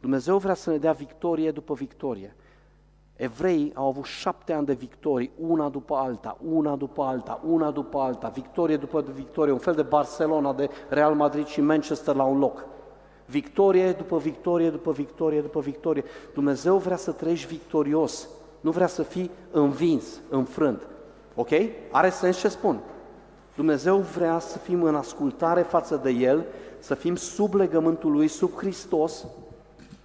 Dumnezeu 0.00 0.38
vrea 0.38 0.54
să 0.54 0.70
ne 0.70 0.78
dea 0.78 0.92
victorie 0.92 1.50
după 1.50 1.74
victorie. 1.74 2.36
Evreii 3.20 3.72
au 3.74 3.86
avut 3.86 4.04
șapte 4.04 4.52
ani 4.52 4.66
de 4.66 4.72
victorii, 4.72 5.30
una 5.38 5.68
după 5.68 5.94
alta, 5.94 6.36
una 6.52 6.76
după 6.76 7.02
alta, 7.02 7.40
una 7.46 7.70
după 7.70 7.98
alta, 7.98 8.28
victorie 8.28 8.76
după 8.76 9.04
victorie, 9.14 9.52
un 9.52 9.58
fel 9.58 9.74
de 9.74 9.82
Barcelona, 9.82 10.52
de 10.52 10.70
Real 10.88 11.14
Madrid 11.14 11.46
și 11.46 11.60
Manchester 11.60 12.14
la 12.14 12.22
un 12.22 12.38
loc. 12.38 12.64
Victorie 13.26 13.92
după 13.92 14.18
victorie, 14.18 14.70
după 14.70 14.92
victorie, 14.92 15.40
după 15.40 15.60
victorie. 15.60 16.04
Dumnezeu 16.34 16.76
vrea 16.76 16.96
să 16.96 17.12
trăiești 17.12 17.46
victorios, 17.46 18.28
nu 18.60 18.70
vrea 18.70 18.86
să 18.86 19.02
fii 19.02 19.30
învins, 19.50 20.20
înfrânt. 20.28 20.86
Ok? 21.34 21.50
Are 21.90 22.10
sens 22.10 22.38
ce 22.38 22.48
spun. 22.48 22.80
Dumnezeu 23.54 23.96
vrea 23.96 24.38
să 24.38 24.58
fim 24.58 24.82
în 24.82 24.94
ascultare 24.94 25.62
față 25.62 26.00
de 26.02 26.10
El, 26.10 26.44
să 26.78 26.94
fim 26.94 27.16
sub 27.16 27.54
legământul 27.54 28.12
Lui, 28.12 28.28
sub 28.28 28.50
Hristos. 28.56 29.26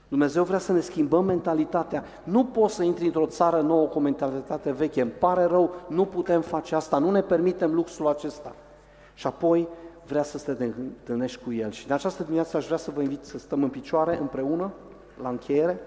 Dumnezeu 0.07 0.43
vrea 0.43 0.59
să 0.59 0.71
ne 0.71 0.79
schimbăm 0.79 1.25
mentalitatea. 1.25 2.03
Nu 2.23 2.45
poți 2.45 2.75
să 2.75 2.83
intri 2.83 3.05
într-o 3.05 3.25
țară 3.25 3.61
nouă 3.61 3.87
cu 3.87 3.97
o 3.97 4.01
mentalitate 4.01 4.71
veche. 4.71 5.01
Îmi 5.01 5.11
pare 5.11 5.43
rău, 5.43 5.75
nu 5.87 6.05
putem 6.05 6.41
face 6.41 6.75
asta, 6.75 6.97
nu 6.97 7.11
ne 7.11 7.21
permitem 7.21 7.73
luxul 7.73 8.07
acesta. 8.07 8.55
Și 9.13 9.27
apoi 9.27 9.67
vrea 10.05 10.23
să 10.23 10.53
te 10.53 10.63
întâlnești 10.63 11.43
cu 11.43 11.53
El. 11.53 11.71
Și 11.71 11.87
de 11.87 11.93
această 11.93 12.23
dimineață 12.23 12.57
aș 12.57 12.65
vrea 12.65 12.77
să 12.77 12.91
vă 12.91 13.01
invit 13.01 13.25
să 13.25 13.37
stăm 13.37 13.63
în 13.63 13.69
picioare 13.69 14.17
împreună, 14.19 14.71
la 15.21 15.29
încheiere. 15.29 15.79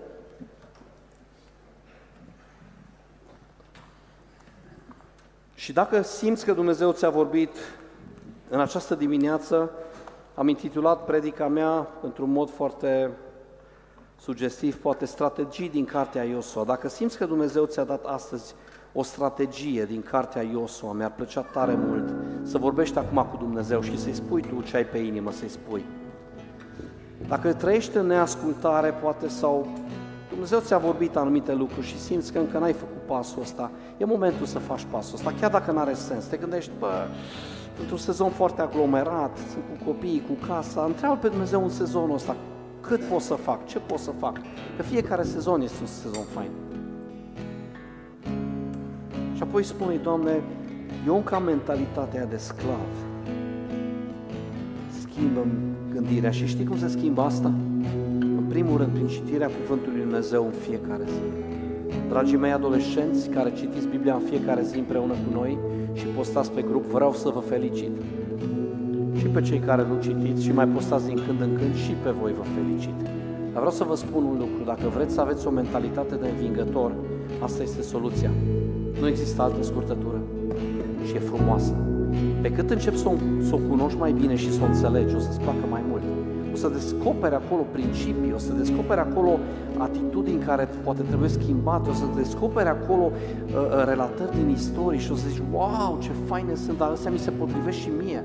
Și 5.55 5.73
dacă 5.73 6.03
simți 6.03 6.45
că 6.45 6.53
Dumnezeu 6.53 6.93
ți-a 6.93 7.11
vorbit 7.11 7.57
în 8.49 8.61
această 8.61 8.95
dimineață, 8.95 9.71
am 10.35 10.49
intitulat 10.49 11.05
predica 11.05 11.49
mea 11.49 11.89
într-un 12.03 12.31
mod 12.31 12.51
foarte 12.51 13.11
sugestiv, 14.21 14.77
poate 14.77 15.05
strategii 15.05 15.69
din 15.69 15.85
cartea 15.85 16.23
Iosua. 16.25 16.65
Dacă 16.65 16.89
simți 16.89 17.19
că 17.19 17.27
Dumnezeu 17.27 17.65
ți-a 17.65 17.85
dat 17.85 18.05
astăzi 18.05 18.55
o 18.93 19.03
strategie 19.03 19.85
din 19.85 20.03
cartea 20.03 20.43
Iosua, 20.43 20.93
mi-ar 20.93 21.13
plăcea 21.13 21.41
tare 21.41 21.79
mult 21.87 22.15
să 22.43 22.59
vorbești 22.59 22.99
acum 22.99 23.27
cu 23.31 23.37
Dumnezeu 23.37 23.81
și 23.81 23.99
să-i 23.99 24.15
spui 24.15 24.43
tu 24.43 24.63
ce 24.63 24.77
ai 24.77 24.85
pe 24.85 24.99
inimă 24.99 25.31
să-i 25.31 25.49
spui. 25.49 25.85
Dacă 27.29 27.53
trăiești 27.53 27.97
în 27.97 28.07
neascultare, 28.07 28.91
poate, 28.91 29.29
sau 29.29 29.67
Dumnezeu 30.31 30.61
ți-a 30.61 30.79
vorbit 30.79 31.17
anumite 31.17 31.55
lucruri 31.55 31.87
și 31.87 31.99
simți 31.99 32.33
că 32.33 32.39
încă 32.39 32.59
n-ai 32.59 32.73
făcut 32.73 33.03
pasul 33.07 33.43
ăsta, 33.43 33.71
e 33.97 34.05
momentul 34.05 34.47
să 34.47 34.59
faci 34.59 34.87
pasul 34.91 35.15
ăsta, 35.15 35.35
chiar 35.41 35.51
dacă 35.51 35.73
nu 35.73 35.79
are 35.79 35.95
sens. 35.95 36.25
Te 36.25 36.37
gândești, 36.37 36.71
bă, 36.79 37.07
într-un 37.81 37.99
sezon 37.99 38.31
foarte 38.31 38.61
aglomerat, 38.61 39.37
sunt 39.53 39.65
cu 39.79 39.85
copiii, 39.85 40.25
cu 40.29 40.47
casa, 40.47 40.85
întreabă 40.85 41.17
pe 41.17 41.29
Dumnezeu 41.29 41.63
în 41.63 41.69
sezonul 41.69 42.15
ăsta, 42.15 42.37
cât 42.81 43.01
pot 43.01 43.21
să 43.21 43.35
fac, 43.35 43.67
ce 43.67 43.79
pot 43.79 43.99
să 43.99 44.11
fac. 44.19 44.39
Că 44.77 44.83
fiecare 44.83 45.23
sezon 45.23 45.61
este 45.61 45.79
un 45.81 45.87
sezon 45.87 46.25
fain. 46.35 46.51
Și 49.35 49.43
apoi 49.43 49.63
spune 49.63 49.95
Doamne, 49.95 50.41
eu 51.07 51.17
încă 51.17 51.35
am 51.35 51.43
mentalitatea 51.43 52.27
de 52.27 52.37
sclav. 52.37 52.89
schimbă 55.01 55.47
gândirea 55.93 56.31
și 56.31 56.47
știi 56.47 56.65
cum 56.65 56.79
se 56.79 56.89
schimbă 56.89 57.23
asta? 57.23 57.53
În 58.21 58.45
primul 58.49 58.77
rând, 58.77 58.93
prin 58.93 59.07
citirea 59.07 59.47
Cuvântului 59.61 59.97
Lui 59.97 60.03
Dumnezeu 60.03 60.45
în 60.45 60.53
fiecare 60.53 61.05
zi. 61.05 61.49
Dragii 62.09 62.37
mei 62.37 62.53
adolescenți 62.53 63.29
care 63.29 63.53
citiți 63.53 63.89
Biblia 63.89 64.15
în 64.15 64.21
fiecare 64.21 64.63
zi 64.63 64.79
împreună 64.79 65.13
cu 65.13 65.33
noi 65.33 65.59
și 65.93 66.05
postați 66.05 66.53
pe 66.53 66.63
grup, 66.63 66.85
vreau 66.85 67.13
să 67.13 67.29
vă 67.29 67.41
felicit. 67.41 67.91
Și 69.19 69.27
pe 69.27 69.41
cei 69.41 69.59
care 69.59 69.87
nu 69.91 70.01
citiți 70.01 70.45
și 70.45 70.53
mai 70.53 70.67
postați 70.67 71.07
din 71.07 71.21
când 71.27 71.41
în 71.41 71.53
când 71.59 71.75
și 71.75 71.93
pe 72.03 72.11
voi 72.21 72.33
vă 72.33 72.45
felicit. 72.57 72.99
Dar 73.53 73.61
vreau 73.67 73.71
să 73.71 73.85
vă 73.85 73.95
spun 73.95 74.23
un 74.25 74.37
lucru, 74.39 74.61
dacă 74.65 74.87
vreți 74.95 75.15
să 75.15 75.21
aveți 75.21 75.47
o 75.47 75.51
mentalitate 75.51 76.15
de 76.15 76.29
învingător, 76.29 76.93
asta 77.39 77.63
este 77.63 77.83
soluția. 77.83 78.31
Nu 79.01 79.09
există 79.09 79.43
altă 79.43 79.63
scurtătură 79.63 80.21
și 81.07 81.15
e 81.15 81.19
frumoasă. 81.19 81.75
Pe 82.41 82.51
cât 82.51 82.71
începi 82.71 82.97
să 82.97 83.09
o, 83.09 83.15
să 83.43 83.55
o 83.55 83.59
cunoști 83.69 83.99
mai 83.99 84.13
bine 84.13 84.35
și 84.37 84.53
să 84.53 84.61
o 84.63 84.67
înțelegi, 84.67 85.15
o 85.15 85.19
să-ți 85.19 85.41
placă 85.41 85.67
mai 85.71 85.83
mult. 85.89 86.03
O 86.53 86.57
să 86.57 86.69
descoperi 86.69 87.35
acolo 87.35 87.63
principii, 87.73 88.33
o 88.35 88.39
să 88.39 88.53
descoperi 88.53 89.01
acolo 89.01 89.39
atitudini 89.79 90.43
care 90.43 90.69
poate 90.85 91.03
trebuie 91.03 91.29
schimbate, 91.29 91.91
o 91.91 91.93
să 91.93 92.05
descoperi 92.17 92.69
acolo 92.69 93.03
uh, 93.03 93.53
uh, 93.55 93.85
relatări 93.85 94.37
din 94.37 94.49
istorie 94.49 94.99
și 94.99 95.13
o 95.13 95.15
să 95.15 95.29
zici, 95.29 95.43
wow, 95.53 95.99
ce 96.01 96.11
faine 96.27 96.55
sunt, 96.55 96.79
dar 96.79 96.91
astea 96.91 97.11
mi 97.11 97.19
se 97.19 97.31
potrivește 97.31 97.81
și 97.81 97.91
mie. 98.05 98.25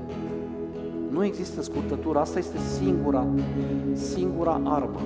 Nu 1.14 1.24
există 1.24 1.62
scurtătură, 1.62 2.18
asta 2.18 2.38
este 2.38 2.58
singura, 2.58 3.26
singura 3.92 4.60
armă 4.64 5.00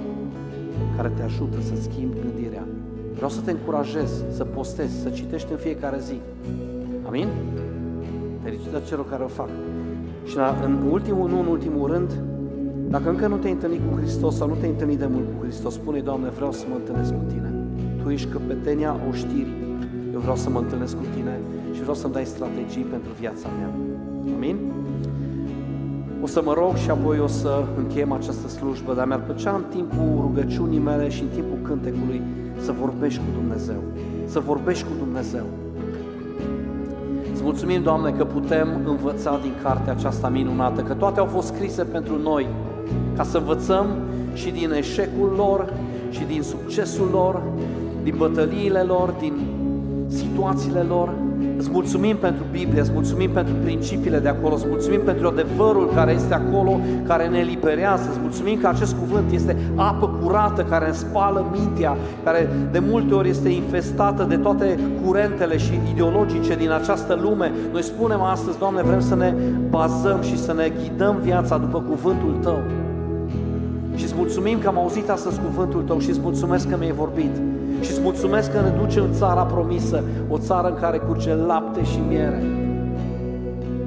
care 0.97 1.13
te 1.17 1.23
ajută 1.23 1.61
să 1.61 1.83
schimbi 1.83 2.17
gândirea. 2.21 2.67
Vreau 3.15 3.31
să 3.31 3.41
te 3.41 3.51
încurajez 3.51 4.25
să 4.31 4.45
postezi, 4.45 5.01
să 5.01 5.09
citești 5.09 5.53
în 5.53 5.59
fiecare 5.59 5.99
zi. 5.99 6.21
Amin? 7.07 7.29
Fericită 8.43 8.83
celor 8.87 9.09
care 9.09 9.23
o 9.23 9.27
fac. 9.27 9.49
Și 10.25 10.37
la, 10.37 10.57
în 10.65 10.79
ultimul, 10.91 11.29
nu 11.29 11.41
în 11.41 11.47
ultimul 11.47 11.91
rând, 11.91 12.11
dacă 12.89 13.09
încă 13.09 13.27
nu 13.27 13.37
te-ai 13.37 13.53
întâlnit 13.53 13.81
cu 13.91 13.97
Hristos 13.97 14.37
sau 14.37 14.49
nu 14.49 14.55
te-ai 14.55 14.71
întâlnit 14.71 14.99
de 14.99 15.07
mult 15.07 15.25
cu 15.25 15.45
Hristos, 15.45 15.75
spune, 15.75 16.01
Doamne, 16.01 16.29
vreau 16.29 16.53
să 16.53 16.65
mă 16.69 16.75
întâlnesc 16.75 17.13
cu 17.13 17.23
Tine. 17.29 17.53
Tu 18.03 18.11
ești 18.11 18.29
căpetenia 18.29 18.97
oștirii. 19.11 19.57
Eu 20.13 20.21
vreau 20.21 20.37
să 20.37 20.51
mă 20.51 20.59
întâlnesc 20.59 20.97
cu 20.97 21.05
Tine 21.15 21.41
și 21.73 21.81
vreau 21.81 21.95
să-mi 21.95 22.13
dai 22.13 22.25
strategii 22.25 22.83
pentru 22.83 23.11
viața 23.21 23.49
mea. 23.59 23.71
Amin? 24.35 24.57
O 26.29 26.31
să 26.31 26.43
mă 26.45 26.53
rog 26.53 26.77
și 26.77 26.91
apoi 26.91 27.19
o 27.19 27.27
să 27.27 27.65
încheiem 27.77 28.13
această 28.13 28.49
slujbă, 28.49 28.95
dar 28.95 29.07
mi-ar 29.07 29.21
plăcea 29.21 29.55
în 29.55 29.65
timpul 29.71 30.21
rugăciunii 30.21 30.79
mele 30.79 31.09
și 31.09 31.23
în 31.23 31.29
timpul 31.29 31.59
cântecului 31.63 32.23
să 32.61 32.73
vorbești 32.81 33.19
cu 33.19 33.41
Dumnezeu. 33.41 33.83
Să 34.25 34.41
vorbești 34.41 34.85
cu 34.85 34.91
Dumnezeu. 34.99 35.45
Îți 37.33 37.43
mulțumim, 37.43 37.83
Doamne, 37.83 38.11
că 38.11 38.25
putem 38.25 38.69
învăța 38.87 39.39
din 39.43 39.53
cartea 39.63 39.93
aceasta 39.93 40.29
minunată, 40.29 40.83
că 40.83 40.95
toate 40.95 41.21
au 41.21 41.27
fost 41.27 41.47
scrise 41.47 41.83
pentru 41.83 42.19
noi, 42.23 42.47
ca 43.17 43.23
să 43.23 43.39
învățăm 43.39 43.87
și 44.33 44.51
din 44.51 44.73
eșecul 44.73 45.33
lor, 45.37 45.73
și 46.11 46.25
din 46.25 46.43
succesul 46.43 47.09
lor, 47.13 47.43
din 48.03 48.15
bătăliile 48.17 48.81
lor, 48.81 49.15
din 49.21 49.35
situațiile 50.09 50.81
lor, 50.81 51.15
Îți 51.59 51.71
mulțumim 51.71 52.17
pentru 52.17 52.45
Biblie, 52.51 52.81
îți 52.81 52.91
mulțumim 52.93 53.31
pentru 53.31 53.55
principiile 53.63 54.19
de 54.19 54.29
acolo, 54.29 54.55
îți 54.55 54.67
mulțumim 54.69 55.01
pentru 55.01 55.27
adevărul 55.27 55.91
care 55.95 56.13
este 56.13 56.35
acolo, 56.35 56.81
care 57.07 57.29
ne 57.29 57.39
eliberează, 57.39 58.09
îți 58.11 58.19
mulțumim 58.21 58.61
că 58.61 58.67
acest 58.67 58.95
cuvânt 58.95 59.33
este 59.33 59.57
apă 59.75 60.19
curată 60.23 60.63
care 60.63 60.87
ne 60.87 60.93
spală 60.93 61.47
mintea, 61.53 61.97
care 62.25 62.49
de 62.73 62.79
multe 62.79 63.15
ori 63.15 63.29
este 63.29 63.49
infestată 63.49 64.25
de 64.29 64.37
toate 64.37 64.79
curentele 65.05 65.57
și 65.57 65.81
ideologice 65.93 66.57
din 66.57 66.71
această 66.71 67.19
lume. 67.23 67.53
Noi 67.73 67.83
spunem 67.83 68.23
astăzi, 68.23 68.59
Doamne, 68.59 68.83
vrem 68.83 69.01
să 69.01 69.15
ne 69.15 69.35
bazăm 69.71 70.23
și 70.23 70.39
să 70.39 70.53
ne 70.53 70.73
ghidăm 70.83 71.19
viața 71.23 71.59
după 71.59 71.83
cuvântul 71.89 72.39
Tău. 72.43 72.59
Și 73.95 74.05
îți 74.05 74.15
mulțumim 74.17 74.59
că 74.59 74.69
am 74.69 74.79
auzit 74.79 75.11
astăzi 75.11 75.41
cuvântul 75.41 75.83
Tău 75.83 75.99
și 75.99 76.09
îți 76.09 76.21
mulțumesc 76.23 76.69
că 76.69 76.77
mi-ai 76.79 76.93
vorbit. 76.93 77.58
Și 77.81 77.91
îți 77.91 78.01
mulțumesc 78.01 78.53
că 78.53 78.61
ne 78.61 78.81
duce 78.81 79.01
în 79.01 79.13
țara 79.13 79.43
promisă, 79.43 80.03
o 80.29 80.39
țară 80.39 80.69
în 80.69 80.75
care 80.75 80.99
curge 80.99 81.35
lapte 81.35 81.85
și 81.85 81.99
miere. 82.09 82.43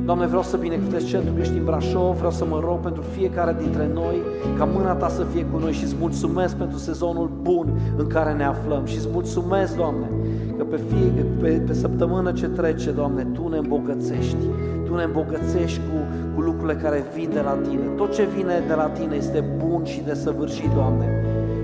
Doamne, 0.06 0.26
vreau 0.26 0.44
să 0.44 0.58
binecuvântez 0.58 1.06
centrul 1.06 1.40
ești 1.40 1.58
în 1.58 1.64
Brașov, 1.64 2.16
vreau 2.16 2.32
să 2.32 2.46
mă 2.46 2.60
rog 2.64 2.80
pentru 2.80 3.02
fiecare 3.02 3.56
dintre 3.60 3.90
noi, 3.94 4.16
ca 4.58 4.66
mâna 4.66 4.94
Ta 4.94 5.08
să 5.08 5.24
fie 5.24 5.46
cu 5.46 5.58
noi 5.58 5.72
și 5.72 5.84
îți 5.84 5.96
mulțumesc 6.00 6.56
pentru 6.56 6.78
sezonul 6.78 7.30
bun 7.42 7.80
în 7.98 8.08
care 8.08 8.34
ne 8.34 8.44
aflăm 8.44 8.86
și 8.86 8.98
îți 8.98 9.08
mulțumesc, 9.12 9.76
Doamne, 9.76 10.10
că 10.58 10.64
pe, 10.64 10.80
fie, 10.88 11.26
pe, 11.42 11.50
pe 11.50 11.74
săptămână 11.74 12.32
ce 12.32 12.48
trece, 12.48 12.92
Doamne, 12.92 13.24
Tu 13.24 13.48
ne 13.48 13.58
îmbogățești, 13.58 14.46
Tu 14.86 14.96
ne 14.96 15.04
îmbogățești 15.04 15.80
cu, 15.80 15.98
cu 16.36 16.42
lucrurile 16.42 16.80
care 16.82 17.04
vin 17.16 17.30
de 17.34 17.42
la 17.42 17.58
Tine. 17.70 17.84
Tot 17.98 18.14
ce 18.14 18.28
vine 18.36 18.64
de 18.68 18.74
la 18.74 18.86
Tine 18.86 19.16
este 19.16 19.44
bun 19.58 19.84
și 19.84 20.02
de 20.02 20.14
săvârșit, 20.14 20.70
Doamne. 20.74 21.21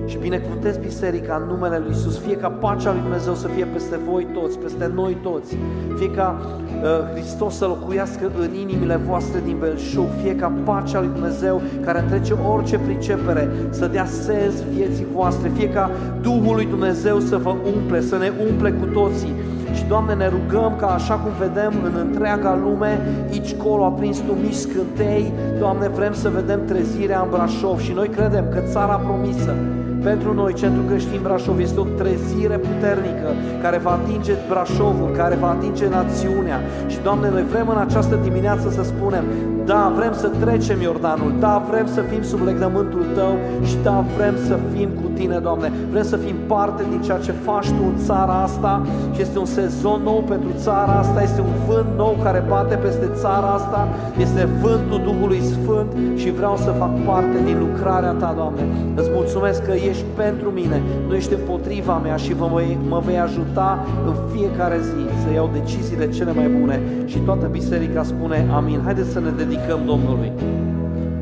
Și 0.08 0.18
binecuvântez 0.18 0.78
biserica 0.78 1.42
în 1.42 1.54
numele 1.54 1.78
Lui 1.78 1.92
Isus, 1.92 2.18
fie 2.18 2.36
ca 2.36 2.48
pacea 2.48 2.92
Lui 2.92 3.02
Dumnezeu 3.02 3.34
să 3.34 3.48
fie 3.48 3.66
peste 3.66 4.00
voi 4.10 4.28
toți, 4.34 4.60
peste 4.60 4.92
noi 4.96 5.18
toți, 5.22 5.58
fie 5.98 6.12
ca 6.12 6.40
uh, 6.40 7.12
Hristos 7.14 7.56
să 7.56 7.66
locuiască 7.66 8.32
în 8.40 8.54
inimile 8.54 8.96
voastre 8.96 9.42
din 9.46 9.58
belșug, 9.60 10.08
fie 10.22 10.36
ca 10.36 10.52
pacea 10.64 11.00
Lui 11.00 11.10
Dumnezeu 11.14 11.62
care 11.86 12.00
întrece 12.00 12.34
orice 12.34 12.78
pricepere 12.78 13.50
să 13.70 13.88
dea 13.88 14.06
sens 14.06 14.54
vieții 14.74 15.08
voastre, 15.14 15.52
fie 15.56 15.70
ca 15.70 15.92
Duhul 16.22 16.56
Lui 16.56 16.66
Dumnezeu 16.66 17.20
să 17.20 17.38
vă 17.38 17.56
umple, 17.76 18.02
să 18.02 18.18
ne 18.18 18.32
umple 18.50 18.72
cu 18.72 18.86
toții, 18.86 19.34
și, 19.74 19.86
Doamne, 19.88 20.14
ne 20.14 20.28
rugăm 20.28 20.76
ca 20.78 20.88
așa 20.88 21.14
cum 21.14 21.32
vedem 21.40 21.74
în 21.84 21.94
întreaga 22.00 22.60
lume, 22.64 23.02
aici 23.32 23.56
colo 23.56 23.86
a 23.86 23.90
prins 23.90 24.18
Tu 24.18 24.32
mici 24.32 24.54
scântei, 24.54 25.32
Doamne, 25.60 25.88
vrem 25.88 26.14
să 26.14 26.30
vedem 26.30 26.66
trezirea 26.66 27.22
în 27.22 27.30
Brașov. 27.30 27.80
Și 27.80 27.92
noi 27.92 28.08
credem 28.08 28.46
că 28.50 28.60
țara 28.72 28.96
promisă 28.96 29.56
pentru 30.04 30.34
noi, 30.34 30.54
Centrul 30.54 30.86
Creștin 30.86 31.20
Brașov 31.22 31.60
este 31.60 31.80
o 31.80 31.84
trezire 31.84 32.58
puternică 32.58 33.30
care 33.62 33.78
va 33.78 33.92
atinge 33.92 34.34
Brașovul, 34.50 35.12
care 35.16 35.36
va 35.36 35.50
atinge 35.50 35.88
națiunea. 35.90 36.62
Și, 36.88 36.98
Doamne, 37.04 37.30
noi 37.30 37.44
vrem 37.44 37.68
în 37.70 37.78
această 37.78 38.20
dimineață 38.24 38.70
să 38.70 38.84
spunem, 38.84 39.24
da, 39.68 39.92
vrem 39.96 40.14
să 40.14 40.28
trecem 40.40 40.82
Iordanul, 40.82 41.34
da, 41.40 41.66
vrem 41.70 41.88
să 41.88 42.02
fim 42.02 42.24
sub 42.24 42.42
legământul 42.46 43.06
Tău 43.16 43.34
și 43.64 43.76
da, 43.84 44.06
vrem 44.18 44.36
să 44.48 44.60
fim 44.74 44.90
cu 45.02 45.08
Tine, 45.14 45.38
Doamne. 45.38 45.72
Vrem 45.92 46.04
să 46.04 46.16
fim 46.16 46.36
parte 46.48 46.84
din 46.90 47.02
ceea 47.02 47.18
ce 47.18 47.32
faci 47.32 47.68
Tu 47.68 47.84
în 47.92 47.98
țara 47.98 48.42
asta 48.42 48.82
și 49.14 49.22
este 49.22 49.40
un 49.40 49.46
sezon 49.46 50.02
nou 50.04 50.24
pentru 50.28 50.50
țara 50.58 50.92
asta, 50.92 51.24
este 51.24 51.42
un 51.42 51.56
vânt 51.68 51.88
nou 51.98 52.18
care 52.24 52.44
bate 52.48 52.76
peste 52.76 53.10
țara 53.14 53.48
asta, 53.48 53.88
este 54.18 54.48
vântul 54.62 55.02
Duhului 55.04 55.42
Sfânt 55.42 55.90
și 56.16 56.32
vreau 56.32 56.58
să 56.58 56.72
fac 56.72 56.92
parte 57.06 57.38
din 57.46 57.58
lucrarea 57.60 58.12
Ta, 58.12 58.34
Doamne. 58.36 58.62
Îți 58.96 59.10
mulțumesc 59.14 59.66
că 59.66 59.72
ești 59.90 60.06
pentru 60.16 60.50
mine, 60.50 60.82
nu 61.08 61.16
ești 61.16 61.34
împotriva 61.34 61.98
mea 61.98 62.16
și 62.16 62.34
vă, 62.34 62.48
mă 62.88 63.02
vei 63.06 63.20
ajuta 63.20 63.86
în 64.06 64.14
fiecare 64.34 64.78
zi 64.82 65.24
să 65.24 65.34
iau 65.34 65.50
deciziile 65.54 66.10
cele 66.10 66.32
mai 66.34 66.48
bune 66.60 66.82
și 67.06 67.18
toată 67.18 67.48
biserica 67.52 68.04
spune 68.04 68.48
amin. 68.56 68.82
Haideți 68.84 69.10
să 69.10 69.20
ne 69.20 69.30
dedicăm 69.38 69.57
Domnului. 69.86 70.32